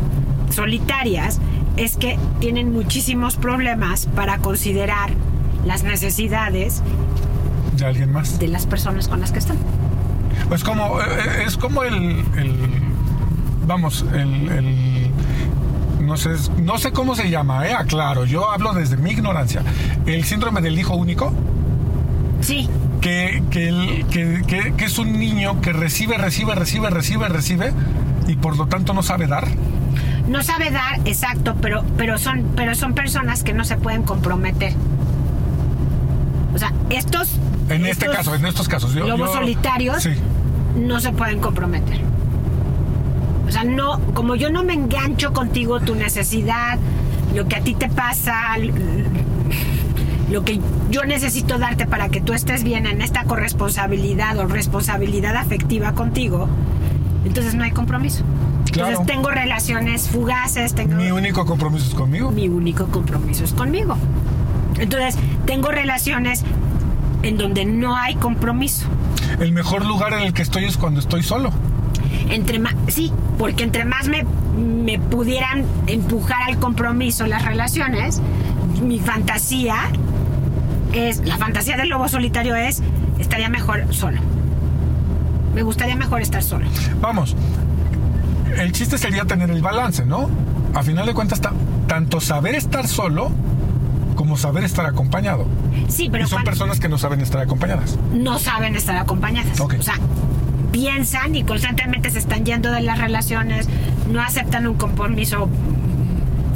solitarias 0.50 1.40
es 1.78 1.98
que 1.98 2.18
tienen 2.40 2.74
muchísimos 2.74 3.36
problemas 3.36 4.08
para 4.16 4.40
considerar 4.40 5.12
las 5.68 5.84
necesidades 5.84 6.82
De 7.78 7.86
alguien 7.86 8.12
más. 8.12 8.40
de 8.40 8.48
las 8.48 8.66
personas 8.66 9.08
con 9.08 9.20
las 9.22 9.32
que 9.32 9.38
están. 9.38 9.58
Es 10.54 10.64
como, 10.64 11.00
eh, 11.00 11.44
es 11.46 11.58
como 11.58 11.84
el, 11.84 11.94
el- 12.38 12.82
vamos, 13.68 14.04
el, 14.14 14.50
el- 14.50 15.12
no 16.02 16.18
sé, 16.18 16.30
no 16.58 16.78
sé 16.80 16.92
cómo 16.92 17.16
se 17.16 17.30
llama, 17.30 17.68
eh, 17.68 17.74
aclaro, 17.74 18.26
yo 18.26 18.50
hablo 18.50 18.74
desde 18.74 18.98
mi 18.98 19.12
ignorancia. 19.12 19.62
El 20.06 20.24
síndrome 20.24 20.62
del 20.62 20.78
hijo 20.80 20.96
único, 20.96 21.34
Sí, 22.42 22.70
que, 23.02 23.44
que, 23.52 23.68
el- 23.68 24.06
que- 24.10 24.42
que- 24.48 24.74
que 24.76 24.86
es 24.86 24.98
un 24.98 25.20
niño 25.20 25.60
que 25.62 25.74
recibe, 25.74 26.18
recibe, 26.18 26.56
recibe, 26.56 26.90
recibe, 26.90 27.28
recibe, 27.30 27.74
y 28.28 28.36
por 28.38 28.56
lo 28.58 28.66
tanto 28.68 28.94
no 28.94 29.04
sabe 29.04 29.28
dar. 29.28 29.48
No 30.28 30.42
sabe 30.42 30.72
dar, 30.72 31.00
exacto, 31.06 31.56
pero, 31.62 31.84
pero, 31.98 32.18
son, 32.18 32.46
pero 32.56 32.76
son 32.76 32.94
personas 32.94 33.44
que 33.44 33.54
no 33.54 33.66
se 33.66 33.76
pueden 33.78 34.04
comprometer. 34.04 34.74
O 36.54 36.58
sea, 36.58 36.72
estos... 36.90 37.38
En 37.70 37.86
este 37.86 38.06
estos 38.06 38.16
caso, 38.18 38.36
en 38.36 38.46
estos 38.46 38.68
casos. 38.68 38.94
yo- 38.94 39.06
lobos 39.08 39.32
yo- 39.32 39.34
solitarios 39.40 40.02
Sí. 40.02 40.10
No 40.76 41.00
se 41.00 41.12
pueden 41.12 41.40
comprometer. 41.40 42.02
O 43.48 43.52
sea, 43.52 43.64
no, 43.64 44.00
como 44.14 44.36
yo 44.36 44.52
no 44.52 44.64
me 44.64 44.74
engancho 44.74 45.34
contigo, 45.34 45.80
tu 45.80 45.96
necesidad, 45.96 46.78
lo 47.36 47.48
que 47.48 47.56
a 47.56 47.62
ti 47.62 47.74
te 47.74 47.90
pasa, 47.90 48.58
lo 50.30 50.44
que 50.44 50.60
yo 50.92 51.04
necesito 51.06 51.58
darte 51.58 51.88
para 51.88 52.10
que 52.10 52.22
tú 52.22 52.34
estés 52.34 52.64
bien 52.64 52.86
en 52.86 53.02
esta 53.02 53.24
corresponsabilidad 53.24 54.38
o 54.38 54.46
responsabilidad 54.46 55.36
afectiva 55.36 55.94
contigo, 55.94 56.48
entonces 57.26 57.56
no 57.56 57.64
hay 57.64 57.72
compromiso. 57.72 58.24
Claro. 58.72 58.90
Entonces 58.90 59.16
tengo 59.16 59.32
relaciones 59.32 60.10
fugaces, 60.10 60.76
tengo 60.76 60.96
Mi 60.96 61.12
único 61.12 61.46
compromiso 61.46 61.88
es 61.88 61.96
conmigo. 61.96 62.32
mi 62.32 62.48
único 62.50 62.86
compromiso 62.86 63.44
es 63.44 63.54
conmigo. 63.54 63.98
Entonces, 64.80 65.16
tengo 65.46 65.70
relaciones 65.70 66.44
en 67.24 67.38
donde 67.38 67.66
no 67.66 67.98
hay 67.98 68.16
compromiso. 68.16 68.86
El 69.40 69.52
mejor 69.54 69.86
lugar 69.86 70.14
en 70.14 70.22
el 70.24 70.34
que 70.34 70.42
estoy 70.42 70.66
es 70.66 70.78
cuando 70.78 71.00
estoy 71.00 71.24
solo. 71.24 71.52
Entre 72.30 72.60
más, 72.60 72.76
sí, 72.88 73.12
porque 73.38 73.64
entre 73.64 73.86
más 73.86 74.08
me, 74.08 74.24
me 74.58 75.00
pudieran 75.00 75.64
empujar 75.88 76.44
al 76.48 76.60
compromiso 76.60 77.26
las 77.28 77.44
relaciones, 77.46 78.22
mi 78.84 79.00
fantasía 79.00 79.76
es, 80.94 81.26
la 81.26 81.38
fantasía 81.38 81.78
del 81.78 81.90
lobo 81.90 82.08
solitario 82.08 82.56
es, 82.56 82.82
estaría 83.20 83.50
mejor 83.50 83.86
solo. 83.94 84.20
Me 85.56 85.64
gustaría 85.64 85.96
mejor 85.96 86.22
estar 86.22 86.44
solo. 86.44 86.66
Vamos, 87.02 87.36
el 88.58 88.72
chiste 88.72 88.98
sería 88.98 89.26
tener 89.26 89.50
el 89.50 89.62
balance, 89.62 90.06
¿no? 90.06 90.30
A 90.76 90.84
final 90.84 91.06
de 91.06 91.14
cuentas, 91.14 91.42
ta- 91.42 91.54
tanto 91.88 92.20
saber 92.22 92.56
estar 92.56 92.88
solo 92.88 93.32
como 94.30 94.38
saber 94.38 94.64
estar 94.64 94.86
acompañado. 94.86 95.48
Sí, 95.88 96.08
pero 96.12 96.24
y 96.26 96.28
son 96.28 96.38
cuando- 96.38 96.52
personas 96.52 96.80
que 96.80 96.88
no 96.88 97.00
saben 97.00 97.20
estar 97.22 97.42
acompañadas. 97.42 97.98
no 98.14 98.38
saben 98.38 98.76
estar 98.76 98.96
acompañadas. 98.98 99.60
Ok. 99.60 99.74
O 99.80 99.82
sea, 99.82 99.96
piensan 100.72 101.36
y 101.36 101.44
constantemente 101.44 102.12
se 102.12 102.20
están 102.20 102.46
yendo 102.46 102.70
de 102.72 102.82
las 102.82 103.00
relaciones, 103.00 103.68
no 104.12 104.22
aceptan 104.22 104.68
un 104.68 104.76
compromiso 104.76 105.50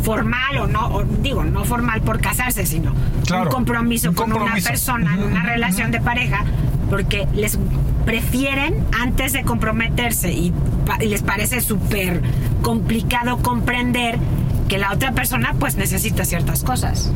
formal 0.04 0.58
o 0.60 0.68
no, 0.68 0.88
o 0.90 1.04
digo, 1.04 1.44
no 1.46 1.66
formal 1.66 2.02
por 2.02 2.22
casarse, 2.22 2.68
sino 2.68 2.94
Claro, 3.26 3.46
un 3.46 3.50
compromiso 3.50 4.10
un 4.10 4.16
con 4.16 4.32
una 4.34 4.54
persona 4.54 5.16
en 5.16 5.24
una 5.24 5.42
relación 5.42 5.90
de 5.90 6.00
pareja, 6.00 6.44
porque 6.92 7.28
les 7.34 7.58
prefieren 8.06 8.86
antes 9.02 9.34
de 9.34 9.44
comprometerse 9.44 10.32
y, 10.32 10.54
y 11.02 11.06
les 11.08 11.24
parece 11.24 11.60
súper 11.60 12.22
complicado 12.62 13.38
comprender 13.40 14.20
que 14.68 14.78
la 14.78 14.92
otra 14.92 15.14
persona 15.14 15.56
pues 15.58 15.76
necesita 15.76 16.24
ciertas 16.24 16.62
cosas. 16.64 17.12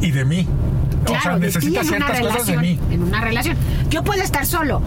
Y 0.00 0.10
de 0.10 0.24
mí. 0.24 0.46
o 1.04 1.08
sea, 1.08 1.20
Claro, 1.20 1.38
de 1.38 1.48
ti 1.48 1.54
necesita 1.54 1.80
en 1.80 1.86
una 1.88 1.96
ciertas 1.96 2.20
cosas 2.20 2.46
de 2.46 2.52
relación, 2.56 2.62
mí. 2.88 2.94
En 2.94 3.02
una 3.02 3.20
relación. 3.20 3.56
Yo 3.90 4.02
puedo 4.04 4.22
estar 4.22 4.46
solo. 4.46 4.82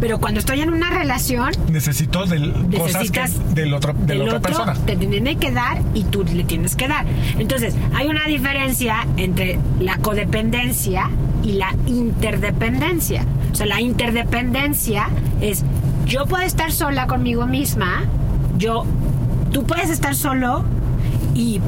Pero 0.00 0.18
cuando 0.18 0.40
estoy 0.40 0.62
en 0.62 0.70
una 0.72 0.88
relación, 0.88 1.50
Necesito 1.70 2.24
del, 2.24 2.52
cosas 2.52 2.64
que, 2.70 2.78
necesitas 2.78 3.54
del 3.54 3.74
otro, 3.74 3.92
de 3.92 4.06
del 4.06 4.18
la 4.20 4.24
otra 4.24 4.38
otro 4.38 4.64
persona. 4.64 4.86
te 4.86 4.96
tienen 4.96 5.38
que 5.38 5.50
dar 5.50 5.82
y 5.92 6.04
tú 6.04 6.24
le 6.24 6.44
tienes 6.44 6.74
que 6.74 6.88
dar. 6.88 7.04
Entonces, 7.38 7.74
hay 7.94 8.06
una 8.08 8.24
diferencia 8.24 9.06
entre 9.18 9.58
la 9.78 9.98
codependencia 9.98 11.10
y 11.42 11.52
la 11.52 11.74
interdependencia. 11.86 13.26
O 13.52 13.54
sea, 13.54 13.66
la 13.66 13.82
interdependencia 13.82 15.08
es 15.42 15.64
yo 16.06 16.24
puedo 16.24 16.44
estar 16.44 16.72
sola 16.72 17.06
conmigo 17.06 17.46
misma, 17.46 18.04
yo 18.56 18.86
tú 19.52 19.64
puedes 19.64 19.90
estar 19.90 20.14
solo 20.14 20.64
y 21.34 21.60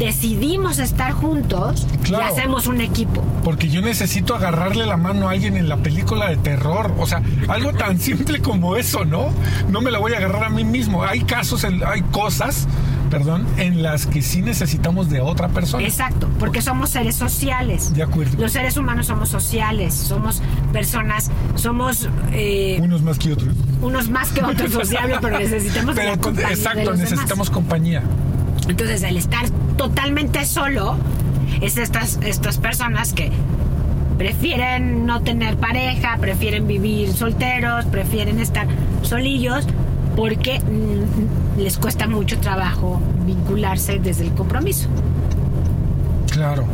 decidimos 0.00 0.78
estar 0.78 1.12
juntos 1.12 1.86
Claro. 2.02 2.24
y 2.24 2.28
hacemos 2.38 2.66
un 2.66 2.80
equipo. 2.80 3.22
Porque 3.44 3.68
yo 3.68 3.82
necesito 3.82 4.34
agarrarle 4.34 4.86
la 4.86 4.96
mano 4.96 5.28
a 5.28 5.32
alguien 5.32 5.56
en 5.58 5.68
la 5.68 5.76
película 5.76 6.28
de 6.30 6.38
terror. 6.38 6.92
O 6.98 7.06
sea, 7.06 7.22
algo 7.48 7.72
tan 7.74 8.00
simple 8.00 8.40
como 8.40 8.76
eso, 8.76 9.04
¿no? 9.04 9.26
No 9.68 9.80
me 9.82 9.90
la 9.90 9.98
voy 9.98 10.14
a 10.14 10.16
agarrar 10.16 10.44
a 10.44 10.48
mí 10.50 10.64
mismo. 10.64 11.04
Hay 11.04 11.20
casos, 11.20 11.64
en- 11.64 11.82
hay 11.86 12.00
cosas, 12.00 12.66
perdón, 13.10 13.46
en 13.58 13.82
las 13.82 14.06
que 14.06 14.22
sí 14.22 14.40
necesitamos 14.40 15.10
de 15.10 15.20
otra 15.20 15.48
persona. 15.48 15.84
Exacto, 15.86 16.28
porque 16.38 16.62
somos 16.62 16.88
seres 16.90 17.14
sociales. 17.16 17.92
De 17.92 18.02
acuerdo. 18.02 18.38
Los 18.40 18.52
seres 18.52 18.78
humanos 18.78 19.06
somos 19.06 19.28
sociales, 19.28 19.92
somos 19.94 20.40
personas, 20.72 21.30
somos 21.56 22.08
eh, 22.32 22.78
Unos 22.82 23.02
más 23.02 23.18
que 23.18 23.34
otros. 23.34 23.54
unos 23.82 24.08
más 24.08 24.30
que 24.30 24.42
otros 24.42 24.72
sociables, 24.72 25.18
pero 25.20 25.38
necesitamos 25.38 25.94
de 25.94 26.00
Pero 26.00 26.14
la 26.16 26.20
compañía 26.22 26.48
de 26.48 26.54
exacto, 26.54 26.84
los 26.90 26.98
necesitamos 26.98 27.28
demás. 27.48 27.50
compañía. 27.50 28.02
Entonces, 28.70 29.02
el 29.02 29.16
estar 29.16 29.48
totalmente 29.76 30.44
solo 30.44 30.96
es 31.60 31.76
estas, 31.76 32.18
estas 32.22 32.58
personas 32.58 33.12
que 33.12 33.30
prefieren 34.16 35.06
no 35.06 35.22
tener 35.22 35.56
pareja, 35.56 36.16
prefieren 36.20 36.66
vivir 36.66 37.12
solteros, 37.12 37.84
prefieren 37.86 38.38
estar 38.38 38.66
solillos, 39.02 39.66
porque 40.16 40.60
les 41.56 41.78
cuesta 41.78 42.06
mucho 42.06 42.38
trabajo 42.38 43.00
vincularse 43.26 43.98
desde 43.98 44.24
el 44.24 44.32
compromiso. 44.34 44.88
Claro. 46.30 46.64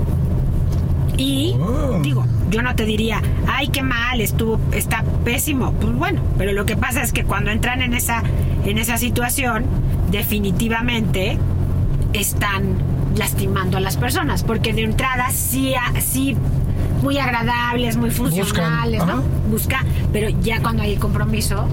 Y 1.16 1.54
Oh. 1.58 1.98
digo, 2.02 2.26
yo 2.50 2.62
no 2.62 2.74
te 2.74 2.84
diría, 2.84 3.22
ay, 3.48 3.68
qué 3.68 3.82
mal, 3.82 4.20
estuvo, 4.20 4.60
está 4.72 5.02
pésimo. 5.24 5.72
Pues 5.72 5.94
bueno, 5.94 6.20
pero 6.36 6.52
lo 6.52 6.66
que 6.66 6.76
pasa 6.76 7.02
es 7.02 7.12
que 7.12 7.24
cuando 7.24 7.50
entran 7.50 7.80
en 7.80 7.94
esa, 7.94 8.22
en 8.64 8.76
esa 8.78 8.98
situación, 8.98 9.64
definitivamente 10.10 11.38
están 12.20 12.62
lastimando 13.16 13.76
a 13.78 13.80
las 13.80 13.96
personas, 13.96 14.42
porque 14.42 14.72
de 14.72 14.82
entrada 14.82 15.30
sí, 15.30 15.74
sí 16.00 16.36
muy 17.02 17.18
agradables, 17.18 17.96
muy 17.96 18.10
funcionales, 18.10 19.00
Buscan, 19.00 19.16
¿no? 19.16 19.22
ajá. 19.22 19.22
Busca, 19.50 19.84
pero 20.12 20.28
ya 20.40 20.60
cuando 20.60 20.82
hay 20.82 20.96
compromiso, 20.96 21.66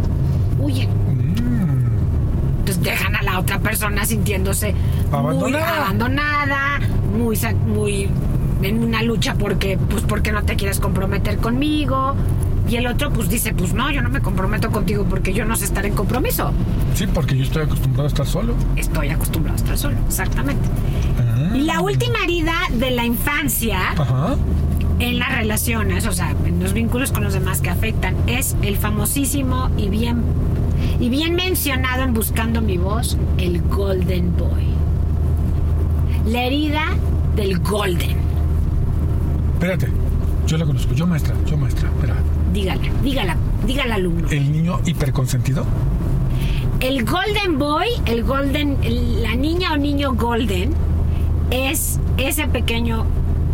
huyen. 0.60 0.90
Mm, 0.90 2.60
Entonces 2.60 2.84
dejan 2.84 3.16
a 3.16 3.24
la 3.24 3.40
otra 3.40 3.60
persona 3.60 4.06
sintiéndose 4.06 4.74
muy 4.74 5.20
Abandonada. 5.20 5.78
abandonada, 5.86 6.80
muy, 7.18 7.38
muy 7.68 8.10
en 8.62 8.84
una 8.84 9.02
lucha 9.04 9.36
porque, 9.36 9.78
pues, 9.90 10.04
porque 10.04 10.32
no 10.32 10.44
te 10.44 10.56
quieres 10.56 10.80
comprometer 10.80 11.38
conmigo. 11.38 12.16
Y 12.70 12.78
el 12.78 12.88
otro, 12.88 13.12
pues, 13.12 13.28
dice, 13.30 13.54
pues 13.54 13.74
no, 13.74 13.92
yo 13.92 14.02
no 14.02 14.10
me 14.10 14.22
comprometo 14.22 14.72
contigo 14.72 15.06
porque 15.10 15.34
yo 15.34 15.44
no 15.46 15.56
sé 15.58 15.66
estar 15.66 15.86
en 15.86 15.94
compromiso. 15.96 16.52
Sí, 16.94 17.08
porque 17.08 17.36
yo 17.36 17.44
estoy 17.44 17.64
acostumbrado 17.64 18.04
a 18.04 18.08
estar 18.08 18.26
solo. 18.26 18.54
Estoy 18.76 19.10
acostumbrado 19.10 19.58
a 19.58 19.62
estar 19.62 19.78
solo, 19.78 19.98
exactamente. 20.08 20.64
Ah. 21.20 21.56
Y 21.56 21.62
la 21.62 21.82
última 21.82 22.20
herida 22.24 22.54
de 22.72 22.92
la 22.92 23.06
infancia 23.06 23.80
Ajá. 23.98 24.36
en 25.00 25.18
las 25.20 25.36
relaciones, 25.36 26.06
o 26.06 26.12
sea, 26.12 26.36
en 26.46 26.62
los 26.62 26.74
vínculos 26.74 27.12
con 27.12 27.24
los 27.24 27.34
demás 27.34 27.62
que 27.62 27.70
afectan, 27.70 28.16
es 28.28 28.56
el 28.62 28.78
famosísimo 28.78 29.70
y 29.78 29.90
bien, 29.90 30.22
y 31.00 31.10
bien 31.10 31.36
mencionado 31.36 32.04
en 32.04 32.14
Buscando 32.14 32.62
mi 32.62 32.78
voz, 32.78 33.18
el 33.38 33.62
Golden 33.64 34.36
Boy. 34.38 34.68
La 36.28 36.44
herida 36.44 36.86
del 37.36 37.60
Golden. 37.60 38.18
Espérate. 39.54 39.88
Yo 40.46 40.58
la 40.58 40.66
conozco. 40.66 40.94
Yo 40.94 41.08
maestra. 41.08 41.36
Yo 41.46 41.58
maestra. 41.58 41.90
Espera. 41.90 42.16
Dígala, 42.54 42.82
dígala, 43.04 43.38
dígala 43.66 43.96
alumno. 43.96 44.30
El 44.30 44.52
niño 44.52 44.80
hiperconsentido. 44.86 45.66
El 46.84 47.06
Golden 47.06 47.58
Boy, 47.60 47.88
el 48.08 48.26
Golden, 48.26 48.78
la 49.22 49.36
niña 49.36 49.72
o 49.72 49.78
niño 49.78 50.16
Golden, 50.16 50.74
es 51.50 51.98
ese 52.18 52.46
pequeño 52.50 53.06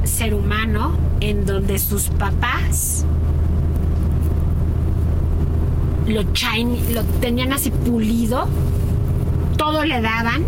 ser 0.04 0.34
humano 0.34 0.98
en 1.20 1.46
donde 1.46 1.78
sus 1.78 2.08
papás 2.08 3.06
lo 6.08 6.24
lo 6.24 7.04
tenían 7.22 7.54
así 7.54 7.70
pulido, 7.70 8.48
todo 9.58 9.86
le 9.86 10.02
daban. 10.02 10.44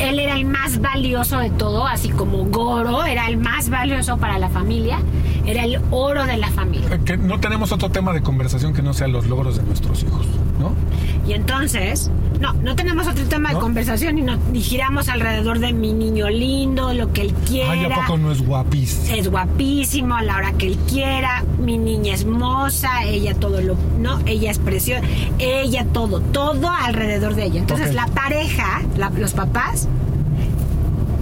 Él 0.00 0.18
era 0.18 0.34
el 0.34 0.44
más 0.44 0.80
valioso 0.80 1.38
de 1.38 1.50
todo, 1.50 1.86
así 1.86 2.08
como 2.08 2.46
Goro 2.46 3.04
era 3.04 3.28
el 3.28 3.36
más 3.36 3.70
valioso 3.70 4.16
para 4.16 4.40
la 4.40 4.48
familia, 4.48 4.98
era 5.46 5.62
el 5.62 5.80
oro 5.92 6.24
de 6.26 6.36
la 6.36 6.48
familia. 6.48 6.98
Que 7.04 7.16
no 7.16 7.38
tenemos 7.38 7.70
otro 7.70 7.90
tema 7.90 8.12
de 8.12 8.22
conversación 8.22 8.72
que 8.72 8.82
no 8.82 8.92
sea 8.92 9.06
los 9.06 9.28
logros 9.28 9.56
de 9.56 9.62
nuestros 9.62 10.02
hijos, 10.02 10.26
¿no? 10.70 11.28
Y 11.28 11.32
entonces, 11.32 12.10
no, 12.40 12.52
no 12.54 12.76
tenemos 12.76 13.06
otro 13.06 13.24
tema 13.24 13.50
de 13.50 13.58
conversación 13.58 14.18
y, 14.18 14.22
no, 14.22 14.36
y 14.52 14.60
giramos 14.60 15.08
alrededor 15.08 15.58
de 15.58 15.72
mi 15.72 15.92
niño 15.94 16.28
lindo, 16.28 16.92
lo 16.92 17.12
que 17.12 17.22
él 17.22 17.32
quiera. 17.48 17.72
Ay, 17.72 17.84
¿a 17.84 17.94
poco 17.94 18.18
no 18.18 18.30
es 18.32 18.44
guapísimo? 18.44 19.14
es 19.16 19.30
guapísimo 19.30 20.14
a 20.16 20.22
la 20.22 20.36
hora 20.36 20.52
que 20.52 20.66
él 20.66 20.76
quiera, 20.88 21.44
mi 21.58 21.78
niña 21.78 22.12
es 22.14 22.26
moza, 22.26 23.04
ella 23.04 23.34
todo 23.34 23.60
lo, 23.62 23.76
no, 24.00 24.18
ella 24.26 24.50
es 24.50 24.58
preciosa, 24.58 25.02
ella 25.38 25.86
todo, 25.92 26.20
todo 26.20 26.68
alrededor 26.68 27.34
de 27.34 27.44
ella. 27.46 27.60
Entonces 27.60 27.94
la 27.94 28.06
pareja, 28.08 28.82
la- 28.98 29.10
los 29.10 29.32
papás, 29.32 29.88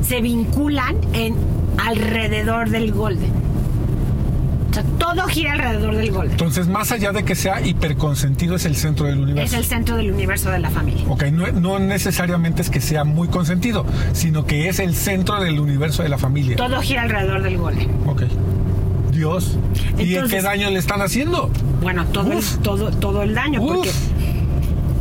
se 0.02 0.20
vinculan 0.20 0.96
en 1.12 1.34
alrededor 1.78 2.70
del 2.70 2.92
golden. 2.92 3.30
Todo 5.14 5.26
gira 5.28 5.52
alrededor 5.52 5.96
del 5.96 6.10
golden. 6.10 6.30
Entonces, 6.32 6.68
más 6.68 6.92
allá 6.92 7.12
de 7.12 7.24
que 7.24 7.34
sea 7.34 7.60
hiperconsentido, 7.60 8.56
es 8.56 8.64
el 8.64 8.76
centro 8.76 9.06
del 9.06 9.16
Es 9.18 9.22
universo. 9.22 9.56
el 9.56 9.64
centro 9.64 9.96
del 9.96 10.12
universo 10.12 10.50
de 10.50 10.58
la 10.58 10.70
familia. 10.70 11.04
Ok, 11.08 11.24
no, 11.32 11.46
no 11.52 11.78
necesariamente 11.78 12.62
es 12.62 12.70
que 12.70 12.80
sea 12.80 13.04
muy 13.04 13.28
consentido, 13.28 13.84
sino 14.12 14.46
que 14.46 14.68
es 14.68 14.78
el 14.78 14.94
centro 14.94 15.40
del 15.40 15.60
universo 15.60 16.02
de 16.02 16.08
la 16.08 16.18
familia. 16.18 16.56
Todo 16.56 16.80
gira 16.80 17.02
alrededor 17.02 17.42
del 17.42 17.58
golden. 17.58 17.90
Ok. 18.06 18.22
Dios. 19.12 19.58
¿Y 19.98 20.14
Entonces- 20.14 20.38
qué 20.38 20.42
daño 20.42 20.70
le 20.70 20.78
están 20.78 21.02
haciendo? 21.02 21.50
Bueno, 21.82 22.06
todo, 22.06 22.32
el, 22.32 22.42
todo, 22.62 22.90
todo 22.92 23.22
el 23.22 23.34
daño, 23.34 23.60
Uf. 23.60 23.72
porque 23.74 23.90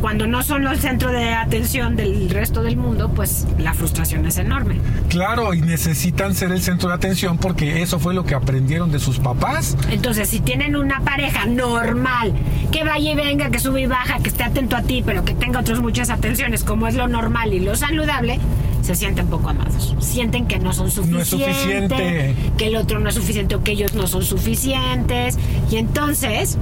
cuando 0.02 0.26
no 0.26 0.42
son 0.42 0.66
el 0.66 0.80
centro 0.80 1.12
de 1.12 1.32
atención 1.32 1.94
del 1.94 2.28
resto 2.28 2.64
del 2.64 2.76
mundo, 2.76 3.12
pues 3.14 3.46
la 3.56 3.72
frustración 3.72 4.26
es 4.26 4.36
enorme. 4.36 4.80
Claro, 5.08 5.54
y 5.54 5.60
necesitan 5.60 6.34
ser 6.34 6.50
el 6.50 6.60
centro 6.60 6.88
de 6.88 6.96
atención 6.96 7.38
porque 7.38 7.82
eso 7.82 8.00
fue 8.00 8.12
lo 8.12 8.24
que 8.24 8.34
aprendieron 8.34 8.90
de 8.90 8.98
sus 8.98 9.20
papás. 9.20 9.76
Entonces, 9.90 10.28
si 10.28 10.40
tienen 10.40 10.74
una 10.74 11.00
pareja 11.02 11.46
normal, 11.46 12.32
que 12.72 12.82
vaya 12.82 13.12
y 13.12 13.14
venga, 13.14 13.50
que 13.50 13.60
sube 13.60 13.82
y 13.82 13.86
baja, 13.86 14.18
que 14.18 14.28
esté 14.30 14.42
atento 14.42 14.74
a 14.74 14.82
ti, 14.82 15.04
pero 15.06 15.24
que 15.24 15.34
tenga 15.34 15.60
otras 15.60 15.78
muchas 15.78 16.10
atenciones, 16.10 16.64
como 16.64 16.88
es 16.88 16.96
lo 16.96 17.06
normal 17.06 17.54
y 17.54 17.60
lo 17.60 17.76
saludable, 17.76 18.40
se 18.82 18.96
sienten 18.96 19.28
poco 19.28 19.50
amados. 19.50 19.94
Sienten 20.00 20.48
que 20.48 20.58
no 20.58 20.72
son 20.72 20.86
No 21.12 21.20
es 21.20 21.28
suficientes, 21.28 21.96
suficiente. 21.96 22.34
que 22.58 22.66
el 22.66 22.74
otro 22.74 22.98
no 22.98 23.08
es 23.08 23.14
suficiente 23.14 23.54
o 23.54 23.62
que 23.62 23.70
ellos 23.70 23.94
no 23.94 24.08
son 24.08 24.24
suficientes. 24.24 25.38
Y 25.70 25.76
entonces, 25.76 26.58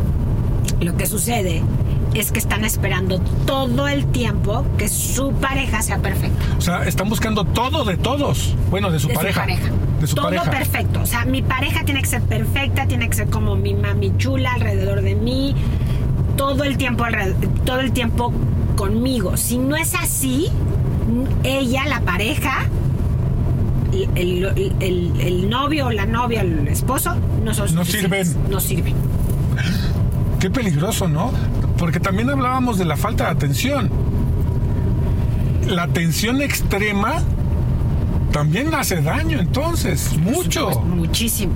lo 0.80 0.94
que 0.98 1.06
sucede 1.06 1.62
es 2.14 2.32
que 2.32 2.38
están 2.40 2.64
esperando 2.64 3.20
todo 3.46 3.86
el 3.88 4.06
tiempo 4.06 4.64
que 4.78 4.88
su 4.88 5.32
pareja 5.32 5.80
sea 5.82 5.98
perfecta. 5.98 6.44
O 6.58 6.60
sea, 6.60 6.84
están 6.84 7.08
buscando 7.08 7.44
todo 7.44 7.84
de 7.84 7.96
todos. 7.96 8.54
Bueno, 8.70 8.90
de 8.90 8.98
su 8.98 9.08
de 9.08 9.14
pareja. 9.14 9.40
su 9.42 9.46
pareja. 9.48 9.70
De 10.00 10.06
su 10.06 10.14
Todo 10.16 10.24
pareja. 10.26 10.50
perfecto. 10.50 11.00
O 11.02 11.06
sea, 11.06 11.24
mi 11.24 11.42
pareja 11.42 11.84
tiene 11.84 12.00
que 12.00 12.08
ser 12.08 12.22
perfecta, 12.22 12.86
tiene 12.86 13.08
que 13.08 13.14
ser 13.16 13.28
como 13.28 13.54
mi 13.54 13.74
mami 13.74 14.12
chula 14.16 14.54
alrededor 14.54 15.02
de 15.02 15.14
mí, 15.14 15.54
todo 16.36 16.64
el 16.64 16.76
tiempo 16.78 17.04
todo 17.64 17.80
el 17.80 17.92
tiempo 17.92 18.32
conmigo. 18.76 19.36
Si 19.36 19.58
no 19.58 19.76
es 19.76 19.94
así, 19.94 20.48
ella, 21.44 21.84
la 21.86 22.00
pareja, 22.00 22.66
el, 23.92 24.44
el- 24.44 24.72
el- 24.80 25.20
el 25.20 25.50
novio 25.50 25.86
o 25.86 25.90
la 25.90 26.06
novia, 26.06 26.40
el 26.42 26.66
esposo, 26.68 27.14
no 27.44 27.52
son 27.54 27.74
No 27.74 27.84
sirven. 27.84 28.26
No 28.48 28.58
sirven. 28.60 28.94
Qué 30.38 30.48
peligroso, 30.50 31.08
¿no? 31.08 31.32
Porque 31.80 31.98
también 31.98 32.28
hablábamos 32.28 32.76
de 32.76 32.84
la 32.84 32.98
falta 32.98 33.24
de 33.24 33.30
atención. 33.30 33.90
La 35.66 35.84
atención 35.84 36.42
extrema 36.42 37.22
también 38.32 38.74
hace 38.74 39.00
daño, 39.00 39.40
entonces, 39.40 40.14
mucho. 40.18 40.82
Muchísimo. 40.82 41.54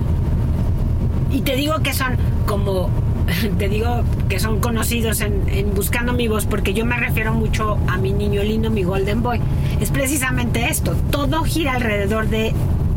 Y 1.31 1.41
te 1.41 1.55
digo 1.55 1.75
que 1.83 1.93
son 1.93 2.17
como, 2.47 2.89
te 3.59 3.69
digo 3.69 4.03
que 4.27 4.39
son 4.39 4.59
conocidos 4.59 5.21
en, 5.21 5.47
en 5.47 5.75
Buscando 5.75 6.11
mi 6.13 6.27
voz, 6.27 6.47
porque 6.47 6.73
yo 6.73 6.85
me 6.85 6.97
refiero 6.97 7.31
mucho 7.35 7.77
a 7.87 7.97
mi 7.97 8.11
niño 8.11 8.41
lindo, 8.41 8.71
mi 8.71 8.81
Golden 8.81 9.21
Boy. 9.21 9.39
Es 9.79 9.91
precisamente 9.91 10.69
esto, 10.69 10.95
todo 11.11 11.43
gira 11.43 11.73
alrededor 11.73 12.29
de 12.29 12.55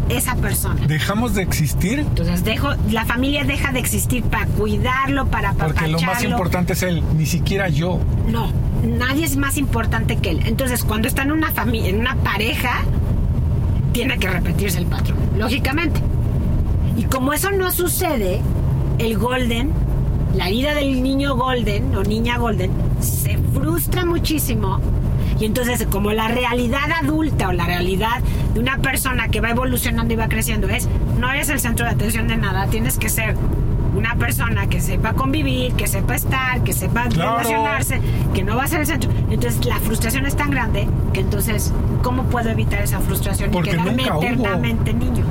esa 0.08 0.34
persona. 0.36 0.86
Dejamos 0.86 1.34
de 1.34 1.42
existir 1.42 2.00
Entonces 2.00 2.44
dejo, 2.44 2.70
la 2.90 3.04
familia 3.04 3.44
deja 3.44 3.72
de 3.72 3.78
existir 3.78 4.22
para 4.24 4.46
cuidarlo, 4.46 5.26
para 5.26 5.52
porque 5.52 5.88
lo 5.88 6.00
más 6.00 6.22
importante 6.22 6.72
es 6.72 6.82
él, 6.82 7.02
ni 7.16 7.26
siquiera 7.26 7.68
yo. 7.68 7.98
No, 8.28 8.52
nadie 8.82 9.24
es 9.24 9.36
más 9.36 9.56
importante 9.56 10.16
que 10.16 10.30
él. 10.30 10.42
Entonces, 10.46 10.84
cuando 10.84 11.08
está 11.08 11.22
en 11.22 11.32
una 11.32 11.50
familia, 11.52 11.90
en 11.90 12.00
una 12.00 12.14
pareja, 12.16 12.82
tiene 13.92 14.18
que 14.18 14.28
repetirse 14.28 14.78
el 14.78 14.86
patrón, 14.86 15.18
lógicamente. 15.36 16.00
Y 16.96 17.04
como 17.04 17.32
eso 17.32 17.50
no 17.50 17.70
sucede, 17.70 18.40
el 18.98 19.18
Golden, 19.18 19.72
la 20.34 20.48
vida 20.48 20.74
del 20.74 21.02
niño 21.02 21.36
Golden 21.36 21.94
o 21.94 22.02
niña 22.02 22.38
Golden, 22.38 22.70
se 23.00 23.38
frustra 23.54 24.04
muchísimo. 24.04 24.80
Y 25.40 25.44
entonces, 25.44 25.86
como 25.90 26.12
la 26.12 26.28
realidad 26.28 26.90
adulta 27.02 27.48
o 27.48 27.52
la 27.52 27.66
realidad 27.66 28.20
de 28.58 28.62
una 28.62 28.78
persona 28.78 29.28
que 29.28 29.40
va 29.40 29.50
evolucionando 29.50 30.12
y 30.12 30.16
va 30.16 30.28
creciendo 30.28 30.68
es, 30.68 30.88
no 31.18 31.30
eres 31.30 31.48
el 31.48 31.60
centro 31.60 31.86
de 31.86 31.92
atención 31.92 32.26
de 32.28 32.36
nada, 32.36 32.66
tienes 32.66 32.98
que 32.98 33.08
ser 33.08 33.36
una 33.96 34.14
persona 34.16 34.66
que 34.68 34.80
sepa 34.80 35.12
convivir, 35.14 35.72
que 35.74 35.86
sepa 35.86 36.14
estar, 36.14 36.62
que 36.62 36.72
sepa 36.72 37.04
Claro. 37.08 37.38
relacionarse, 37.38 38.00
que 38.34 38.42
no 38.44 38.56
va 38.56 38.64
a 38.64 38.68
ser 38.68 38.80
el 38.80 38.86
centro. 38.86 39.10
Entonces 39.30 39.64
la 39.64 39.76
frustración 39.76 40.26
es 40.26 40.36
tan 40.36 40.50
grande 40.50 40.88
que 41.12 41.20
entonces, 41.20 41.72
¿cómo 42.02 42.24
puedo 42.24 42.50
evitar 42.50 42.82
esa 42.82 43.00
frustración 43.00 43.50
Porque 43.50 43.70
y 43.70 43.72
quedarme 43.72 44.04
hubo. 44.10 44.22
eternamente 44.22 44.92
niño? 44.92 45.24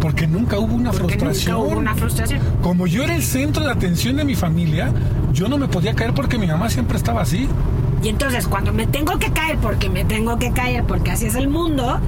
Porque 0.00 0.26
nunca 0.26 0.58
hubo 0.58 0.74
una 0.74 0.90
Porque 0.90 1.14
frustración. 1.18 1.56
nunca 1.56 1.68
hubo 1.72 1.78
una 1.78 1.94
frustración. 1.94 2.40
Como 2.60 2.86
yo 2.88 3.04
era 3.04 3.14
el 3.14 3.22
centro 3.22 3.64
de 3.64 3.70
atención 3.70 4.16
de 4.16 4.24
mi 4.24 4.34
familia, 4.34 4.92
yo 5.32 5.48
no 5.48 5.58
me 5.58 5.68
podía 5.68 5.94
caer 5.94 6.12
porque 6.12 6.38
mi 6.38 6.46
mamá 6.48 6.68
siempre 6.70 6.96
estaba 6.96 7.22
así. 7.22 7.48
Y 8.02 8.08
entonces 8.08 8.48
cuando 8.48 8.72
me 8.72 8.86
tengo 8.88 9.16
que 9.18 9.30
caer, 9.30 9.58
porque 9.58 9.88
me 9.88 10.04
tengo 10.04 10.36
que 10.38 10.50
caer, 10.50 10.82
porque 10.84 11.12
así 11.12 11.26
es 11.26 11.36
el 11.36 11.48
mundo, 11.48 12.00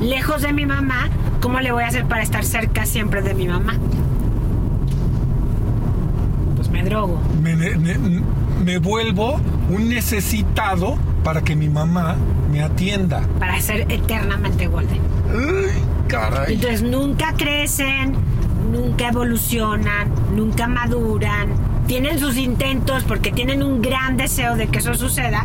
lejos 0.00 0.42
de 0.42 0.52
mi 0.52 0.66
mamá, 0.66 1.08
¿cómo 1.40 1.60
le 1.60 1.72
voy 1.72 1.84
a 1.84 1.88
hacer 1.88 2.06
para 2.06 2.22
estar 2.22 2.44
cerca 2.44 2.86
siempre 2.86 3.22
de 3.22 3.34
mi 3.34 3.48
mamá? 3.48 3.74
Pues 6.56 6.68
me 6.70 6.82
drogo. 6.82 7.20
Me, 7.42 7.54
me- 7.56 7.76
me 8.64 8.78
vuelvo 8.78 9.40
un 9.70 9.88
necesitado 9.88 10.96
para 11.24 11.40
que 11.42 11.56
mi 11.56 11.68
mamá 11.68 12.16
me 12.50 12.62
atienda. 12.62 13.22
Para 13.38 13.58
ser 13.60 13.90
eternamente 13.90 14.66
golden. 14.66 15.00
Ay, 15.30 15.82
caray. 16.08 16.54
Entonces 16.54 16.82
nunca 16.82 17.32
crecen, 17.34 18.14
nunca 18.70 19.08
evolucionan, 19.08 20.08
nunca 20.34 20.66
maduran. 20.66 21.48
Tienen 21.86 22.18
sus 22.18 22.36
intentos 22.36 23.02
porque 23.04 23.32
tienen 23.32 23.62
un 23.62 23.80
gran 23.82 24.16
deseo 24.16 24.56
de 24.56 24.68
que 24.68 24.78
eso 24.78 24.94
suceda, 24.94 25.44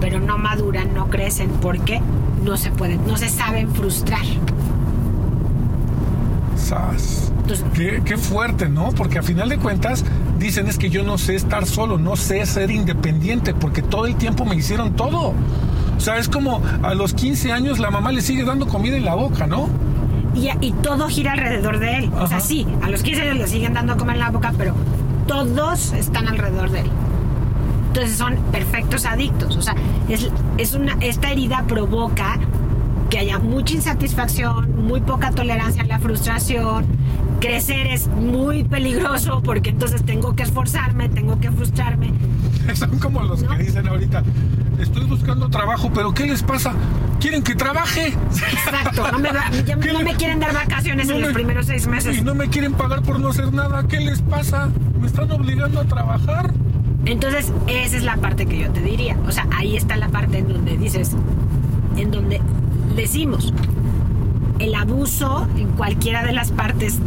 pero 0.00 0.20
no 0.20 0.36
maduran, 0.38 0.92
no 0.94 1.08
crecen 1.08 1.48
porque 1.62 2.00
no 2.44 2.56
se 2.56 2.70
pueden, 2.70 3.06
no 3.06 3.16
se 3.16 3.28
saben 3.28 3.72
frustrar. 3.72 4.24
Sas. 6.56 7.32
Entonces, 7.40 7.64
Qué, 7.74 8.02
qué 8.04 8.16
fuerte, 8.16 8.68
¿no? 8.68 8.90
Porque 8.90 9.18
a 9.18 9.22
final 9.22 9.48
de 9.48 9.58
cuentas 9.58 10.04
dicen 10.38 10.68
es 10.68 10.78
que 10.78 10.90
yo 10.90 11.02
no 11.02 11.18
sé 11.18 11.34
estar 11.34 11.66
solo, 11.66 11.98
no 11.98 12.16
sé 12.16 12.44
ser 12.46 12.70
independiente, 12.70 13.54
porque 13.54 13.82
todo 13.82 14.06
el 14.06 14.16
tiempo 14.16 14.44
me 14.44 14.56
hicieron 14.56 14.94
todo. 14.94 15.34
O 15.96 16.00
sea, 16.00 16.18
es 16.18 16.28
como 16.28 16.62
a 16.82 16.94
los 16.94 17.12
15 17.14 17.52
años 17.52 17.78
la 17.78 17.90
mamá 17.90 18.12
le 18.12 18.22
sigue 18.22 18.44
dando 18.44 18.66
comida 18.66 18.96
en 18.96 19.04
la 19.04 19.14
boca, 19.14 19.46
¿no? 19.46 19.68
y, 20.34 20.48
y 20.60 20.72
todo 20.72 21.08
gira 21.08 21.32
alrededor 21.32 21.78
de 21.78 21.96
él. 21.96 22.10
O 22.18 22.26
sea, 22.26 22.40
sí, 22.40 22.66
a 22.82 22.88
los 22.88 23.02
15 23.02 23.22
años 23.22 23.36
le 23.36 23.46
siguen 23.48 23.74
dando 23.74 23.94
a 23.94 23.96
comer 23.96 24.16
en 24.16 24.20
la 24.20 24.30
boca, 24.30 24.52
pero 24.56 24.74
todos 25.26 25.92
están 25.92 26.28
alrededor 26.28 26.70
de 26.70 26.80
él. 26.80 26.90
Entonces 27.90 28.16
son 28.16 28.36
perfectos 28.52 29.04
adictos. 29.04 29.56
O 29.56 29.62
sea, 29.62 29.74
es, 30.08 30.28
es 30.58 30.74
una, 30.74 30.96
esta 31.00 31.30
herida 31.32 31.64
provoca 31.66 32.38
que 33.10 33.18
haya 33.18 33.38
mucha 33.40 33.74
insatisfacción, 33.74 34.86
muy 34.86 35.00
poca 35.00 35.32
tolerancia 35.32 35.82
a 35.82 35.86
la 35.86 35.98
frustración. 35.98 36.86
Crecer 37.40 37.88
es 37.88 38.06
muy 38.06 38.62
peligroso 38.64 39.42
porque 39.42 39.70
entonces 39.70 40.04
tengo 40.04 40.36
que 40.36 40.44
esforzarme, 40.44 41.08
tengo 41.08 41.40
que 41.40 41.50
frustrarme. 41.50 42.12
Son 42.74 42.98
como 43.00 43.22
los 43.22 43.42
¿No? 43.42 43.56
que 43.56 43.64
dicen 43.64 43.88
ahorita, 43.88 44.22
estoy 44.78 45.06
buscando 45.06 45.48
trabajo, 45.48 45.90
pero 45.92 46.12
¿qué 46.14 46.26
les 46.26 46.42
pasa? 46.44 46.72
¿Quieren 47.18 47.42
que 47.42 47.54
trabaje? 47.56 48.08
Exacto, 48.30 49.10
no 49.10 49.18
me, 49.18 49.32
va- 49.32 49.50
ya 49.66 49.76
¿Qué 49.78 49.92
no 49.92 49.98
le- 49.98 50.04
me 50.04 50.14
quieren 50.14 50.38
dar 50.38 50.54
vacaciones 50.54 51.08
No 51.08 51.14
en 51.14 51.20
los 51.22 51.28
me- 51.30 51.34
primeros 51.34 51.66
seis 51.66 51.86
meses. 51.88 52.18
Y 52.18 52.22
no 52.22 52.34
me 52.36 52.48
quieren 52.48 52.74
pagar 52.74 53.02
por 53.02 53.18
no 53.18 53.30
hacer 53.30 53.52
nada. 53.52 53.82
¿Qué 53.88 53.98
les 54.00 54.22
pasa? 54.22 54.68
¿Me 55.00 55.06
están 55.08 55.30
obligando 55.32 55.80
a 55.80 55.84
trabajar? 55.84 56.52
Entonces, 57.06 57.52
esa 57.66 57.96
es 57.96 58.02
la 58.04 58.16
parte 58.16 58.46
que 58.46 58.58
yo 58.58 58.70
te 58.70 58.80
diría. 58.80 59.16
O 59.26 59.32
sea, 59.32 59.46
ahí 59.56 59.76
está 59.76 59.96
la 59.96 60.08
parte 60.08 60.38
en 60.38 60.48
donde 60.52 60.76
dices, 60.76 61.12
en 61.96 62.10
donde 62.10 62.40
decimos, 62.94 63.52
el 64.58 64.74
abuso 64.74 65.46
en 65.56 65.68
cualquiera 65.70 66.22
de 66.24 66.32
las 66.32 66.50
partes, 66.50 66.98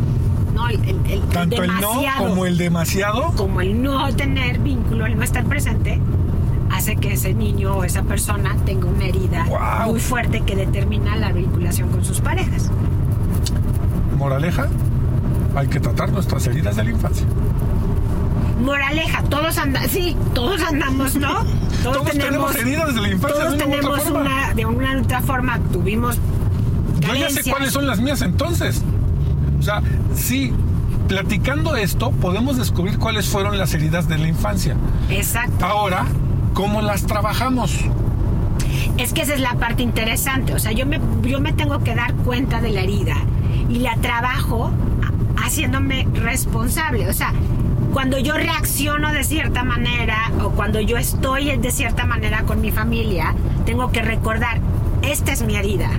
¿no? 0.55 0.67
El, 0.69 0.79
el- 1.07 1.21
Tanto 1.31 1.61
demasiado, 1.61 2.01
el 2.01 2.23
no 2.23 2.29
como 2.29 2.45
el 2.47 2.57
demasiado. 2.57 3.31
como 3.35 3.61
el 3.61 3.81
no 3.83 4.13
tener 4.15 4.59
vínculo, 4.59 5.05
el 5.05 5.15
no 5.17 5.23
estar 5.23 5.45
presente, 5.45 5.99
hace 6.71 6.95
que 6.95 7.13
ese 7.13 7.35
niño 7.35 7.75
o 7.77 7.83
esa 7.83 8.01
persona 8.01 8.55
tenga 8.65 8.87
una 8.87 9.05
herida 9.05 9.45
Guau. 9.47 9.91
muy 9.91 9.99
fuerte 9.99 10.41
que 10.41 10.55
determina 10.55 11.15
la 11.15 11.31
vinculación 11.31 11.89
con 11.89 12.03
sus 12.03 12.19
parejas. 12.19 12.71
Moraleja, 14.17 14.67
hay 15.55 15.67
que 15.67 15.79
tratar 15.79 16.11
nuestras 16.11 16.47
heridas 16.47 16.75
de 16.75 16.83
la 16.83 16.89
infancia. 16.91 17.25
Moraleja, 18.61 19.23
todos 19.23 19.57
andamos, 19.57 19.89
sí, 19.91 20.15
todos 20.33 20.61
andamos, 20.61 21.15
¿no? 21.15 21.43
Todos 21.83 22.05
tenemos 22.11 22.55
heridas 22.55 22.95
de 22.95 23.01
la 23.01 23.09
infancia 23.09 23.43
Todos 23.43 23.57
de 23.57 23.65
una 23.65 23.75
u 23.75 23.77
otra 23.77 23.81
tenemos 23.81 24.03
forma. 24.03 24.21
una, 24.21 24.53
de 24.53 24.65
una 24.65 24.97
u 24.97 25.01
otra 25.01 25.21
forma, 25.21 25.59
tuvimos 25.73 26.17
Yo 27.01 27.13
ya 27.15 27.29
sé 27.29 27.49
cuáles 27.49 27.73
son 27.73 27.87
las 27.87 27.99
mías 27.99 28.21
entonces. 28.21 28.81
O 29.59 29.61
sea, 29.61 29.81
sí, 30.15 30.53
platicando 31.09 31.75
esto 31.75 32.11
podemos 32.11 32.55
descubrir 32.55 32.97
cuáles 32.99 33.27
fueron 33.27 33.57
las 33.57 33.73
heridas 33.73 34.07
de 34.07 34.17
la 34.17 34.29
infancia. 34.29 34.77
Exacto. 35.09 35.65
Ahora, 35.65 36.05
¿cómo 36.53 36.81
las 36.81 37.05
trabajamos? 37.05 37.77
Es 38.97 39.11
que 39.11 39.23
esa 39.23 39.33
es 39.33 39.41
la 39.41 39.55
parte 39.55 39.83
interesante. 39.83 40.53
O 40.53 40.59
sea, 40.59 40.71
yo 40.71 40.85
me, 40.85 41.01
yo 41.23 41.41
me 41.41 41.51
tengo 41.51 41.79
que 41.83 41.95
dar 41.95 42.13
cuenta 42.15 42.61
de 42.61 42.69
la 42.69 42.81
herida 42.81 43.15
y 43.69 43.79
la 43.79 43.95
trabajo 43.97 44.71
haciéndome 45.43 46.07
responsable. 46.13 47.09
O 47.09 47.13
sea, 47.13 47.33
cuando 47.93 48.17
yo 48.17 48.33
reacciono 48.33 49.11
de 49.11 49.23
cierta 49.23 49.63
manera 49.63 50.31
o 50.43 50.49
cuando 50.49 50.79
yo 50.81 50.97
estoy 50.97 51.55
de 51.57 51.71
cierta 51.71 52.05
manera 52.05 52.43
con 52.43 52.59
mi 52.59 52.71
familia, 52.71 53.35
tengo 53.65 53.91
que 53.91 54.01
recordar, 54.01 54.59
esta 55.03 55.31
es 55.31 55.43
mi 55.43 55.55
herida. 55.55 55.89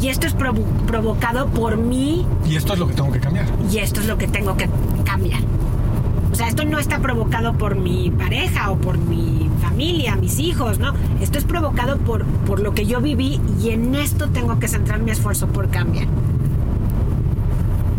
Y 0.00 0.08
esto 0.08 0.26
es 0.26 0.34
provo- 0.36 0.64
provocado 0.86 1.46
por 1.48 1.76
mí 1.78 2.26
Y 2.46 2.56
esto 2.56 2.74
es 2.74 2.78
lo 2.78 2.86
que 2.86 2.94
tengo 2.94 3.12
que 3.12 3.20
cambiar. 3.20 3.46
y 3.70 3.78
esto 3.78 4.00
es 4.00 4.06
lo 4.06 4.18
que 4.18 4.26
tengo 4.28 4.56
que 4.56 4.68
cambiar. 5.04 5.40
O 6.32 6.34
sea, 6.34 6.48
esto 6.48 6.64
no 6.64 6.78
está 6.78 6.98
provocado 6.98 7.54
por 7.54 7.76
mi 7.76 8.10
pareja 8.10 8.70
o 8.70 8.76
por 8.76 8.98
mi 8.98 9.48
familia, 9.62 10.16
mis 10.16 10.38
hijos, 10.38 10.78
¿no? 10.78 10.92
Esto 11.20 11.38
es 11.38 11.44
provocado 11.44 11.96
por, 11.98 12.24
por 12.24 12.60
lo 12.60 12.72
que 12.74 12.84
yo 12.86 13.00
viví 13.00 13.40
y 13.62 13.70
en 13.70 13.94
esto 13.94 14.28
tengo 14.28 14.58
que 14.58 14.68
centrar 14.68 15.00
mi 15.00 15.10
esfuerzo 15.12 15.46
por 15.48 15.70
cambiar. 15.70 16.06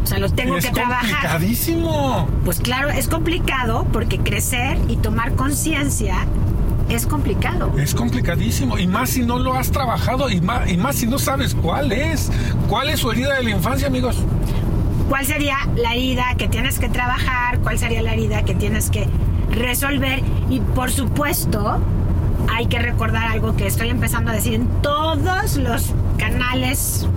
O 0.07 0.09
sea, 0.09 0.19
lo 0.19 0.29
tengo 0.29 0.55
es 0.55 0.65
que 0.65 0.71
trabajar. 0.71 1.01
complicadísimo. 1.01 2.29
Pues 2.45 2.61
claro, 2.61 2.89
es 2.89 3.09
complicado 3.09 3.85
porque 3.91 4.17
crecer 4.17 4.77
y 4.87 4.95
tomar 4.95 5.33
conciencia 5.33 6.15
es 6.87 7.05
complicado. 7.05 7.73
Es 7.77 7.93
complicadísimo. 7.93 8.77
Y 8.77 8.87
más 8.87 9.09
si 9.09 9.23
no 9.23 9.37
lo 9.37 9.53
has 9.53 9.69
trabajado. 9.69 10.29
Y 10.29 10.39
más, 10.39 10.71
y 10.71 10.77
más 10.77 10.95
si 10.95 11.07
no 11.07 11.19
sabes 11.19 11.53
cuál 11.55 11.91
es. 11.91 12.31
¿Cuál 12.69 12.87
es 12.87 13.01
su 13.01 13.11
herida 13.11 13.33
de 13.33 13.43
la 13.43 13.49
infancia, 13.49 13.87
amigos? 13.87 14.15
¿Cuál 15.09 15.25
sería 15.25 15.57
la 15.75 15.93
herida 15.93 16.35
que 16.37 16.47
tienes 16.47 16.79
que 16.79 16.87
trabajar? 16.87 17.59
¿Cuál 17.59 17.77
sería 17.77 18.01
la 18.01 18.13
herida 18.13 18.43
que 18.43 18.55
tienes 18.55 18.89
que 18.89 19.09
resolver? 19.51 20.23
Y 20.49 20.61
por 20.61 20.89
supuesto, 20.89 21.81
hay 22.55 22.67
que 22.67 22.79
recordar 22.79 23.27
algo 23.27 23.57
que 23.57 23.67
estoy 23.67 23.89
empezando 23.89 24.31
a 24.31 24.33
decir 24.33 24.53
en 24.53 24.69
todos 24.81 25.57
los 25.57 25.93
canales 26.17 27.09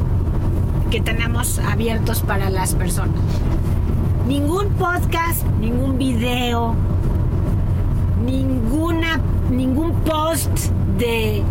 que 0.90 1.00
tenemos 1.00 1.58
abiertos 1.60 2.20
para 2.20 2.50
las 2.50 2.74
personas. 2.74 3.20
Ningún 4.26 4.70
podcast, 4.70 5.44
ningún 5.60 5.98
video, 5.98 6.74
ninguna, 8.24 9.20
ningún 9.50 9.92
post 10.00 10.50
de 10.98 11.42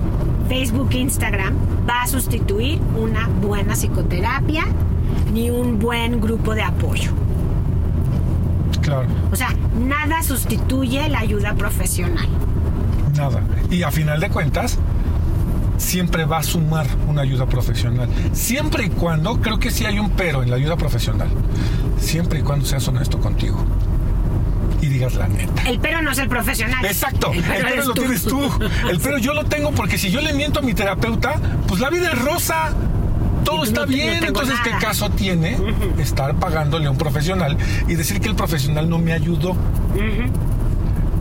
Facebook 0.47 0.89
e 0.91 0.99
Instagram 0.99 1.55
va 1.89 2.03
a 2.03 2.07
sustituir 2.07 2.79
una 2.97 3.27
buena 3.41 3.73
psicoterapia 3.75 4.65
ni 5.33 5.49
un 5.49 5.79
buen 5.79 6.19
grupo 6.19 6.53
de 6.55 6.63
apoyo. 6.63 7.11
Claro, 8.81 9.07
O 9.31 9.35
sea, 9.35 9.53
nada 9.79 10.23
sustituye 10.23 11.07
la 11.09 11.19
ayuda 11.19 11.53
profesional. 11.53 12.27
nada. 13.15 13.41
Y 13.69 13.83
a 13.83 13.91
final 13.91 14.19
de 14.19 14.29
cuentas, 14.29 14.79
siempre 15.79 16.25
va 16.25 16.37
a 16.37 16.43
sumar 16.43 16.85
una 17.07 17.21
ayuda 17.23 17.47
profesional. 17.47 18.07
Siempre 18.33 18.85
y 18.85 18.89
cuando, 18.89 19.41
creo 19.41 19.57
que 19.57 19.71
sí 19.71 19.85
hay 19.85 19.97
un 19.97 20.11
pero 20.11 20.43
en 20.43 20.51
la 20.51 20.57
ayuda 20.57 20.75
profesional. 20.77 21.29
Siempre 21.99 22.39
y 22.39 22.41
cuando 22.43 22.65
seas 22.65 22.87
honesto 22.87 23.19
contigo. 23.19 23.65
Y 24.81 24.87
digas 24.87 25.15
la 25.15 25.27
neta. 25.27 25.63
El 25.67 25.79
pero 25.79 26.01
no 26.01 26.11
es 26.11 26.17
el 26.19 26.29
profesional. 26.29 26.85
Exacto, 26.85 27.31
el 27.33 27.43
pero, 27.43 27.85
lo 27.85 27.93
tú. 27.93 28.01
tienes 28.01 28.23
tú. 28.23 28.39
El 28.89 28.99
pero 28.99 29.17
yo 29.17 29.33
lo 29.33 29.45
tengo 29.45 29.71
porque 29.71 29.97
si 29.97 30.11
yo 30.11 30.21
le 30.21 30.33
miento 30.33 30.59
a 30.59 30.61
mi 30.61 30.73
terapeuta, 30.73 31.35
pues 31.67 31.81
la 31.81 31.89
vida 31.89 32.11
es 32.13 32.19
rosa. 32.23 32.73
Todo 33.43 33.63
está 33.63 33.81
no 33.81 33.87
te- 33.87 33.91
no 33.91 33.97
bien. 33.97 34.23
Entonces, 34.23 34.55
¿qué 34.63 34.69
nada. 34.69 34.81
caso 34.81 35.09
tiene 35.09 35.57
estar 35.97 36.35
pagándole 36.35 36.87
a 36.87 36.91
un 36.91 36.97
profesional 36.97 37.57
y 37.87 37.95
decir 37.95 38.19
que 38.21 38.27
el 38.29 38.35
profesional 38.35 38.89
no 38.89 38.99
me 38.99 39.11
ayudó? 39.13 39.55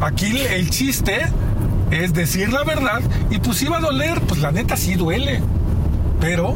Aquí 0.00 0.38
el 0.38 0.70
chiste 0.70 1.26
es 1.90 2.12
decir 2.12 2.52
la 2.52 2.64
verdad 2.64 3.00
y 3.30 3.38
pues 3.38 3.68
va 3.70 3.78
a 3.78 3.80
doler, 3.80 4.20
pues 4.22 4.40
la 4.40 4.52
neta 4.52 4.76
sí 4.76 4.94
duele, 4.94 5.40
pero 6.20 6.54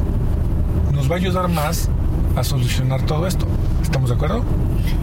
nos 0.92 1.10
va 1.10 1.14
a 1.14 1.18
ayudar 1.18 1.48
más 1.48 1.88
a 2.36 2.44
solucionar 2.44 3.02
todo 3.02 3.26
esto. 3.26 3.46
¿Estamos 3.82 4.10
de 4.10 4.16
acuerdo? 4.16 4.44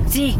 Sí. 0.09 0.38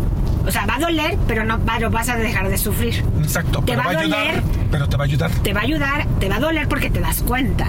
O 0.48 0.52
sea, 0.52 0.66
va 0.66 0.76
a 0.76 0.80
doler, 0.80 1.18
pero 1.28 1.44
no 1.44 1.60
pero 1.60 1.92
vas 1.92 2.10
a 2.10 2.16
dejar 2.16 2.50
de 2.50 2.58
sufrir. 2.58 3.04
Exacto, 3.22 3.60
Te 3.60 3.74
pero 3.74 3.80
va 3.80 3.86
a 3.86 4.00
ayudar, 4.00 4.28
doler. 4.28 4.44
pero 4.72 4.90
te 4.90 4.98
va 4.98 5.04
a 5.04 5.06
ayudar. 5.06 5.32
Te 5.32 5.54
va 5.54 5.60
a 5.60 5.64
ayudar, 5.64 6.08
te 6.20 6.30
va 6.30 6.36
a 6.38 6.40
doler 6.40 6.68
porque 6.68 6.90
te 6.90 7.00
das 7.00 7.22
cuenta. 7.22 7.68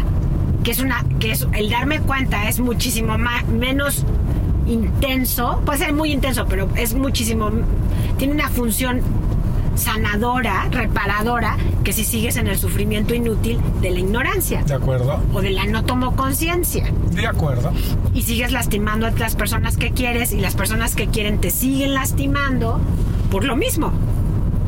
Que 0.63 0.71
es 0.71 0.81
una, 0.81 1.05
que 1.19 1.33
es, 1.33 1.47
el 1.55 1.69
darme 1.71 2.01
cuenta 2.01 2.49
es 2.49 2.61
muchísimo 2.61 3.19
más, 3.19 3.47
menos 3.49 4.05
intenso. 4.67 5.61
Puede 5.67 5.79
ser 5.81 5.93
muy 5.93 6.13
intenso, 6.13 6.47
pero 6.49 6.69
es 6.77 6.95
muchísimo. 6.95 7.51
Tiene 8.19 8.35
una 8.35 8.49
función 8.49 9.01
sanadora, 9.81 10.69
reparadora, 10.71 11.57
que 11.85 11.93
si 11.93 12.05
sigues 12.05 12.37
en 12.37 12.47
el 12.47 12.57
sufrimiento 12.59 13.15
inútil 13.15 13.59
de 13.81 13.91
la 13.91 13.99
ignorancia 13.99 14.63
¿De 14.63 14.75
acuerdo? 14.75 15.21
o 15.33 15.41
de 15.41 15.51
la 15.51 15.67
no 15.67 15.85
tomo 15.85 16.15
conciencia. 16.17 16.85
De 17.13 17.27
acuerdo. 17.27 17.73
y 18.15 18.23
sigues 18.23 18.53
lastimando 18.53 19.07
a 19.07 19.11
las 19.11 19.35
personas 19.37 19.77
que 19.77 19.91
quieres 19.93 20.33
y 20.33 20.41
las 20.41 20.55
personas 20.55 20.95
que 20.95 21.07
quieren 21.09 21.41
te 21.41 21.51
siguen 21.51 21.95
lastimando 21.95 22.81
por 23.31 23.45
lo 23.45 23.57
mismo. 23.57 23.93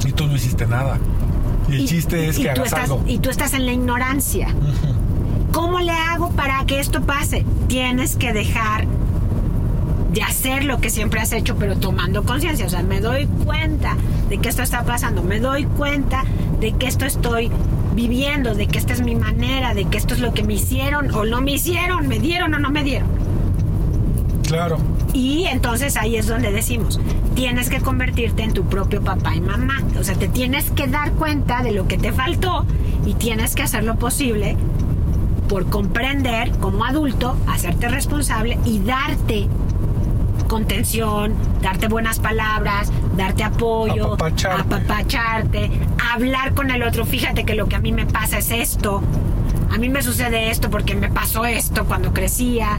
Y 0.07 0.13
tú 0.13 0.27
no 0.27 0.35
hiciste 0.35 0.67
nada. 0.67 0.99
Y 1.69 1.75
el 1.75 1.81
Y- 1.83 1.85
chiste 1.87 2.29
es 2.29 2.39
y 2.39 2.43
que 2.43 2.49
tú 2.51 2.61
hagas 2.63 2.67
estás, 2.73 2.85
algo. 2.91 3.05
Y 3.07 3.19
tú 3.19 3.31
estás 3.31 3.55
en 3.55 3.67
la 3.67 3.73
ignorancia. 3.73 4.49
¿Cómo 5.53 5.81
le 5.81 5.93
hago 5.93 6.31
para 6.31 6.65
que 6.67 6.81
esto 6.81 7.03
pase? 7.03 7.45
Tienes 7.69 8.17
que 8.17 8.33
dejar 8.33 8.87
de 10.13 10.23
hacer 10.23 10.65
lo 10.65 10.79
que 10.81 10.91
siempre 10.91 11.21
has 11.21 11.33
hecho, 11.33 11.57
pero 11.57 11.77
tomando 11.77 12.23
conciencia. 12.25 12.67
O 12.67 12.69
sea, 12.69 12.83
me 12.83 13.01
doy 13.01 13.27
cuenta 13.45 13.97
de 14.33 14.39
que 14.39 14.49
esto 14.49 14.63
está 14.63 14.83
pasando, 14.83 15.23
me 15.23 15.41
doy 15.41 15.65
cuenta 15.65 16.25
de 16.59 16.73
que 16.73 16.87
esto 16.87 17.05
estoy 17.05 17.51
viviendo, 17.95 18.55
de 18.55 18.67
que 18.67 18.79
esta 18.79 18.95
es 18.95 19.03
mi 19.03 19.15
manera, 19.15 19.75
de 19.75 19.85
que 19.85 19.99
esto 19.99 20.15
es 20.15 20.21
lo 20.21 20.33
que 20.33 20.43
me 20.43 20.55
hicieron 20.55 21.15
o 21.15 21.27
no 21.27 21.43
me 21.43 21.53
hicieron, 21.53 22.09
me 22.09 22.19
dieron 22.19 22.55
o 22.55 22.59
no 22.59 22.71
me 22.71 22.83
dieron. 22.83 23.11
Claro. 24.49 24.79
Y 25.13 25.45
entonces 25.51 25.99
ahí 25.99 26.17
es 26.17 26.29
donde 26.29 26.51
decimos, 26.51 26.99
tienes 27.35 27.69
que 27.69 27.81
convertirte 27.81 28.43
en 28.43 28.55
tu 28.55 28.65
propio 28.65 29.03
papá 29.03 29.35
y 29.35 29.43
mamá. 29.43 29.83
O 30.01 30.03
sea, 30.03 30.15
te 30.15 30.29
tienes 30.29 30.71
que 30.71 30.87
dar 30.87 31.13
cuenta 31.13 31.63
de 31.63 31.73
lo 31.73 31.87
que 31.87 31.99
te 31.99 32.11
faltó 32.11 32.65
y 33.05 33.13
tienes 33.13 33.55
que 33.55 33.65
hacer 33.65 33.85
lo 33.85 33.97
posible 33.97 34.57
por 35.51 35.67
comprender 35.67 36.53
como 36.53 36.87
adulto, 36.87 37.37
hacerte 37.47 37.91
responsable 37.91 38.57
y 38.65 38.79
darte 38.79 39.47
contención, 40.49 41.35
darte 41.61 41.89
buenas 41.89 42.19
palabras, 42.19 42.91
darte 43.17 43.45
apoyo, 43.45 44.15
Apapacharte. 44.15 44.75
apapacharte, 44.75 45.71
hablar 46.13 46.55
con 46.55 46.71
el 46.71 46.83
otro. 46.83 47.05
Fíjate 47.05 47.45
que 47.45 47.55
lo 47.55 47.67
que 47.67 47.77
a 47.77 47.81
mí 47.81 47.93
me 47.93 48.07
pasa 48.07 48.39
es 48.39 48.51
esto. 48.51 49.03
A 49.73 49.79
mí 49.79 49.89
me 49.89 50.03
sucede 50.03 50.51
esto 50.51 50.71
porque 50.71 50.95
me 50.95 51.11
pasó 51.11 51.45
esto 51.47 51.85
cuando 51.85 52.13
crecía. 52.13 52.79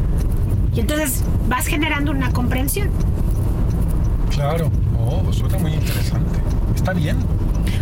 Y 0.75 0.79
entonces 0.79 1.23
vas 1.47 1.65
generando 1.67 2.11
una 2.11 2.31
comprensión. 2.31 2.89
Claro. 4.29 4.71
Oh, 4.99 5.31
suena 5.31 5.57
muy 5.57 5.73
interesante. 5.73 6.39
Está 6.75 6.93
bien. 6.93 7.17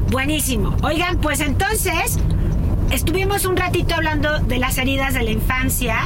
Buenísimo. 0.10 0.76
Oigan, 0.84 1.18
pues 1.20 1.40
entonces 1.40 2.20
estuvimos 2.92 3.46
un 3.46 3.56
ratito 3.56 3.96
hablando 3.96 4.40
de 4.40 4.58
las 4.58 4.78
heridas 4.78 5.14
de 5.14 5.24
la 5.24 5.32
infancia. 5.32 5.98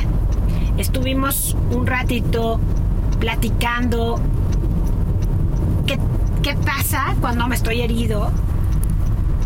Estuvimos 0.78 1.56
un 1.72 1.88
ratito 1.88 2.60
platicando 3.20 4.20
qué, 6.46 6.56
pasa 6.56 7.16
cuando 7.22 7.48
me 7.48 7.56
estoy 7.56 7.82
herido. 7.82 8.32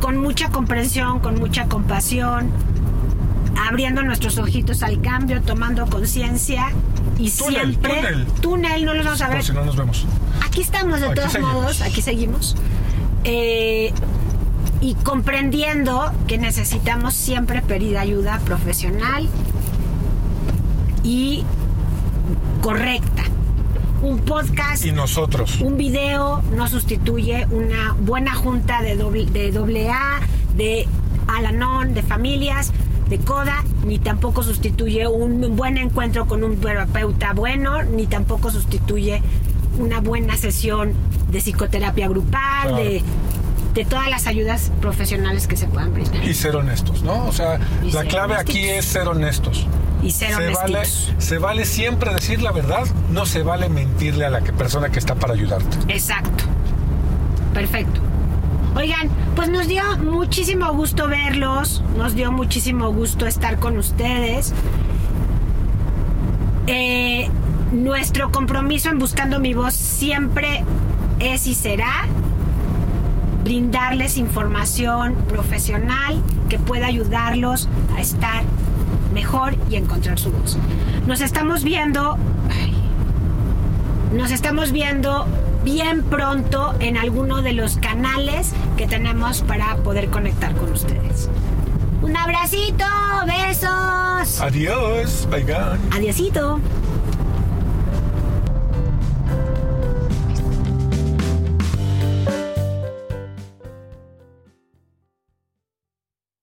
Con 0.01 0.17
mucha 0.17 0.49
comprensión, 0.49 1.19
con 1.19 1.35
mucha 1.39 1.65
compasión, 1.67 2.51
abriendo 3.67 4.01
nuestros 4.03 4.37
ojitos 4.37 4.81
al 4.83 5.01
cambio, 5.01 5.41
tomando 5.41 5.85
conciencia 5.87 6.71
y 7.17 7.29
Túnel, 7.31 7.71
siempre 7.71 7.95
túnel. 8.01 8.25
túnel, 8.41 8.85
no 8.85 8.93
los 8.93 9.05
vamos 9.05 9.21
a 9.21 9.27
ver 9.27 9.37
Por 9.37 9.45
si 9.45 9.51
no 9.53 9.65
nos 9.65 9.75
vemos. 9.75 10.05
aquí 10.45 10.61
estamos 10.61 10.99
de 11.01 11.07
Aquí 11.07 11.15
todos 11.15 11.31
seguimos. 11.33 11.53
modos, 11.53 11.81
aquí 11.81 12.01
seguimos. 12.01 12.55
Eh, 13.25 13.93
y 14.81 14.93
comprendiendo 14.95 16.11
que 16.27 16.37
necesitamos 16.37 17.13
siempre 17.13 17.61
pedir 17.61 17.97
ayuda 17.97 18.39
profesional 18.45 19.27
y 21.03 21.43
correcta. 22.61 23.23
Un 24.01 24.19
podcast, 24.19 24.85
Y 24.85 24.91
nosotros. 24.91 25.59
un 25.61 25.77
video 25.77 26.41
no 26.55 26.67
sustituye 26.67 27.45
una 27.51 27.93
buena 27.99 28.33
junta 28.33 28.81
de 28.81 28.95
doble, 28.95 29.25
de 29.25 29.51
doble 29.51 29.89
A, 29.89 30.19
de 30.55 30.87
Alanon, 31.27 31.93
de 31.93 32.01
familias, 32.03 32.71
de 33.09 33.17
CODA, 33.19 33.63
ni 33.85 33.99
tampoco 33.99 34.43
sustituye 34.43 35.07
un 35.07 35.55
buen 35.55 35.77
encuentro 35.77 36.27
con 36.27 36.43
un 36.43 36.57
terapeuta 36.57 37.33
bueno, 37.33 37.83
ni 37.83 38.07
tampoco 38.07 38.51
sustituye 38.51 39.21
una 39.79 39.99
buena 39.99 40.37
sesión 40.37 40.93
de 41.31 41.39
psicoterapia 41.39 42.07
grupal, 42.07 42.67
Claro. 42.69 42.77
de, 42.77 43.01
de 43.73 43.85
todas 43.85 44.09
las 44.09 44.27
ayudas 44.27 44.71
profesionales 44.81 45.47
que 45.47 45.55
se 45.57 45.67
puedan 45.67 45.93
brindar. 45.93 46.23
Y 46.23 46.33
ser 46.33 46.55
honestos, 46.55 47.01
¿no? 47.03 47.25
O 47.27 47.31
sea, 47.31 47.59
Y 47.83 47.91
la 47.91 48.03
clave 48.03 48.35
aquí 48.35 48.63
es 48.67 48.85
ser 48.85 49.07
honestos. 49.07 49.67
Y 50.01 50.11
ser 50.11 50.33
se 50.33 50.49
vale, 50.51 50.85
se 51.17 51.37
vale 51.39 51.65
siempre 51.65 52.13
decir 52.13 52.41
la 52.41 52.51
verdad, 52.51 52.85
no 53.11 53.25
se 53.25 53.43
vale 53.43 53.67
mentirle 53.69 54.25
a 54.25 54.29
la 54.29 54.41
que- 54.41 54.53
persona 54.53 54.89
que 54.89 54.99
está 54.99 55.15
para 55.15 55.33
ayudarte. 55.33 55.77
Exacto. 55.93 56.45
Perfecto. 57.53 57.99
Oigan, 58.75 59.09
pues 59.35 59.49
nos 59.49 59.67
dio 59.67 59.83
muchísimo 59.97 60.71
gusto 60.73 61.07
verlos, 61.07 61.83
nos 61.97 62.13
dio 62.15 62.31
muchísimo 62.31 62.93
gusto 62.93 63.25
estar 63.25 63.59
con 63.59 63.77
ustedes. 63.77 64.53
Eh, 66.67 67.29
nuestro 67.71 68.31
compromiso 68.31 68.89
en 68.89 68.99
Buscando 68.99 69.39
mi 69.39 69.53
voz 69.53 69.73
siempre 69.73 70.63
es 71.19 71.47
y 71.47 71.55
será 71.55 72.05
brindarles 73.43 74.17
información 74.17 75.15
profesional 75.27 76.21
que 76.49 76.59
pueda 76.59 76.87
ayudarlos 76.87 77.67
a 77.97 78.01
estar 78.01 78.43
mejor 79.13 79.55
y 79.69 79.75
encontrar 79.75 80.19
su 80.19 80.31
voz. 80.31 80.57
Nos 81.07 81.21
estamos 81.21 81.63
viendo, 81.63 82.17
ay, 82.49 82.73
nos 84.13 84.31
estamos 84.31 84.71
viendo 84.71 85.25
bien 85.63 86.03
pronto 86.03 86.73
en 86.79 86.97
alguno 86.97 87.41
de 87.41 87.53
los 87.53 87.77
canales 87.77 88.53
que 88.77 88.87
tenemos 88.87 89.41
para 89.41 89.75
poder 89.77 90.09
conectar 90.09 90.55
con 90.55 90.71
ustedes. 90.71 91.29
Un 92.01 92.15
abracito, 92.15 92.85
besos. 93.25 94.41
Adiós, 94.41 95.27
bye. 95.29 95.45
Adiosito. 95.91 96.59